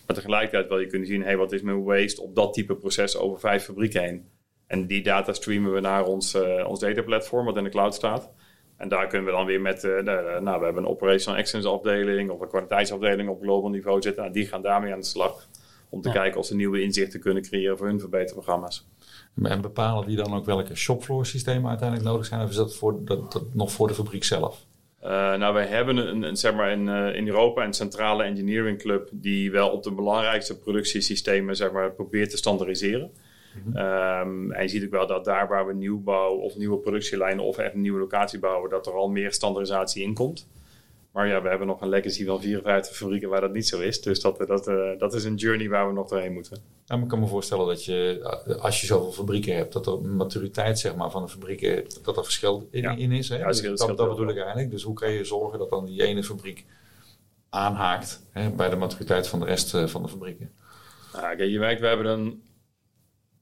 Maar 0.08 0.16
tegelijkertijd 0.16 0.68
wil 0.68 0.80
je 0.80 0.88
kunnen 0.88 1.08
zien, 1.08 1.24
hey, 1.24 1.38
wat 1.38 1.52
is 1.52 1.62
mijn 1.62 1.84
waste 1.84 2.22
op 2.22 2.36
dat 2.36 2.54
type 2.54 2.76
proces 2.76 3.18
over 3.18 3.40
vijf 3.40 3.64
fabrieken 3.64 4.02
heen? 4.02 4.28
En 4.68 4.88
die 4.88 5.04
data 5.04 5.34
streamen 5.34 5.74
we 5.74 5.80
naar 5.80 6.06
ons, 6.06 6.36
uh, 6.36 6.68
ons 6.68 6.82
wat 7.30 7.58
in 7.58 7.64
de 7.64 7.70
cloud 7.70 7.96
staat. 7.96 8.32
En 8.78 8.90
daar 8.90 9.08
kunnen 9.08 9.28
we 9.28 9.34
dan 9.34 9.46
weer 9.46 9.62
met, 9.62 9.84
nou, 10.42 10.60
we 10.60 10.66
hebben 10.66 10.78
een 10.78 10.90
operational 10.90 11.40
excellence 11.40 11.70
afdeling 11.70 12.30
of 12.30 12.42
een 12.42 12.48
kwaliteitsafdeling 12.48 13.30
op 13.30 13.42
global 13.42 13.70
niveau 13.70 14.02
zitten. 14.02 14.32
Die 14.32 14.48
gaan 14.48 14.62
daarmee 14.62 14.94
aan 14.94 15.00
de 15.00 15.06
slag. 15.06 15.48
Om 15.90 16.02
te 16.02 16.12
kijken 16.12 16.40
of 16.40 16.46
ze 16.46 16.56
nieuwe 16.56 16.82
inzichten 16.82 17.20
kunnen 17.20 17.44
creëren 17.44 17.78
voor 17.78 17.88
hun 17.88 18.00
verbeterprogramma's. 18.00 18.88
En 19.44 19.62
bepalen 19.62 20.08
die 20.08 20.18
dan 20.18 20.34
ook 20.34 20.46
welke 20.46 20.76
shopfloor 20.76 21.26
systemen 21.26 21.70
uiteindelijk 21.70 22.10
nodig 22.10 22.26
zijn? 22.26 22.42
Of 22.42 22.50
is 22.50 22.56
dat, 22.56 22.76
voor, 22.76 23.06
dat, 23.06 23.32
dat 23.32 23.54
nog 23.54 23.72
voor 23.72 23.88
de 23.88 23.94
fabriek 23.94 24.24
zelf? 24.24 24.66
Uh, 25.04 25.10
nou, 25.10 25.54
wij 25.54 25.66
hebben 25.66 25.98
een, 25.98 26.24
een, 26.24 26.38
zeg 26.38 26.54
maar 26.54 26.72
in, 26.72 26.88
uh, 26.88 27.16
in 27.16 27.28
Europa 27.28 27.64
een 27.64 27.74
centrale 27.74 28.24
engineering 28.24 28.78
club 28.78 29.10
die 29.12 29.52
wel 29.52 29.70
op 29.70 29.84
de 29.84 29.92
belangrijkste 29.92 30.60
productiesystemen 30.60 31.56
zeg 31.56 31.72
maar, 31.72 31.92
probeert 31.92 32.30
te 32.30 32.38
standaardiseren. 32.38 33.12
Mm 33.66 33.74
-hmm. 33.74 33.82
um, 33.82 34.52
en 34.52 34.64
je 34.64 34.70
ziet 34.70 34.84
ook 34.84 34.92
wel 34.92 35.08
dat 35.08 35.26
daar 35.26 35.48
waar 35.48 35.68
we 35.68 35.74
nieuwbouw 35.74 36.36
of 36.36 36.56
nieuwe 36.56 36.78
productielijnen 36.78 37.46
of 37.46 37.58
echt 37.58 37.74
een 37.74 37.82
nieuwe 37.82 38.00
locatie 38.00 38.40
bouwen, 38.40 38.70
dat 38.70 38.88
er 38.88 38.94
al 38.94 39.10
meer 39.10 39.34
standaardisatie 39.34 40.04
in 40.04 40.14
komt. 40.14 40.48
Maar 41.20 41.28
ja, 41.28 41.42
we 41.42 41.50
hebben 41.50 41.68
nog 41.68 41.82
een 41.82 41.90
legacy 41.90 42.26
van 42.26 42.42
54 42.42 42.96
fabrieken 42.96 43.30
waar 43.30 43.42
dat 43.42 43.54
niet 43.54 43.68
zo 43.68 43.80
is. 43.80 44.02
Dus 44.02 44.22
dat, 44.22 44.38
dat, 44.48 44.68
uh, 44.68 44.90
dat 44.98 45.14
is 45.14 45.24
een 45.24 45.36
journey 45.36 45.70
waar 45.70 45.88
we 45.88 45.94
nog 45.94 46.08
doorheen 46.08 46.34
moeten. 46.34 46.58
Ja, 46.86 46.96
maar 46.96 47.04
ik 47.04 47.10
kan 47.10 47.20
me 47.20 47.28
voorstellen 47.28 47.68
dat 47.68 47.86
je, 47.86 48.20
als 48.60 48.82
je 48.82 48.88
zoveel 48.88 49.12
fabrieken 49.12 49.56
hebt, 49.56 49.74
dat 49.74 49.88
er 49.88 50.02
maturiteit 50.02 50.80
zeg 50.80 50.96
maar, 50.96 51.12
van 51.12 51.22
de 51.22 51.30
fabrieken, 51.30 51.86
dat 52.04 52.18
er 52.18 52.24
verschil 52.24 52.68
in, 52.72 52.82
ja. 52.82 52.96
in 52.96 53.12
is. 53.12 53.30
Hè? 53.30 53.38
Ja, 53.38 53.48
dus 53.48 53.62
dat, 53.62 53.98
dat 53.98 54.10
bedoel 54.10 54.30
ik 54.30 54.38
eigenlijk. 54.38 54.72
Dus 54.72 54.84
hoe 54.84 54.94
kan 54.94 55.12
je 55.12 55.24
zorgen 55.24 55.60
dat 55.60 55.70
dan 55.70 55.86
die 55.86 56.04
ene 56.04 56.24
fabriek 56.24 56.66
aanhaakt 57.50 58.26
hè, 58.32 58.50
bij 58.50 58.70
de 58.70 58.76
maturiteit 58.76 59.28
van 59.28 59.40
de 59.40 59.46
rest 59.46 59.74
uh, 59.74 59.88
van 59.88 60.02
de 60.02 60.10
fabrieken? 60.10 60.52
Nou, 61.14 61.36
kijk, 61.36 61.50
je 61.50 61.60
merkt, 61.60 61.82
we 61.82 61.88
hebben 61.88 62.06
een 62.06 62.42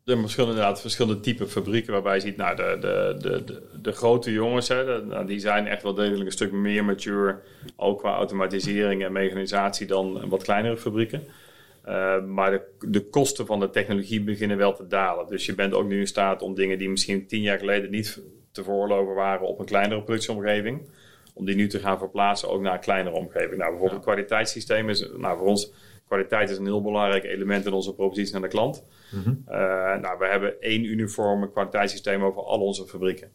er 0.07 0.19
verschillende, 0.19 0.55
inderdaad 0.55 0.81
verschillende 0.81 1.19
type 1.19 1.47
fabrieken 1.47 1.93
waarbij 1.93 2.15
je 2.15 2.21
ziet, 2.21 2.37
nou, 2.37 2.55
de, 2.55 2.77
de, 2.79 3.15
de, 3.19 3.43
de, 3.43 3.61
de 3.81 3.91
grote 3.91 4.31
jongens, 4.31 4.67
hè, 4.67 4.85
de, 4.85 5.05
nou, 5.05 5.25
die 5.25 5.39
zijn 5.39 5.67
echt 5.67 5.83
wel 5.83 5.93
degelijk 5.93 6.25
een 6.25 6.31
stuk 6.31 6.51
meer 6.51 6.85
mature, 6.85 7.39
ook 7.75 7.99
qua 7.99 8.15
automatisering 8.15 9.03
en 9.03 9.11
mechanisatie 9.11 9.87
dan 9.87 10.29
wat 10.29 10.43
kleinere 10.43 10.77
fabrieken. 10.77 11.23
Uh, 11.87 12.23
maar 12.23 12.51
de, 12.51 12.61
de 12.87 13.09
kosten 13.09 13.45
van 13.45 13.59
de 13.59 13.69
technologie 13.69 14.21
beginnen 14.21 14.57
wel 14.57 14.73
te 14.73 14.87
dalen. 14.87 15.27
Dus 15.27 15.45
je 15.45 15.55
bent 15.55 15.73
ook 15.73 15.87
nu 15.87 15.99
in 15.99 16.07
staat 16.07 16.41
om 16.41 16.55
dingen 16.55 16.77
die 16.77 16.89
misschien 16.89 17.27
tien 17.27 17.41
jaar 17.41 17.57
geleden 17.57 17.91
niet 17.91 18.21
te 18.51 18.63
veroorloven 18.63 19.15
waren 19.15 19.47
op 19.47 19.59
een 19.59 19.65
kleinere 19.65 20.03
productieomgeving, 20.03 20.81
om 21.33 21.45
die 21.45 21.55
nu 21.55 21.67
te 21.67 21.79
gaan 21.79 21.97
verplaatsen 21.97 22.49
ook 22.49 22.61
naar 22.61 22.73
een 22.73 22.79
kleinere 22.79 23.15
omgeving. 23.15 23.57
Nou, 23.57 23.69
bijvoorbeeld 23.69 24.05
ja. 24.05 24.11
kwaliteitssysteem 24.11 24.89
is 24.89 25.09
nou, 25.17 25.37
voor 25.37 25.47
ons 25.47 25.71
kwaliteit 26.07 26.49
is 26.49 26.57
een 26.57 26.65
heel 26.65 26.81
belangrijk 26.81 27.23
element 27.23 27.65
in 27.65 27.73
onze 27.73 27.93
propositie 27.93 28.33
naar 28.33 28.41
de 28.41 28.47
klant. 28.47 28.83
Mm 29.11 29.23
-hmm. 29.23 29.43
uh, 29.47 29.55
nou, 30.01 30.17
we 30.19 30.25
hebben 30.25 30.61
één 30.61 30.83
uniforme 30.83 31.51
kwaliteitssysteem 31.51 32.23
over 32.23 32.41
al 32.43 32.59
onze 32.59 32.87
fabrieken. 32.87 33.31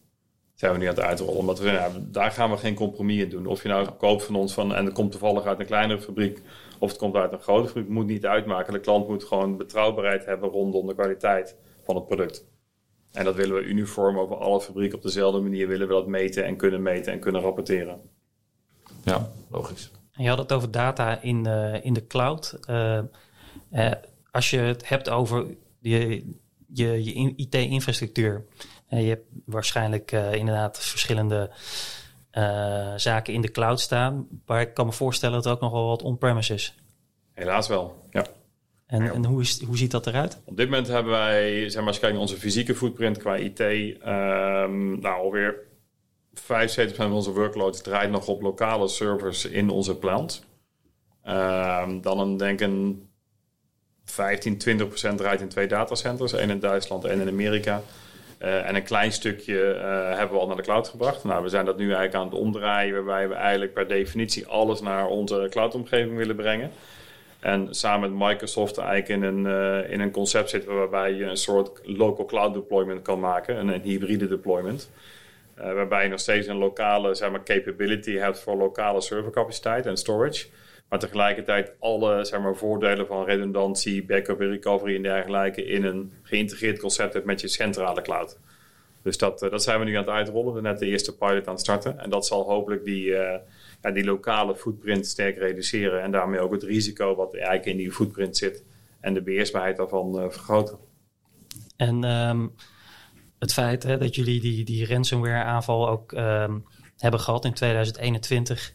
Dat 0.50 0.60
zijn 0.60 0.72
we 0.72 0.78
nu 0.78 0.86
aan 0.86 0.94
het 0.94 1.04
uitrollen. 1.04 1.36
Omdat 1.36 1.58
we, 1.58 1.70
nou, 1.70 1.92
daar 1.98 2.30
gaan 2.30 2.50
we 2.50 2.56
geen 2.56 2.74
compromis 2.74 3.22
in 3.22 3.28
doen. 3.28 3.46
Of 3.46 3.62
je 3.62 3.68
nou 3.68 3.88
koopt 3.90 4.24
van 4.24 4.34
ons 4.34 4.54
van, 4.54 4.74
en 4.74 4.84
het 4.84 4.94
komt 4.94 5.10
toevallig 5.10 5.44
uit 5.44 5.60
een 5.60 5.66
kleinere 5.66 6.00
fabriek. 6.00 6.42
Of 6.78 6.88
het 6.88 6.98
komt 6.98 7.14
uit 7.14 7.32
een 7.32 7.40
grote 7.40 7.66
fabriek. 7.66 7.88
Moet 7.88 8.06
niet 8.06 8.26
uitmaken. 8.26 8.72
De 8.72 8.80
klant 8.80 9.08
moet 9.08 9.24
gewoon 9.24 9.56
betrouwbaarheid 9.56 10.24
hebben 10.24 10.48
rondom 10.48 10.86
de 10.86 10.94
kwaliteit 10.94 11.56
van 11.84 11.94
het 11.94 12.06
product. 12.06 12.46
En 13.12 13.24
dat 13.24 13.34
willen 13.34 13.56
we 13.56 13.62
uniform 13.62 14.18
over 14.18 14.36
alle 14.36 14.60
fabrieken 14.60 14.96
op 14.96 15.02
dezelfde 15.02 15.40
manier 15.40 15.68
willen 15.68 15.88
we 15.88 15.92
dat 15.92 16.06
meten 16.06 16.44
en 16.44 16.56
kunnen 16.56 16.82
meten 16.82 17.12
en 17.12 17.20
kunnen 17.20 17.40
rapporteren. 17.40 18.00
Ja, 19.04 19.30
logisch. 19.50 19.90
Je 20.12 20.28
had 20.28 20.38
het 20.38 20.52
over 20.52 20.70
data 20.70 21.20
in 21.20 21.42
de, 21.42 21.80
in 21.82 21.92
de 21.92 22.06
cloud. 22.06 22.58
Uh, 22.70 22.98
uh, 23.72 23.90
als 24.30 24.50
je 24.50 24.58
het 24.58 24.88
hebt 24.88 25.08
over 25.08 25.46
je, 25.80 26.24
je, 26.66 27.04
je 27.04 27.34
IT-infrastructuur. 27.36 28.44
Uh, 28.90 29.02
je 29.02 29.08
hebt 29.08 29.26
waarschijnlijk 29.44 30.12
inderdaad 30.12 30.78
verschillende 30.78 31.50
zaken 32.96 33.34
in 33.34 33.40
de 33.40 33.50
cloud 33.50 33.80
staan. 33.80 34.26
Maar 34.46 34.60
ik 34.60 34.74
kan 34.74 34.86
me 34.86 34.92
voorstellen 34.92 35.34
dat 35.34 35.46
er 35.46 35.52
ook 35.52 35.60
nog 35.60 35.72
wel 35.72 35.86
wat 35.86 36.02
on-premise 36.02 36.54
is. 36.54 36.74
Helaas 37.32 37.68
wel, 37.68 38.06
ja. 38.10 38.26
En, 38.86 39.12
en 39.12 39.24
hoe, 39.24 39.40
is, 39.40 39.62
hoe 39.62 39.76
ziet 39.76 39.90
dat 39.90 40.06
eruit? 40.06 40.40
Op 40.44 40.56
dit 40.56 40.68
moment 40.68 40.88
hebben 40.88 41.12
wij, 41.12 41.68
zeg 41.68 41.74
maar, 41.74 41.86
als 41.86 41.94
je 41.94 42.00
kijkt 42.00 42.14
naar 42.16 42.26
onze 42.26 42.40
fysieke 42.40 42.74
footprint 42.74 43.18
qua 43.18 43.36
IT, 43.36 43.60
um, 43.60 45.00
nou 45.00 45.22
alweer 45.22 45.54
75% 46.34 46.94
van 46.94 47.12
onze 47.12 47.32
workload 47.32 47.84
draait 47.84 48.10
nog 48.10 48.28
op 48.28 48.42
lokale 48.42 48.88
servers 48.88 49.44
in 49.44 49.70
onze 49.70 49.96
plant. 49.96 50.44
Uh, 51.26 51.88
dan 52.00 52.18
een, 52.18 52.36
denk 52.36 52.60
een 52.60 53.08
15, 54.04 54.60
20% 55.12 55.14
draait 55.16 55.40
in 55.40 55.48
twee 55.48 55.66
datacenters. 55.66 56.32
één 56.32 56.50
in 56.50 56.60
Duitsland, 56.60 57.04
één 57.04 57.20
in 57.20 57.28
Amerika. 57.28 57.82
Uh, 58.42 58.68
en 58.68 58.74
een 58.74 58.82
klein 58.82 59.12
stukje 59.12 59.74
uh, 59.74 60.16
hebben 60.18 60.36
we 60.36 60.42
al 60.42 60.46
naar 60.46 60.56
de 60.56 60.62
cloud 60.62 60.88
gebracht. 60.88 61.24
Nou, 61.24 61.42
we 61.42 61.48
zijn 61.48 61.64
dat 61.64 61.76
nu 61.76 61.84
eigenlijk 61.84 62.14
aan 62.14 62.24
het 62.24 62.34
omdraaien, 62.34 62.94
waarbij 62.94 63.28
we 63.28 63.34
eigenlijk 63.34 63.72
per 63.72 63.88
definitie 63.88 64.46
alles 64.46 64.80
naar 64.80 65.06
onze 65.06 65.46
cloudomgeving 65.50 66.16
willen 66.16 66.36
brengen. 66.36 66.70
En 67.40 67.74
samen 67.74 68.16
met 68.16 68.28
Microsoft 68.28 68.78
eigenlijk 68.78 69.08
in 69.08 69.22
een, 69.22 69.44
uh, 69.44 69.90
in 69.90 70.00
een 70.00 70.10
concept 70.10 70.50
zitten 70.50 70.74
waarbij 70.74 71.12
je 71.12 71.24
een 71.24 71.36
soort 71.36 71.80
local 71.82 72.24
cloud 72.24 72.54
deployment 72.54 73.02
kan 73.02 73.20
maken, 73.20 73.56
een 73.56 73.80
hybride 73.80 74.28
deployment. 74.28 74.90
Uh, 75.62 75.72
waarbij 75.72 76.02
je 76.02 76.08
nog 76.08 76.20
steeds 76.20 76.46
een 76.46 76.56
lokale 76.56 77.14
zeg 77.14 77.30
maar, 77.30 77.42
capability 77.42 78.12
hebt 78.12 78.40
voor 78.40 78.56
lokale 78.56 79.00
servercapaciteit 79.00 79.86
en 79.86 79.96
storage. 79.96 80.46
Maar 80.88 80.98
tegelijkertijd 80.98 81.72
alle 81.78 82.24
zeg 82.24 82.40
maar, 82.40 82.56
voordelen 82.56 83.06
van 83.06 83.24
redundantie, 83.24 84.04
backup 84.04 84.40
en 84.40 84.50
recovery 84.50 84.96
en 84.96 85.02
dergelijke 85.02 85.64
in 85.64 85.84
een 85.84 86.12
geïntegreerd 86.22 86.78
concept 86.78 87.12
hebt 87.12 87.26
met 87.26 87.40
je 87.40 87.48
centrale 87.48 88.02
cloud. 88.02 88.38
Dus 89.02 89.18
dat, 89.18 89.42
uh, 89.42 89.50
dat 89.50 89.62
zijn 89.62 89.78
we 89.78 89.84
nu 89.84 89.94
aan 89.94 90.04
het 90.04 90.12
uitrollen. 90.12 90.54
We 90.54 90.60
net 90.60 90.78
de 90.78 90.86
eerste 90.86 91.16
pilot 91.16 91.46
aan 91.46 91.52
het 91.52 91.62
starten. 91.62 91.98
En 91.98 92.10
dat 92.10 92.26
zal 92.26 92.44
hopelijk 92.44 92.84
die, 92.84 93.06
uh, 93.06 93.34
ja, 93.82 93.90
die 93.90 94.04
lokale 94.04 94.56
footprint 94.56 95.06
sterk 95.06 95.38
reduceren. 95.38 96.02
En 96.02 96.10
daarmee 96.10 96.40
ook 96.40 96.52
het 96.52 96.62
risico 96.62 97.14
wat 97.14 97.34
eigenlijk 97.34 97.66
in 97.66 97.76
die 97.76 97.92
footprint 97.92 98.36
zit 98.36 98.64
en 99.00 99.14
de 99.14 99.22
beheersbaarheid 99.22 99.76
daarvan 99.76 100.12
vergroten. 100.30 100.78
En 101.76 102.04
um 102.04 102.54
het 103.42 103.52
feit 103.52 103.82
hè, 103.82 103.98
dat 103.98 104.14
jullie 104.14 104.40
die, 104.40 104.64
die 104.64 104.86
ransomware 104.86 105.44
aanval 105.44 105.88
ook 105.88 106.12
um, 106.12 106.64
hebben 106.98 107.20
gehad 107.20 107.44
in 107.44 107.52
2021, 107.52 108.72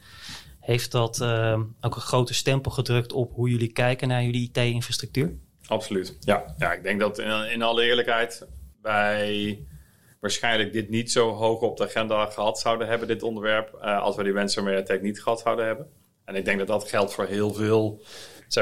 heeft 0.59 0.91
dat 0.91 1.19
um, 1.19 1.75
ook 1.81 1.95
een 1.95 2.01
grote 2.01 2.33
stempel 2.33 2.71
gedrukt 2.71 3.13
op 3.13 3.33
hoe 3.33 3.49
jullie 3.49 3.71
kijken 3.71 4.07
naar 4.07 4.23
jullie 4.23 4.49
IT-infrastructuur? 4.53 5.33
Absoluut. 5.67 6.17
Ja. 6.19 6.55
ja, 6.57 6.73
ik 6.73 6.83
denk 6.83 6.99
dat 6.99 7.19
in, 7.19 7.61
alle 7.61 7.83
eerlijkheid 7.83 8.47
wij 8.81 9.59
waarschijnlijk 10.19 10.73
dit 10.73 10.89
niet 10.89 11.11
zo 11.11 11.31
hoog 11.31 11.61
op 11.61 11.77
de 11.77 11.83
agenda 11.83 12.25
gehad 12.25 12.59
zouden 12.59 12.87
hebben, 12.87 13.07
dit 13.07 13.23
onderwerp, 13.23 13.79
uh, 13.81 14.01
als 14.01 14.15
we 14.15 14.23
die 14.23 14.33
ransomware 14.33 14.79
attack 14.79 15.01
niet 15.01 15.21
gehad 15.21 15.39
zouden 15.39 15.65
hebben. 15.65 15.87
En 16.25 16.35
ik 16.35 16.45
denk 16.45 16.57
dat 16.57 16.67
dat 16.67 16.89
geldt 16.89 17.13
voor 17.13 17.25
heel 17.25 17.53
veel 17.53 18.01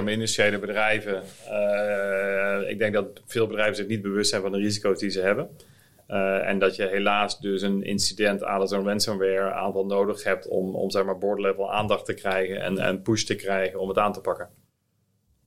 industriële 0.06 0.60
bedrijven. 0.60 1.24
Uh, 1.49 2.70
ik 2.70 2.80
denk 2.80 2.93
dat 2.93 3.22
veel 3.26 3.47
bedrijven 3.47 3.76
zich 3.76 3.88
niet 3.88 4.01
bewust 4.01 4.30
zijn 4.30 4.41
van 4.41 4.51
de 4.51 4.58
risico's 4.58 4.99
die 4.99 5.10
ze 5.10 5.22
hebben. 5.22 5.49
En 6.08 6.60
dat 6.60 6.76
je 6.76 6.88
helaas 6.88 7.39
dus 7.39 7.62
een 7.62 7.84
incident 7.84 8.43
aan 8.43 8.68
zo'n 8.68 8.88
ransomware 8.88 9.53
aanval 9.53 9.86
nodig 9.86 10.24
hebt 10.24 10.47
om, 10.47 10.76
om 10.76 10.89
zeg 10.89 11.06
maar 11.06 11.18
board 11.18 11.39
level 11.39 11.74
aandacht 11.74 12.06
te 12.06 12.14
krijgen 12.14 12.62
en, 12.62 12.78
en 12.78 13.01
push 13.01 13.24
te 13.24 13.36
krijgen 13.36 13.80
om 13.80 13.88
het 13.88 13.97
aan 13.97 14.14
te 14.14 14.22
pakken. 14.22 14.49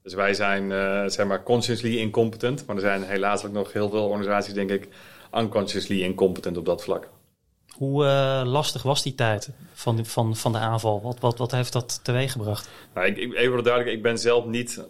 Dus 0.02 0.14
wij 0.14 0.34
zijn 0.34 0.70
zeg 1.10 1.26
maar 1.26 1.42
consciously 1.42 1.96
incompetent, 1.96 2.66
maar 2.66 2.76
er 2.76 2.82
zijn 2.82 3.02
helaas 3.02 3.44
ook 3.44 3.52
nog 3.52 3.72
heel 3.72 3.88
veel 3.88 4.04
organisaties 4.04 4.54
denk 4.54 4.70
ik 4.70 4.88
unconsciously 5.34 6.02
incompetent 6.02 6.56
op 6.56 6.64
dat 6.64 6.82
vlak. 6.82 7.08
Hoe 7.78 8.04
uh, 8.04 8.42
lastig 8.44 8.82
was 8.82 9.02
die 9.02 9.14
tijd 9.14 9.50
van, 9.72 10.06
van, 10.06 10.36
van 10.36 10.52
de 10.52 10.58
aanval? 10.58 11.02
Wat, 11.02 11.20
wat, 11.20 11.38
wat 11.38 11.50
heeft 11.50 11.72
dat 11.72 12.00
teweeggebracht? 12.04 12.70
Nou, 12.94 13.06
ik, 13.06 13.16
ik, 13.16 13.34
even 13.34 13.62
duidelijk, 13.62 13.96
ik 13.96 14.02
ben 14.02 14.18
zelf 14.18 14.46
niet 14.46 14.84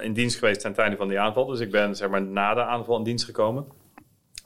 in 0.00 0.12
dienst 0.12 0.38
geweest 0.38 0.60
ten 0.60 0.72
tijde 0.72 0.96
van 0.96 1.08
die 1.08 1.20
aanval. 1.20 1.46
Dus 1.46 1.60
ik 1.60 1.70
ben 1.70 1.96
zeg 1.96 2.08
maar 2.08 2.22
na 2.22 2.54
de 2.54 2.62
aanval 2.62 2.96
in 2.96 3.04
dienst 3.04 3.24
gekomen. 3.24 3.66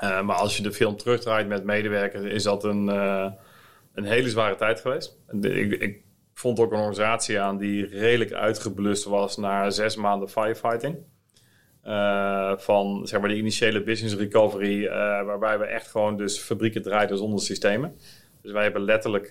Uh, 0.04 0.22
maar 0.22 0.36
als 0.36 0.56
je 0.56 0.62
de 0.62 0.72
film 0.72 0.96
terugdraait 0.96 1.48
met 1.48 1.64
medewerkers, 1.64 2.24
is 2.24 2.42
dat 2.42 2.64
een, 2.64 2.86
uh, 2.86 3.30
een 3.94 4.04
hele 4.04 4.28
zware 4.28 4.54
tijd 4.54 4.80
geweest. 4.80 5.18
Ik, 5.40 5.72
ik 5.72 6.02
vond 6.34 6.60
ook 6.60 6.72
een 6.72 6.78
organisatie 6.78 7.40
aan 7.40 7.58
die 7.58 7.86
redelijk 7.86 8.32
uitgeblust 8.32 9.04
was 9.04 9.36
na 9.36 9.70
zes 9.70 9.96
maanden 9.96 10.28
firefighting. 10.28 10.96
Uh, 11.84 12.52
van 12.56 13.06
zeg 13.06 13.20
maar 13.20 13.28
de 13.28 13.36
initiële 13.36 13.82
business 13.82 14.16
recovery, 14.16 14.88
waarbij 15.24 15.58
we 15.58 15.64
echt 15.64 15.86
gewoon 15.86 16.16
dus 16.16 16.38
fabrieken 16.38 16.82
draaiden 16.82 17.18
zonder 17.18 17.40
systemen. 17.40 17.96
Dus 18.42 18.52
wij 18.52 18.62
hebben 18.62 18.82
letterlijk, 18.82 19.28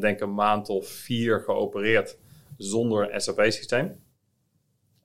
denk 0.00 0.20
een 0.20 0.34
maand 0.34 0.68
of 0.68 0.88
vier 0.88 1.40
geopereerd 1.40 2.18
zonder 2.56 3.20
SAP-systeem. 3.20 4.00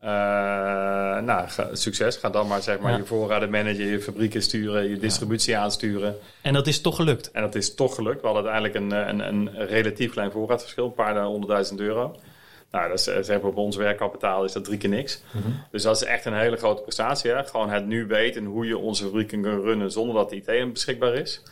Nou, 0.02 1.48
succes. 1.72 2.18
Ga 2.18 2.30
dan 2.30 2.48
maar 2.48 2.62
zeg 2.62 2.80
maar 2.80 2.91
ja. 2.91 2.98
je 2.98 3.06
voorraden 3.06 3.50
managen, 3.50 3.86
je 3.86 4.02
fabrieken 4.02 4.41
sturen, 4.41 4.89
je 4.89 4.98
distributie 4.98 5.54
ja. 5.54 5.62
aansturen. 5.62 6.16
En 6.41 6.54
dat 6.54 6.68
is 6.68 6.82
toch 6.82 6.96
gelukt? 6.96 7.32
En 7.32 7.41
dat 7.41 7.56
is 7.56 7.76
toch 7.76 7.96
gelukt. 7.96 8.22
We 8.22 8.28
hadden 8.28 8.52
uiteindelijk 8.52 8.93
een, 8.93 9.10
een, 9.10 9.28
een 9.28 9.66
relatief 9.68 10.12
klein 10.12 10.32
voorraadverschil, 10.32 10.86
een 10.86 10.93
paar 10.93 11.24
honderdduizend 11.24 11.80
euro. 11.80 12.16
Nou, 12.76 12.89
dat 12.89 13.00
is, 13.00 13.08
eh, 13.08 13.22
zeg 13.22 13.41
maar, 13.41 13.50
op 13.50 13.58
ons 13.58 13.76
werkkapitaal 13.76 14.43
is 14.43 14.52
dat 14.52 14.64
drie 14.64 14.78
keer 14.78 14.89
niks. 14.89 15.22
Mhm. 15.32 15.50
Dus 15.72 15.84
dat 15.84 15.96
is 15.96 16.04
echt 16.04 16.26
een 16.26 16.38
hele 16.38 16.58
grote 16.58 16.82
prestatie. 16.82 17.32
Hè? 17.32 17.43
Gewoon 17.43 17.70
het 17.70 17.86
nu 17.86 18.06
weten 18.06 18.46
hoe 18.46 18.66
je 18.66 18.78
onze 18.78 19.04
fabrieken 19.04 19.41
kan 19.41 19.62
runnen 19.62 19.91
zonder 19.91 20.16
dat 20.16 20.30
de 20.30 20.36
IT 20.36 20.74
beschikbaar 20.74 21.14
is. 21.14 21.43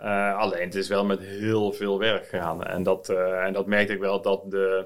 Uh, 0.00 0.36
alleen 0.36 0.64
het 0.64 0.74
is 0.74 0.88
wel 0.88 1.04
met 1.04 1.20
heel 1.20 1.72
veel 1.72 1.98
werk 1.98 2.26
gegaan. 2.26 2.64
En 2.64 2.82
dat, 2.82 3.08
uh, 3.10 3.44
en 3.44 3.52
dat 3.52 3.66
merkte 3.66 3.92
ik 3.92 3.98
wel 3.98 4.22
dat 4.22 4.50
de, 4.50 4.84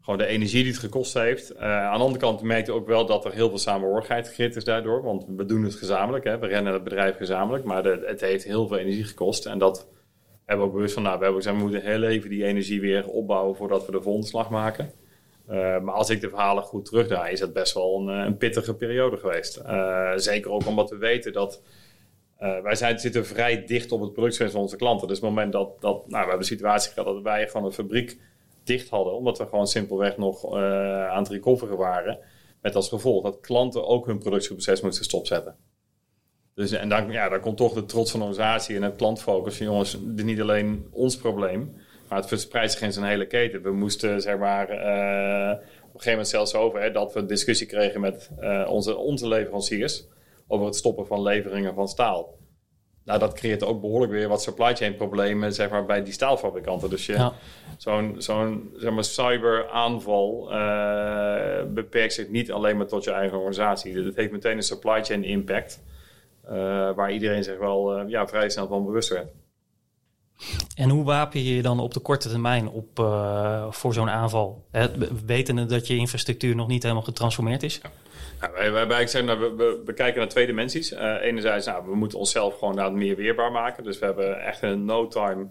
gewoon 0.00 0.18
de 0.18 0.26
energie 0.26 0.62
die 0.62 0.72
het 0.72 0.80
gekost 0.80 1.14
heeft. 1.14 1.52
Uh, 1.52 1.60
aan 1.60 1.98
de 1.98 2.04
andere 2.04 2.20
kant 2.20 2.42
merkte 2.42 2.72
ook 2.72 2.86
wel 2.86 3.06
dat 3.06 3.24
er 3.24 3.32
heel 3.32 3.48
veel 3.48 3.58
samenhorigheid 3.58 4.28
gegeten 4.28 4.56
is 4.56 4.64
daardoor. 4.64 5.02
Want 5.02 5.24
we 5.36 5.44
doen 5.44 5.62
het 5.62 5.74
gezamenlijk. 5.74 6.24
Hè? 6.24 6.38
We 6.38 6.46
rennen 6.46 6.72
het 6.72 6.84
bedrijf 6.84 7.16
gezamenlijk. 7.16 7.64
Maar 7.64 7.82
de, 7.82 8.02
het 8.06 8.20
heeft 8.20 8.44
heel 8.44 8.68
veel 8.68 8.78
energie 8.78 9.04
gekost. 9.04 9.46
En 9.46 9.58
dat 9.58 9.88
hebben 10.44 10.64
we 10.64 10.70
ook 10.70 10.76
bewust 10.76 10.94
van, 10.94 11.02
nou, 11.02 11.18
we, 11.18 11.24
hebben 11.24 11.42
gezegd, 11.42 11.62
we 11.62 11.68
moeten 11.68 11.90
heel 11.90 12.02
even 12.02 12.30
die 12.30 12.44
energie 12.44 12.80
weer 12.80 13.08
opbouwen 13.08 13.56
voordat 13.56 13.86
we 13.86 13.92
de 13.92 14.02
volgende 14.02 14.26
slag 14.26 14.50
maken. 14.50 14.90
Uh, 15.50 15.80
maar 15.80 15.94
als 15.94 16.10
ik 16.10 16.20
de 16.20 16.28
verhalen 16.28 16.62
goed 16.62 16.84
terugdraai, 16.84 17.32
is 17.32 17.40
het 17.40 17.52
best 17.52 17.74
wel 17.74 18.00
een, 18.00 18.20
eh, 18.20 18.24
een 18.26 18.36
pittige 18.36 18.74
periode 18.74 19.16
geweest. 19.16 19.62
Zeker 20.16 20.50
ook 20.50 20.66
omdat 20.66 20.90
we 20.90 20.96
weten 20.96 21.32
dat 21.32 21.62
wij 22.38 22.74
zijn, 22.74 22.98
zitten 22.98 23.26
vrij 23.26 23.64
dicht 23.64 23.92
op 23.92 24.00
het 24.00 24.12
productiegrens 24.12 24.52
van 24.52 24.62
onze 24.62 24.76
klanten. 24.76 25.08
Dus 25.08 25.16
het 25.16 25.28
moment 25.28 25.52
dat, 25.52 25.80
dat 25.80 25.96
nou, 25.96 26.08
we 26.08 26.16
hebben 26.16 26.38
een 26.38 26.44
situatie 26.44 26.92
gehad 26.92 27.14
dat 27.14 27.22
wij 27.22 27.48
gewoon 27.48 27.66
een 27.66 27.72
fabriek 27.72 28.18
dicht 28.64 28.88
hadden, 28.88 29.14
omdat 29.14 29.38
we 29.38 29.46
gewoon 29.46 29.66
simpelweg 29.66 30.16
nog 30.16 30.54
aan 30.54 31.22
het 31.22 31.28
recoveren 31.28 31.76
waren. 31.76 32.18
Met 32.62 32.74
als 32.74 32.88
gevolg 32.88 33.22
dat 33.22 33.40
klanten 33.40 33.86
ook 33.86 34.06
hun 34.06 34.18
productieproces 34.18 34.80
moesten 34.80 35.04
stopzetten. 35.04 35.56
Dus, 36.54 36.72
en 36.72 36.88
dan, 36.88 37.10
ja, 37.10 37.28
dan 37.28 37.40
komt 37.40 37.56
toch 37.56 37.72
de 37.72 37.84
trots 37.84 38.10
van 38.10 38.20
organisatie 38.20 38.76
en 38.76 38.82
het 38.82 38.96
klantfocus 38.96 39.56
van 39.56 39.66
jongens, 39.66 39.92
dit 40.00 40.18
is 40.18 40.24
niet 40.24 40.40
alleen 40.40 40.88
ons 40.90 41.16
probleem, 41.16 41.76
maar 42.08 42.18
het 42.18 42.28
verspreidt 42.28 42.72
zich 42.72 42.80
in 42.80 42.92
zijn 42.92 43.06
hele 43.06 43.26
keten. 43.26 43.62
We 43.62 43.72
moesten 43.72 44.20
zeg 44.20 44.38
maar 44.38 44.70
uh, 44.70 45.58
op 45.58 45.94
een 45.94 46.00
gegeven 46.00 46.10
moment 46.10 46.28
zelfs 46.28 46.54
over 46.54 46.80
hè, 46.80 46.90
dat 46.90 47.12
we 47.12 47.20
een 47.20 47.26
discussie 47.26 47.66
kregen 47.66 48.00
met 48.00 48.30
uh, 48.40 48.66
onze, 48.70 48.96
onze 48.96 49.28
leveranciers 49.28 50.06
over 50.46 50.66
het 50.66 50.76
stoppen 50.76 51.06
van 51.06 51.22
leveringen 51.22 51.74
van 51.74 51.88
staal. 51.88 52.38
Nou, 53.10 53.22
dat 53.22 53.34
creëert 53.34 53.64
ook 53.64 53.80
behoorlijk 53.80 54.12
weer 54.12 54.28
wat 54.28 54.42
supply 54.42 54.74
chain 54.76 54.96
problemen 54.96 55.52
zeg 55.52 55.70
maar, 55.70 55.84
bij 55.84 56.02
die 56.02 56.12
staalfabrikanten. 56.12 56.90
Dus 56.90 57.06
ja. 57.06 57.32
zo'n 57.76 58.14
zo'n 58.18 58.70
zeg 58.76 58.92
maar, 58.92 59.04
cyberaanval 59.04 60.48
uh, 60.52 61.62
beperkt 61.68 62.12
zich 62.12 62.28
niet 62.28 62.52
alleen 62.52 62.76
maar 62.76 62.86
tot 62.86 63.04
je 63.04 63.10
eigen 63.10 63.36
organisatie. 63.36 63.96
Het 63.96 64.16
heeft 64.16 64.32
meteen 64.32 64.56
een 64.56 64.62
supply 64.62 65.04
chain 65.04 65.24
impact. 65.24 65.82
Uh, 66.44 66.52
waar 66.94 67.12
iedereen 67.12 67.44
zich 67.44 67.58
wel 67.58 67.98
uh, 67.98 68.08
ja, 68.08 68.26
vrij 68.26 68.50
snel 68.50 68.66
van 68.66 68.84
bewust 68.84 69.08
werd. 69.08 69.28
En 70.74 70.88
hoe 70.88 71.04
wapen 71.04 71.42
je 71.42 71.56
je 71.56 71.62
dan 71.62 71.80
op 71.80 71.94
de 71.94 72.00
korte 72.00 72.28
termijn 72.28 72.68
op 72.68 72.98
uh, 72.98 73.66
voor 73.70 73.94
zo'n 73.94 74.10
aanval? 74.10 74.64
Het, 74.70 75.24
wetende 75.26 75.66
dat 75.66 75.86
je 75.86 75.96
infrastructuur 75.96 76.54
nog 76.54 76.68
niet 76.68 76.82
helemaal 76.82 77.02
getransformeerd 77.02 77.62
is? 77.62 77.80
Nou, 78.40 78.52
wij, 78.52 78.72
wij, 78.72 78.86
wij 78.86 79.22
nou, 79.22 79.38
we, 79.38 79.80
we, 79.84 79.92
kijken 79.92 80.18
naar 80.18 80.28
twee 80.28 80.46
dimensies. 80.46 80.90
enerzijds, 81.20 81.66
nou, 81.66 81.84
we 81.86 81.94
moeten 81.94 82.18
onszelf 82.18 82.58
gewoon 82.58 82.74
nou, 82.74 82.92
meer 82.92 83.16
weerbaar 83.16 83.52
maken. 83.52 83.84
Dus 83.84 83.98
we 83.98 84.04
hebben 84.04 84.40
echt 84.40 84.62
in 84.62 84.84
no 84.84 85.08
time 85.08 85.46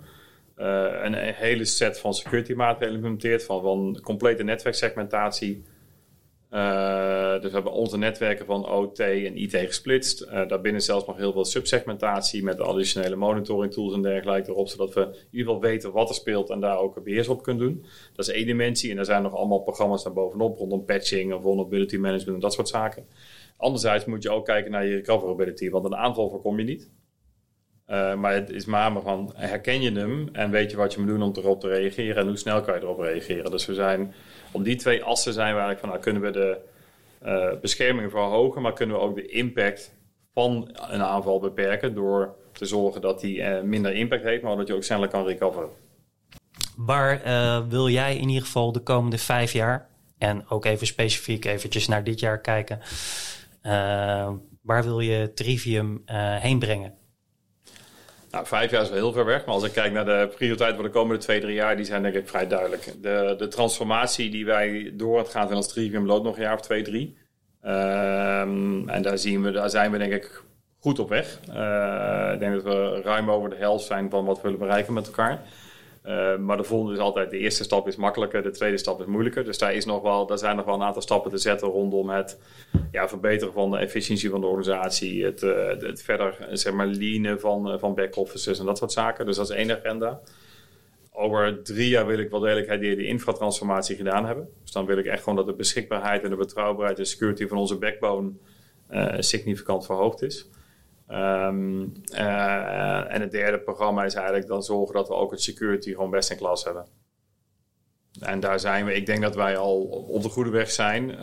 een, 0.56 1.28
een, 1.28 1.34
hele 1.34 1.66
set 1.66 2.00
van 2.00 2.14
security 2.14 2.54
maatregelen 2.54 3.02
geïmplementeerd. 3.02 3.44
Van, 3.44 3.62
van 3.62 4.00
complete 4.04 4.44
netwerksegmentatie 4.44 5.64
uh, 6.52 7.34
dus 7.34 7.44
we 7.44 7.54
hebben 7.54 7.72
onze 7.72 7.98
netwerken 7.98 8.46
van 8.46 8.70
OT 8.70 9.00
en 9.00 9.38
IT 9.38 9.56
gesplitst. 9.56 10.22
Uh, 10.22 10.48
daarbinnen 10.48 10.82
zelfs 10.82 11.06
nog 11.06 11.18
heel 11.18 11.32
veel 11.32 11.46
subsegmentatie 11.46 12.44
met 12.44 12.60
additionele 12.60 13.16
monitoring 13.16 13.74
tools 13.74 13.94
en 13.94 14.02
dergelijke 14.02 14.52
erop, 14.52 14.68
zodat 14.68 14.94
we 14.94 15.02
in 15.02 15.28
ieder 15.32 15.54
geval 15.54 15.62
weten 15.62 15.92
wat 15.92 16.10
er 16.10 16.16
speelt 16.16 16.50
en 16.50 16.60
daar 16.60 16.78
ook 16.78 17.04
beheers 17.04 17.28
op 17.28 17.44
kunnen 17.44 17.64
doen. 17.64 17.86
Dat 18.16 18.28
is 18.28 18.34
één 18.34 18.46
dimensie 18.46 18.92
en 18.92 18.98
er 18.98 19.06
zijn 19.06 19.24
nog 19.24 19.36
allemaal 19.36 19.60
programma's 19.60 20.04
daar 20.04 20.14
bovenop 20.14 20.58
rondom 20.58 20.86
patching 20.86 21.34
of 21.34 21.42
vulnerability 21.42 21.98
management 21.98 22.36
en 22.36 22.40
dat 22.40 22.54
soort 22.54 22.68
zaken. 22.68 23.06
Anderzijds 23.58 24.06
moet 24.06 24.24
je 24.24 24.30
ook 24.30 24.46
kijken 24.46 24.72
naar 24.72 24.86
je 24.86 24.96
recoverability, 24.96 25.70
want 25.70 25.86
een 25.86 25.96
aanval 25.96 26.30
voorkom 26.30 26.58
je 26.60 26.64
niet. 26.64 26.90
Uh, 27.90 28.16
maar 28.16 28.34
het 28.34 28.50
is 28.50 28.66
maar 28.66 29.02
van 29.02 29.34
herken 29.36 29.82
je 29.82 29.92
hem 29.92 30.30
en 30.32 30.52
weet 30.52 30.72
je 30.72 30.78
wat 30.78 30.94
je 30.94 31.00
moet 31.00 31.10
doen 31.10 31.22
om 31.22 31.34
erop 31.36 31.60
te 31.60 31.68
reageren 31.68 32.16
en 32.16 32.28
hoe 32.28 32.38
snel 32.38 32.62
kan 32.62 32.74
je 32.74 32.82
erop 32.82 33.00
reageren. 33.00 33.52
Dus 33.52 33.66
we 33.66 33.74
zijn 33.74 34.14
op 34.52 34.64
die 34.64 34.76
twee 34.76 35.04
assen 35.04 35.34
zijn 35.34 35.56
we 35.56 35.62
eigenlijk 35.62 35.80
van, 35.80 35.90
nou, 35.90 36.02
kunnen 36.02 36.22
we 36.22 36.32
de 36.32 36.58
uh, 37.26 37.60
bescherming 37.62 38.12
verhogen, 38.12 38.62
maar 38.62 38.74
kunnen 38.74 38.96
we 38.96 39.02
ook 39.02 39.16
de 39.16 39.26
impact 39.26 39.94
van 40.34 40.78
een 40.90 41.04
aanval 41.04 41.40
beperken 41.40 41.96
door 41.96 42.36
te 42.52 42.66
zorgen 42.66 43.02
dat 43.02 43.20
die 43.20 43.38
uh, 43.38 43.62
minder 43.62 43.94
impact 43.94 44.24
heeft, 44.24 44.44
maar 44.44 44.56
dat 44.56 44.68
je 44.68 44.76
ook 44.76 44.84
sneller 44.84 45.08
kan 45.08 45.26
recoveren. 45.26 45.70
Waar 46.76 47.22
wil 47.70 47.90
jij 47.90 48.18
in 48.18 48.28
ieder 48.28 48.44
geval 48.44 48.72
de 48.72 48.80
komende 48.80 49.18
vijf 49.18 49.52
jaar, 49.52 49.90
en 50.18 50.50
ook 50.50 50.66
even 50.66 50.88
specifiek 50.88 51.46
eventjes 51.46 51.88
naar 51.88 52.04
dit 52.04 52.20
jaar 52.20 52.42
kijken, 52.42 52.80
waar 54.62 54.84
wil 54.84 55.00
je 55.00 55.34
Trivium 55.34 56.04
heen 56.40 56.60
brengen? 56.60 56.99
Nou, 58.32 58.46
vijf 58.46 58.72
jaar 58.72 58.82
is 58.82 58.90
wel 58.90 58.98
heel 58.98 59.12
ver 59.12 59.26
weg. 59.26 59.46
Maar 59.46 59.54
als 59.54 59.64
ik 59.64 59.72
kijk 59.72 59.94
naar 59.94 60.06
de 60.06 60.30
prioriteiten 60.36 60.80
voor 60.80 60.88
de 60.88 60.94
komende 60.94 61.22
twee, 61.22 61.40
drie 61.40 61.54
jaar, 61.54 61.76
die 61.76 61.86
zijn 61.86 62.02
denk 62.02 62.16
ik 62.16 62.28
vrij 62.28 62.48
duidelijk. 62.48 62.94
De, 63.02 63.36
de 63.38 63.48
transformatie 63.48 64.30
die 64.30 64.46
wij 64.46 64.92
door 64.94 65.18
het 65.18 65.30
gaan 65.30 65.50
in 65.50 65.56
als 65.56 65.68
Trivium 65.68 66.06
loopt 66.06 66.24
nog 66.24 66.36
een 66.36 66.42
jaar 66.42 66.54
of 66.54 66.62
twee, 66.62 66.82
drie. 66.82 67.18
Um, 67.64 68.90
en 68.90 69.02
daar, 69.02 69.18
zien 69.18 69.42
we, 69.44 69.52
daar 69.52 69.70
zijn 69.70 69.92
we 69.92 69.98
denk 69.98 70.14
ik 70.14 70.44
goed 70.80 71.00
op 71.00 71.10
weg. 71.10 71.40
Uh, 71.50 72.30
ik 72.34 72.40
denk 72.40 72.54
dat 72.54 72.64
we 72.64 73.02
ruim 73.04 73.32
over 73.32 73.50
de 73.50 73.56
helft 73.56 73.86
zijn 73.86 74.10
van 74.10 74.26
wat 74.26 74.36
we 74.36 74.42
willen 74.44 74.60
bereiken 74.60 74.94
met 74.94 75.08
elkaar. 75.08 75.42
Uh, 76.06 76.38
maar 76.38 76.58
de 76.58 76.64
volgende 76.64 76.94
is 76.94 77.00
altijd, 77.00 77.30
de 77.30 77.38
eerste 77.38 77.64
stap 77.64 77.88
is 77.88 77.96
makkelijker, 77.96 78.44
de 78.44 78.52
tweede 78.52 78.78
stap 78.78 79.00
is 79.00 79.06
moeilijker. 79.06 79.44
Dus 79.44 79.58
daar, 79.58 79.74
is 79.74 79.86
nog 79.86 80.02
wel, 80.02 80.26
daar 80.26 80.38
zijn 80.38 80.56
nog 80.56 80.66
wel 80.66 80.76
een 80.76 80.82
aantal 80.82 81.02
stappen 81.02 81.32
te 81.32 81.38
zetten 81.38 81.68
rondom 81.68 82.10
het 82.10 82.40
ja, 82.92 83.08
verbeteren 83.08 83.54
van 83.54 83.72
de 83.72 83.78
efficiëntie 83.78 84.30
van 84.30 84.42
de 84.42 84.48
organisatie. 84.48 85.24
Het, 85.26 85.42
uh, 85.42 85.68
het 85.68 86.02
verder 86.02 86.48
zeg 86.52 86.74
maar, 86.74 86.88
leanen 86.88 87.40
van, 87.40 87.74
uh, 87.74 87.80
van 87.80 87.96
back-offices 87.96 88.60
en 88.60 88.66
dat 88.66 88.78
soort 88.78 88.92
zaken. 88.92 89.26
Dus 89.26 89.36
dat 89.36 89.50
is 89.50 89.56
één 89.56 89.72
agenda. 89.72 90.20
Over 91.12 91.64
drie 91.64 91.90
jaar 91.90 92.06
wil 92.06 92.20
ik 92.20 92.30
wel 92.30 92.40
degelijk 92.40 92.82
die, 92.82 92.96
die 92.96 93.08
infratransformatie 93.08 93.96
gedaan 93.96 94.26
hebben. 94.26 94.50
Dus 94.62 94.72
dan 94.72 94.86
wil 94.86 94.98
ik 94.98 95.06
echt 95.06 95.24
gewoon 95.24 95.38
dat 95.38 95.46
de 95.48 95.54
beschikbaarheid 95.54 96.24
en 96.24 96.30
de 96.30 96.36
betrouwbaarheid 96.36 97.00
en 97.00 97.06
security 97.06 97.48
van 97.48 97.58
onze 97.58 97.78
backbone 97.78 98.32
significant 99.20 99.86
verhoogd 99.86 100.22
is. 100.22 100.50
Um, 101.12 101.94
uh, 102.14 103.14
en 103.14 103.22
het 103.22 103.32
derde 103.32 103.60
programma 103.60 104.04
is 104.04 104.14
eigenlijk 104.14 104.48
dan 104.48 104.64
zorgen 104.64 104.96
dat 104.96 105.08
we 105.08 105.14
ook 105.14 105.32
het 105.32 105.42
security 105.42 105.92
gewoon 105.92 106.10
best 106.10 106.32
in 106.32 106.38
klas 106.38 106.64
hebben. 106.64 106.86
En 108.20 108.40
daar 108.40 108.60
zijn 108.60 108.86
we. 108.86 108.94
Ik 108.94 109.06
denk 109.06 109.22
dat 109.22 109.36
wij 109.36 109.58
al 109.58 109.82
op 110.08 110.22
de 110.22 110.30
goede 110.30 110.50
weg 110.50 110.72
zijn. 110.72 111.10
Uh, 111.10 111.20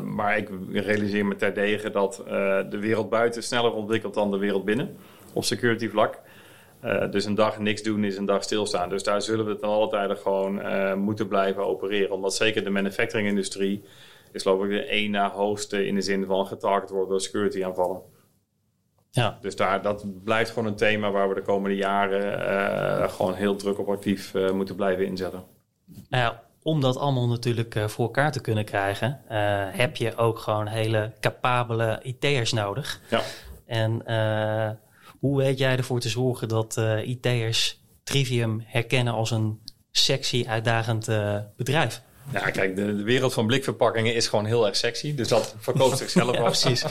maar 0.00 0.36
ik 0.36 0.50
realiseer 0.72 1.26
me 1.26 1.36
terdege 1.36 1.90
dat 1.90 2.22
uh, 2.24 2.30
de 2.70 2.78
wereld 2.78 3.08
buiten 3.08 3.42
sneller 3.42 3.72
ontwikkelt 3.72 4.14
dan 4.14 4.30
de 4.30 4.38
wereld 4.38 4.64
binnen. 4.64 4.96
Op 5.32 5.44
security 5.44 5.88
vlak. 5.88 6.20
Dus 7.10 7.24
een 7.24 7.34
dag 7.34 7.58
niks 7.58 7.82
doen 7.82 8.04
is 8.04 8.16
een 8.16 8.24
dag 8.24 8.42
stilstaan. 8.42 8.88
Dus 8.88 9.02
daar 9.02 9.22
zullen 9.22 9.46
we 9.46 9.56
ten 9.56 9.68
alle 9.68 9.88
tijde 9.88 10.16
gewoon 10.16 10.60
moeten 10.98 11.28
blijven 11.28 11.66
opereren. 11.66 12.14
Omdat 12.14 12.34
zeker 12.34 12.64
de 12.64 12.70
manufacturing 12.70 13.28
industrie 13.28 13.84
is 14.32 14.42
geloof 14.42 14.64
ik 14.64 14.70
de 14.70 14.84
één 14.84 15.10
na 15.10 15.30
hoogste 15.30 15.86
in 15.86 15.94
de 15.94 16.00
zin 16.00 16.24
van 16.24 16.46
getarget 16.46 16.90
wordt 16.90 17.10
door 17.10 17.20
security 17.20 17.64
aanvallen. 17.64 18.00
Ja. 19.16 19.38
Dus 19.40 19.56
daar, 19.56 19.82
dat 19.82 20.24
blijft 20.24 20.50
gewoon 20.50 20.68
een 20.68 20.76
thema 20.76 21.10
waar 21.10 21.28
we 21.28 21.34
de 21.34 21.42
komende 21.42 21.76
jaren 21.76 23.10
gewoon 23.10 23.34
heel 23.34 23.56
druk 23.56 23.78
op 23.78 23.88
actief 23.88 24.34
moeten 24.52 24.76
blijven 24.76 25.06
inzetten. 25.06 25.44
Nou 26.08 26.24
ja, 26.24 26.42
om 26.62 26.80
dat 26.80 26.96
allemaal 26.96 27.28
natuurlijk 27.28 27.78
voor 27.86 28.04
elkaar 28.04 28.32
te 28.32 28.40
kunnen 28.40 28.64
krijgen, 28.64 29.20
heb 29.72 29.96
je 29.96 30.16
ook 30.16 30.38
gewoon 30.38 30.66
hele 30.66 31.12
capabele 31.20 32.00
IT'ers 32.02 32.52
nodig. 32.52 33.00
Ja. 33.10 33.20
En 33.66 34.02
hoe 35.18 35.36
weet 35.36 35.58
jij 35.58 35.76
ervoor 35.76 36.00
te 36.00 36.08
zorgen 36.08 36.48
dat 36.48 36.76
IT'ers 37.04 37.84
Trivium 38.02 38.62
herkennen 38.66 39.12
als 39.12 39.30
een 39.30 39.60
sexy, 39.90 40.44
uitdagend 40.48 41.06
bedrijf? 41.56 42.02
Ja, 42.32 42.50
kijk, 42.50 42.76
de, 42.76 42.96
de, 42.96 43.02
wereld 43.02 43.32
van 43.32 43.46
blikverpakkingen 43.46 44.14
is 44.14 44.28
gewoon 44.28 44.44
heel 44.44 44.66
erg 44.66 44.76
sexy. 44.76 45.14
Dus 45.14 45.28
dat 45.28 45.54
verkoopt 45.58 45.98
zichzelf 45.98 46.36
ja, 46.36 46.42
precies. 46.42 46.84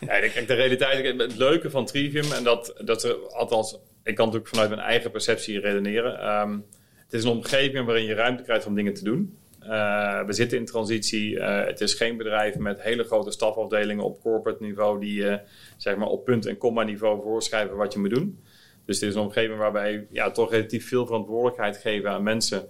ja, 0.00 0.20
kijk, 0.20 0.46
de 0.46 0.54
realiteit, 0.54 1.20
het 1.20 1.36
leuke 1.36 1.70
van 1.70 1.86
Trivium, 1.86 2.32
en 2.32 2.44
dat, 2.44 2.74
dat 2.84 3.04
er, 3.04 3.16
althans, 3.28 3.78
ik 4.02 4.14
kan 4.14 4.24
natuurlijk 4.24 4.54
vanuit 4.54 4.70
mijn 4.70 4.82
eigen 4.82 5.10
perceptie 5.10 5.60
redeneren. 5.60 6.20
Ehm, 6.20 6.58
het 7.04 7.12
is 7.12 7.24
een 7.24 7.30
omgeving 7.30 7.86
waarin 7.86 8.04
je 8.04 8.14
ruimte 8.14 8.42
krijgt 8.42 8.66
om 8.66 8.74
dingen 8.74 8.94
te 8.94 9.04
doen. 9.04 9.36
Uh, 9.62 10.24
we 10.24 10.32
zitten 10.32 10.58
in 10.58 10.64
transitie. 10.64 11.30
Uh, 11.30 11.64
het 11.64 11.80
is 11.80 11.94
geen 11.94 12.16
bedrijf 12.16 12.56
met 12.56 12.82
hele 12.82 13.04
grote 13.04 13.30
stafafdelingen 13.30 14.04
op 14.04 14.20
corporate 14.20 14.62
niveau 14.62 15.00
die 15.00 15.20
uh, 15.20 15.34
zeg 15.76 15.96
maar 15.96 16.08
op 16.08 16.24
punt 16.24 16.46
en 16.46 16.58
komma 16.58 16.82
niveau 16.82 17.22
voorschrijven 17.22 17.76
wat 17.76 17.92
je 17.92 17.98
moet 17.98 18.14
doen. 18.14 18.42
Dus 18.84 19.00
het 19.00 19.08
is 19.08 19.14
een 19.14 19.20
omgeving 19.20 19.58
waarbij 19.58 20.06
ja, 20.10 20.30
toch 20.30 20.50
relatief 20.50 20.88
veel 20.88 21.06
verantwoordelijkheid 21.06 21.76
geven 21.76 22.10
aan 22.10 22.22
mensen 22.22 22.68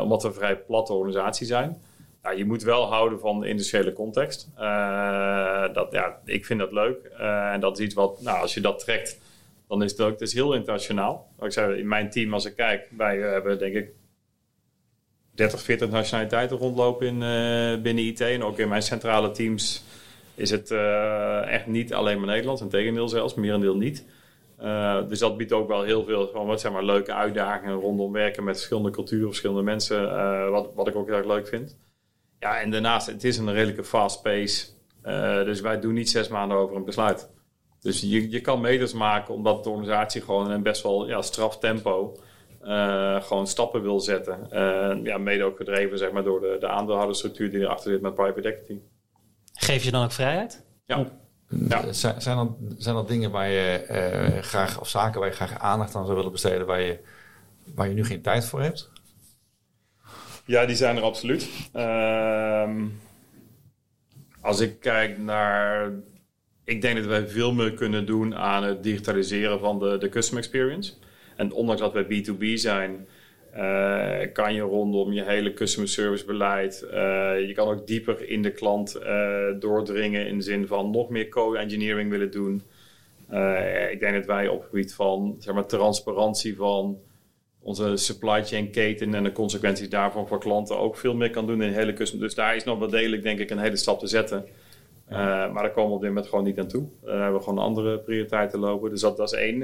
omdat 0.00 0.22
we 0.22 0.28
een 0.28 0.34
vrij 0.34 0.56
platte 0.56 0.92
organisatie 0.92 1.46
zijn. 1.46 1.82
Nou, 2.22 2.36
je 2.36 2.44
moet 2.44 2.62
wel 2.62 2.86
houden 2.86 3.20
van 3.20 3.40
de 3.40 3.48
industriële 3.48 3.92
context. 3.92 4.48
Uh, 4.58 5.74
dat, 5.74 5.92
ja, 5.92 6.18
ik 6.24 6.46
vind 6.46 6.58
dat 6.58 6.72
leuk. 6.72 7.10
Uh, 7.20 7.52
en 7.52 7.60
dat 7.60 7.78
is 7.78 7.84
iets 7.84 7.94
wat, 7.94 8.20
nou, 8.22 8.40
als 8.40 8.54
je 8.54 8.60
dat 8.60 8.78
trekt, 8.78 9.20
dan 9.68 9.82
is 9.82 9.90
het 9.90 10.00
ook 10.00 10.10
het 10.10 10.20
is 10.20 10.34
heel 10.34 10.54
internationaal. 10.54 11.28
ik 11.40 11.52
zei, 11.52 11.78
in 11.78 11.88
mijn 11.88 12.10
team, 12.10 12.32
als 12.32 12.44
ik 12.44 12.56
kijk, 12.56 12.88
wij 12.96 13.18
hebben 13.18 13.58
denk 13.58 13.74
ik 13.74 13.88
30, 15.34 15.62
40 15.62 15.90
nationaliteiten 15.90 16.56
rondlopen 16.56 17.06
in, 17.06 17.18
binnen 17.82 18.04
IT. 18.04 18.20
En 18.20 18.42
ook 18.42 18.58
in 18.58 18.68
mijn 18.68 18.82
centrale 18.82 19.30
teams 19.30 19.84
is 20.34 20.50
het 20.50 20.70
echt 21.48 21.66
niet 21.66 21.94
alleen 21.94 22.18
maar 22.18 22.26
Nederlands. 22.26 22.60
En 22.60 22.68
tegendeel 22.68 23.08
zelfs, 23.08 23.34
merendeel 23.34 23.76
niet. 23.76 24.04
Uh, 24.62 25.08
dus 25.08 25.18
dat 25.18 25.36
biedt 25.36 25.52
ook 25.52 25.68
wel 25.68 25.82
heel 25.82 26.04
veel 26.04 26.26
gewoon, 26.26 26.46
wat 26.46 26.60
zeg 26.60 26.72
maar, 26.72 26.84
leuke 26.84 27.14
uitdagingen 27.14 27.74
rondom 27.74 28.12
werken 28.12 28.44
met 28.44 28.56
verschillende 28.56 28.90
culturen, 28.90 29.26
verschillende 29.26 29.62
mensen. 29.62 30.02
Uh, 30.02 30.50
wat, 30.50 30.70
wat 30.74 30.88
ik 30.88 30.96
ook 30.96 31.06
heel 31.06 31.16
erg 31.16 31.26
leuk 31.26 31.48
vind. 31.48 31.78
Ja, 32.38 32.60
en 32.60 32.70
daarnaast, 32.70 33.06
het 33.06 33.24
is 33.24 33.38
een 33.38 33.52
redelijke 33.52 33.84
fast 33.84 34.22
pace. 34.22 34.66
Uh, 35.04 35.44
dus 35.44 35.60
wij 35.60 35.80
doen 35.80 35.92
niet 35.92 36.10
zes 36.10 36.28
maanden 36.28 36.56
over 36.56 36.76
een 36.76 36.84
besluit. 36.84 37.30
Dus 37.80 38.00
je, 38.00 38.30
je 38.30 38.40
kan 38.40 38.60
meters 38.60 38.92
maken 38.92 39.34
omdat 39.34 39.64
de 39.64 39.70
organisatie 39.70 40.20
gewoon 40.20 40.46
in 40.46 40.50
een 40.50 40.62
best 40.62 40.82
wel 40.82 41.08
ja, 41.08 41.22
straf 41.22 41.58
tempo 41.58 42.16
gewoon 43.20 43.46
stappen 43.46 43.82
wil 43.82 44.00
zetten. 44.00 44.46
ja, 45.04 45.18
mede 45.18 45.44
ook 45.44 45.56
gedreven 45.56 45.98
zeg 45.98 46.12
maar, 46.12 46.24
door 46.24 46.40
de, 46.40 46.56
de 46.60 46.68
aandeelhoudersstructuur 46.68 47.50
die 47.50 47.60
erachter 47.60 47.90
zit 47.90 48.00
met 48.00 48.14
private 48.14 48.48
equity. 48.48 48.80
Geef 49.52 49.84
je 49.84 49.90
dan 49.90 50.04
ook 50.04 50.12
vrijheid? 50.12 50.64
Ja. 50.86 51.21
Ja. 51.68 51.92
Zijn, 51.92 52.38
er, 52.38 52.48
zijn 52.78 53.06
dingen 53.06 53.30
waar 53.30 53.48
je 53.48 53.86
uh, 54.34 54.42
graag, 54.42 54.80
of 54.80 54.88
zaken 54.88 55.20
waar 55.20 55.28
je 55.28 55.34
graag 55.34 55.58
aandacht 55.58 55.94
aan 55.94 56.04
zou 56.04 56.16
willen 56.16 56.32
besteden, 56.32 56.66
waar 56.66 56.80
je, 56.80 56.98
waar 57.74 57.88
je 57.88 57.94
nu 57.94 58.04
geen 58.04 58.22
tijd 58.22 58.44
voor 58.44 58.60
hebt? 58.60 58.90
Ja, 60.44 60.66
die 60.66 60.76
zijn 60.76 60.96
er 60.96 61.02
absoluut. 61.02 61.48
Uh, 61.74 62.70
als 64.40 64.60
ik 64.60 64.80
kijk 64.80 65.18
naar. 65.18 65.90
Ik 66.64 66.80
denk 66.80 66.96
dat 66.96 67.06
wij 67.06 67.28
veel 67.28 67.52
meer 67.52 67.72
kunnen 67.72 68.06
doen 68.06 68.36
aan 68.36 68.62
het 68.62 68.82
digitaliseren 68.82 69.60
van 69.60 69.78
de, 69.78 69.98
de 69.98 70.08
customer 70.08 70.42
experience. 70.42 70.92
En 71.36 71.52
ondanks 71.52 71.80
dat 71.80 71.92
wij 71.92 72.04
B2B 72.04 72.54
zijn, 72.54 73.06
kan 74.32 74.54
je 74.54 74.60
rondom 74.60 75.12
je 75.12 75.24
hele 75.24 75.54
customer 75.54 75.88
service 75.88 76.24
beleid, 76.24 76.84
uh, 76.86 76.92
je 77.46 77.52
kan 77.54 77.68
ook 77.68 77.86
dieper 77.86 78.28
in 78.28 78.42
de 78.42 78.50
klant 78.50 78.98
uh, 79.02 79.60
doordringen 79.60 80.26
in 80.26 80.36
de 80.36 80.44
zin 80.44 80.66
van 80.66 80.90
nog 80.90 81.08
meer 81.08 81.28
co-engineering 81.28 82.10
willen 82.10 82.30
doen. 82.30 82.62
ik 83.90 84.00
denk 84.00 84.14
dat 84.14 84.26
wij 84.26 84.48
op 84.48 84.60
het 84.60 84.68
gebied 84.68 84.94
van 84.94 85.36
zeg 85.38 85.54
maar, 85.54 85.66
transparantie 85.66 86.56
van 86.56 86.98
onze 87.62 87.96
supply 87.96 88.44
chain 88.44 88.70
keten 88.70 89.14
en 89.14 89.24
de 89.24 89.32
consequenties 89.32 89.88
daarvan 89.88 90.28
voor 90.28 90.40
klanten 90.40 90.78
ook 90.78 90.96
veel 90.96 91.14
meer 91.14 91.30
kan 91.30 91.46
doen 91.46 91.62
in 91.62 91.68
de 91.68 91.78
hele 91.78 91.92
customer. 91.92 92.26
Dus 92.26 92.34
daar 92.34 92.56
is 92.56 92.64
nog 92.64 92.78
wel 92.78 92.90
degelijk 92.90 93.22
denk 93.22 93.38
ik 93.38 93.50
een 93.50 93.58
hele 93.58 93.76
stap 93.76 93.98
te 93.98 94.06
zetten. 94.06 94.44
maar 95.08 95.62
daar 95.62 95.72
komen 95.72 95.90
we 95.90 95.96
op 95.96 96.00
dit 96.00 96.08
moment 96.08 96.28
gewoon 96.28 96.44
niet 96.44 96.58
aan 96.58 96.68
toe. 96.68 96.88
Daar 97.02 97.20
hebben 97.20 97.38
we 97.38 97.44
gewoon 97.44 97.64
andere 97.64 97.98
prioriteiten 97.98 98.58
lopen. 98.58 98.90
Dus 98.90 99.00
dat, 99.00 99.16
dat 99.16 99.32
is 99.32 99.38
één 99.38 99.62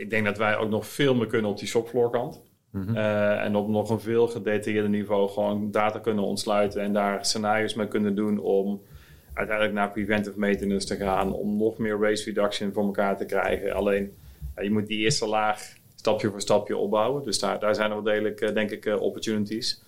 ik 0.00 0.10
denk 0.10 0.24
dat 0.24 0.38
wij 0.38 0.56
ook 0.56 0.70
nog 0.70 0.86
veel 0.86 1.14
meer 1.14 1.26
kunnen 1.26 1.50
op 1.50 1.58
die 1.58 1.68
shopfloorkant. 1.68 2.40
Mm 2.70 2.96
en 2.96 3.56
op 3.56 3.68
nog 3.68 3.90
een 3.90 4.00
veel 4.00 4.28
gedetailleerder 4.28 4.90
niveau 4.90 5.28
gewoon 5.28 5.70
data 5.70 5.98
kunnen 5.98 6.24
ontsluiten 6.24 6.82
en 6.82 6.92
daar 6.92 7.24
scenario's 7.24 7.74
mee 7.74 7.88
kunnen 7.88 8.14
doen 8.14 8.38
om 8.38 8.82
uiteindelijk 9.34 9.76
naar 9.76 9.90
preventive 9.90 10.38
maintenance 10.38 10.86
te 10.86 10.96
gaan, 10.96 11.32
om 11.32 11.56
nog 11.56 11.78
meer 11.78 11.98
waste 11.98 12.24
reduction 12.24 12.72
voor 12.72 12.84
elkaar 12.84 13.16
te 13.16 13.24
krijgen. 13.24 13.72
Alleen, 13.72 14.14
je 14.62 14.70
moet 14.70 14.86
die 14.86 14.98
eerste 14.98 15.26
laag 15.26 15.60
stapje 15.94 16.30
voor 16.30 16.40
stapje 16.40 16.76
opbouwen. 16.76 17.24
Dus 17.24 17.38
daar, 17.38 17.58
daar 17.58 17.74
zijn 17.74 17.88
er 17.88 17.94
wel 17.94 18.12
degelijk, 18.12 18.40
eh, 18.40 18.54
denk 18.54 18.70
ik, 18.70 18.84
uh, 18.84 19.00
opportunities. 19.00 19.82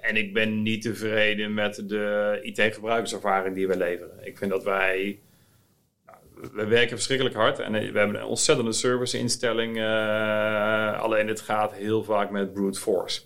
en 0.00 0.16
ik 0.16 0.32
ben 0.32 0.62
niet 0.62 0.82
tevreden 0.82 1.54
met 1.54 1.82
de 1.88 2.38
IT-gebruikerservaring 2.42 3.54
die 3.54 3.68
we 3.68 3.76
leveren. 3.76 4.26
Ik 4.26 4.38
vind 4.38 4.50
dat 4.50 4.64
wij 4.64 5.18
we 6.52 6.66
werken 6.66 6.96
verschrikkelijk 6.96 7.36
hard 7.36 7.58
en 7.58 7.72
we 7.72 7.98
hebben 7.98 8.16
een 8.16 8.24
ontzettende 8.24 8.72
serviceinstelling. 8.72 9.76
Uh, 9.76 11.00
alleen 11.00 11.28
het 11.28 11.40
gaat 11.40 11.72
heel 11.72 12.04
vaak 12.04 12.30
met 12.30 12.52
brute 12.52 12.80
force. 12.80 13.20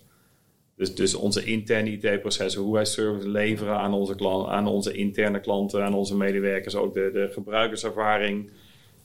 Dus, 0.75 0.95
dus 0.95 1.15
onze 1.15 1.43
interne 1.43 1.91
IT-processen, 1.91 2.61
hoe 2.61 2.73
wij 2.73 2.85
service 2.85 3.29
leveren 3.29 3.77
aan 3.77 3.93
onze, 3.93 4.15
klant, 4.15 4.47
aan 4.47 4.67
onze 4.67 4.93
interne 4.93 5.39
klanten, 5.39 5.83
aan 5.83 5.93
onze 5.93 6.17
medewerkers, 6.17 6.75
ook 6.75 6.93
de, 6.93 7.09
de 7.13 7.29
gebruikerservaring 7.31 8.51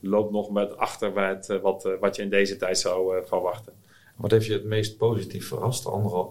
loopt 0.01 0.33
nog 0.33 0.51
met 0.51 0.77
achter 0.77 1.17
eh, 1.17 1.61
wat, 1.63 1.85
eh, 1.85 1.93
wat 2.01 2.17
je 2.17 2.23
in 2.23 2.31
deze 2.31 2.57
tijd 2.57 2.79
zou 2.79 3.27
verwachten. 3.27 3.73
Wat 4.17 4.31
heeft 4.31 4.47
je 4.47 4.53
het 4.53 4.65
meest 4.65 4.97
positief 4.97 5.49
verrast 5.49 5.83
de 5.83 6.29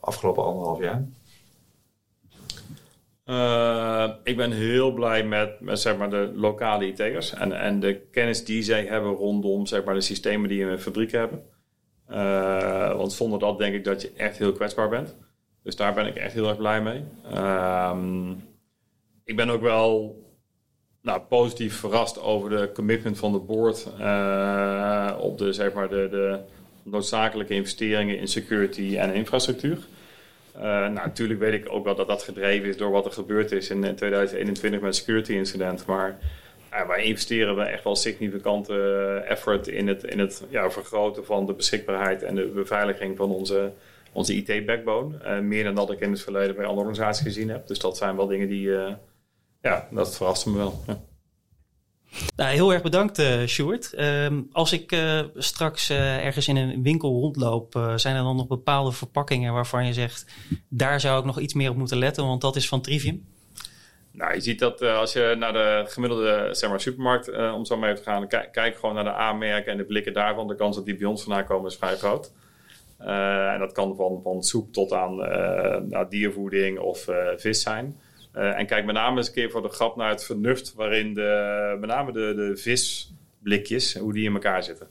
afgelopen 0.00 0.44
anderhalf 0.44 0.80
jaar? 0.80 1.08
Uh, 3.26 4.10
ik 4.24 4.36
ben 4.36 4.52
heel 4.52 4.92
blij 4.92 5.24
met, 5.24 5.60
met 5.60 5.80
zeg 5.80 5.96
maar, 5.96 6.10
de 6.10 6.32
lokale 6.34 6.86
IT'ers 6.86 7.34
en, 7.34 7.52
en 7.60 7.80
de 7.80 8.00
kennis 8.10 8.44
die 8.44 8.62
zij 8.62 8.84
hebben 8.84 9.12
rondom 9.12 9.66
zeg 9.66 9.84
maar, 9.84 9.94
de 9.94 10.00
systemen 10.00 10.48
die 10.48 10.60
in 10.60 10.68
een 10.68 10.78
fabriek 10.78 11.12
hebben. 11.12 11.42
Uh, 12.10 12.96
want 12.96 13.12
zonder 13.12 13.38
dat 13.38 13.58
denk 13.58 13.74
ik 13.74 13.84
dat 13.84 14.02
je 14.02 14.12
echt 14.16 14.38
heel 14.38 14.52
kwetsbaar 14.52 14.88
bent. 14.88 15.16
Dus 15.62 15.76
daar 15.76 15.94
ben 15.94 16.06
ik 16.06 16.16
echt 16.16 16.32
heel 16.32 16.48
erg 16.48 16.56
blij 16.56 16.82
mee. 16.82 17.04
Uh, 17.32 17.98
ik 19.24 19.36
ben 19.36 19.50
ook 19.50 19.62
wel 19.62 20.20
nou, 21.02 21.20
positief 21.20 21.76
verrast 21.76 22.20
over 22.20 22.50
de 22.50 22.70
commitment 22.74 23.18
van 23.18 23.32
de 23.32 23.38
board 23.38 23.88
uh, 24.00 25.16
op 25.20 25.38
de, 25.38 25.52
zeg 25.52 25.72
maar, 25.72 25.88
de, 25.88 26.08
de 26.10 26.38
noodzakelijke 26.82 27.54
investeringen 27.54 28.18
in 28.18 28.28
security 28.28 28.96
en 28.96 29.14
infrastructuur. 29.14 29.78
Uh, 30.56 30.62
nou, 30.62 30.92
natuurlijk 30.92 31.40
weet 31.40 31.52
ik 31.52 31.72
ook 31.72 31.84
wel 31.84 31.94
dat 31.94 32.06
dat 32.06 32.22
gedreven 32.22 32.68
is 32.68 32.76
door 32.76 32.90
wat 32.90 33.04
er 33.04 33.12
gebeurd 33.12 33.52
is 33.52 33.70
in 33.70 33.80
2021 33.80 34.70
met 34.70 34.82
het 34.82 34.96
security 34.96 35.32
incident. 35.32 35.86
Maar 35.86 36.18
wij 36.86 37.04
investeren 37.04 37.56
we 37.56 37.62
echt 37.62 37.84
wel 37.84 37.96
significante 37.96 38.74
eh, 38.74 39.30
effort 39.30 39.68
in 39.68 39.88
het, 39.88 40.04
in 40.04 40.18
het 40.18 40.44
ja, 40.48 40.70
vergroten 40.70 41.24
van 41.24 41.46
de 41.46 41.52
beschikbaarheid 41.52 42.22
en 42.22 42.34
de 42.34 42.46
beveiliging 42.46 43.16
van 43.16 43.30
onze, 43.30 43.72
onze 44.12 44.34
IT-backbone. 44.34 45.40
Meer 45.40 45.64
dan 45.64 45.74
dat 45.74 45.90
ik 45.90 46.00
in 46.00 46.10
het 46.10 46.22
verleden 46.22 46.56
bij 46.56 46.64
andere 46.64 46.86
organisaties 46.86 47.22
gezien 47.22 47.48
heb. 47.48 47.66
Dus 47.66 47.78
dat 47.78 47.96
zijn 47.96 48.16
wel 48.16 48.26
dingen 48.26 48.48
die, 48.48 48.70
ja, 49.60 49.88
dat 49.90 50.16
verrast 50.16 50.46
me 50.46 50.56
wel. 50.56 50.84
Nou, 52.36 52.50
heel 52.50 52.72
erg 52.72 52.82
bedankt, 52.82 53.18
uh, 53.18 53.46
Sjoerd. 53.46 53.92
Uh, 53.94 54.26
als 54.52 54.72
ik 54.72 54.92
uh, 54.92 55.20
straks 55.34 55.90
uh, 55.90 56.24
ergens 56.24 56.48
in 56.48 56.56
een 56.56 56.82
winkel 56.82 57.10
rondloop, 57.10 57.92
zijn 57.96 58.16
er 58.16 58.22
dan 58.22 58.36
nog 58.36 58.46
bepaalde 58.46 58.92
verpakkingen 58.92 59.52
waarvan 59.52 59.86
je 59.86 59.92
zegt, 59.92 60.26
daar 60.68 61.00
zou 61.00 61.18
ik 61.18 61.24
nog 61.24 61.38
iets 61.38 61.54
meer 61.54 61.70
op 61.70 61.76
moeten 61.76 61.98
letten, 61.98 62.26
want 62.26 62.40
dat 62.40 62.56
is 62.56 62.68
van 62.68 62.80
Trivium? 62.80 63.26
Nou, 64.10 64.34
je 64.34 64.40
ziet 64.40 64.58
dat 64.58 64.82
als 64.82 65.12
je 65.12 65.34
naar 65.38 65.52
de 65.52 65.84
gemiddelde 65.86 66.48
zeg 66.52 66.70
maar, 66.70 66.80
supermarkt, 66.80 67.52
om 67.54 67.64
zo 67.64 67.76
mee 67.76 67.94
te 67.94 68.02
gaan, 68.02 68.28
kijk 68.28 68.76
gewoon 68.76 68.94
naar 68.94 69.04
de 69.04 69.12
aanmerken 69.12 69.72
en 69.72 69.78
de 69.78 69.84
blikken 69.84 70.12
daarvan. 70.12 70.48
De 70.48 70.54
kans 70.54 70.76
dat 70.76 70.84
die 70.84 70.96
bij 70.96 71.06
ons 71.06 71.22
vandaan 71.22 71.44
komen 71.44 71.70
is 71.70 71.76
vrij 71.76 71.96
groot. 71.96 72.32
en 72.98 73.58
dat 73.58 73.72
kan 73.72 73.96
van, 73.96 74.20
van 74.22 74.42
soep 74.42 74.72
tot 74.72 74.92
aan 74.92 75.16
nou, 75.88 76.06
diervoeding 76.08 76.78
of 76.78 77.08
vis 77.36 77.62
zijn. 77.62 77.96
Uh, 78.34 78.58
en 78.58 78.66
kijk 78.66 78.84
met 78.84 78.94
name 78.94 79.16
eens 79.16 79.26
een 79.26 79.32
keer 79.32 79.50
voor 79.50 79.62
de 79.62 79.68
grap 79.68 79.96
naar 79.96 80.10
het 80.10 80.24
vernuft 80.24 80.74
waarin 80.74 81.14
de, 81.14 81.76
met 81.80 81.88
name 81.88 82.12
de, 82.12 82.32
de 82.36 82.56
visblikjes, 82.56 83.94
hoe 83.94 84.12
die 84.12 84.24
in 84.24 84.32
elkaar 84.32 84.62
zitten. 84.62 84.88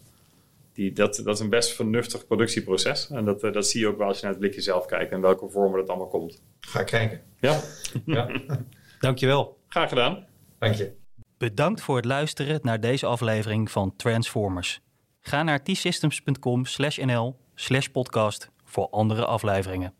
Die, 0.73 0.93
dat, 0.93 1.21
dat 1.23 1.35
is 1.35 1.39
een 1.39 1.49
best 1.49 1.75
vernuftig 1.75 2.27
productieproces. 2.27 3.09
En 3.09 3.25
dat, 3.25 3.43
uh, 3.43 3.53
dat 3.53 3.67
zie 3.67 3.79
je 3.79 3.87
ook 3.87 3.97
wel 3.97 4.07
als 4.07 4.17
je 4.17 4.23
naar 4.23 4.31
het 4.31 4.41
blikje 4.41 4.61
zelf 4.61 4.85
kijkt 4.85 5.11
en 5.11 5.21
welke 5.21 5.49
vormen 5.49 5.79
dat 5.79 5.89
allemaal 5.89 6.07
komt. 6.07 6.41
Ga 6.59 6.83
kijken. 6.83 7.21
Ja. 7.39 7.61
ja. 8.05 8.29
Dankjewel. 8.99 9.57
Graag 9.67 9.89
gedaan. 9.89 10.25
Dank 10.59 10.75
je. 10.75 10.91
Bedankt 11.37 11.81
voor 11.81 11.95
het 11.95 12.05
luisteren 12.05 12.59
naar 12.63 12.79
deze 12.79 13.05
aflevering 13.05 13.71
van 13.71 13.95
Transformers. 13.95 14.81
Ga 15.19 15.43
naar 15.43 15.63
t-systems.com/nl/podcast 15.63 18.49
voor 18.63 18.87
andere 18.89 19.25
afleveringen. 19.25 19.93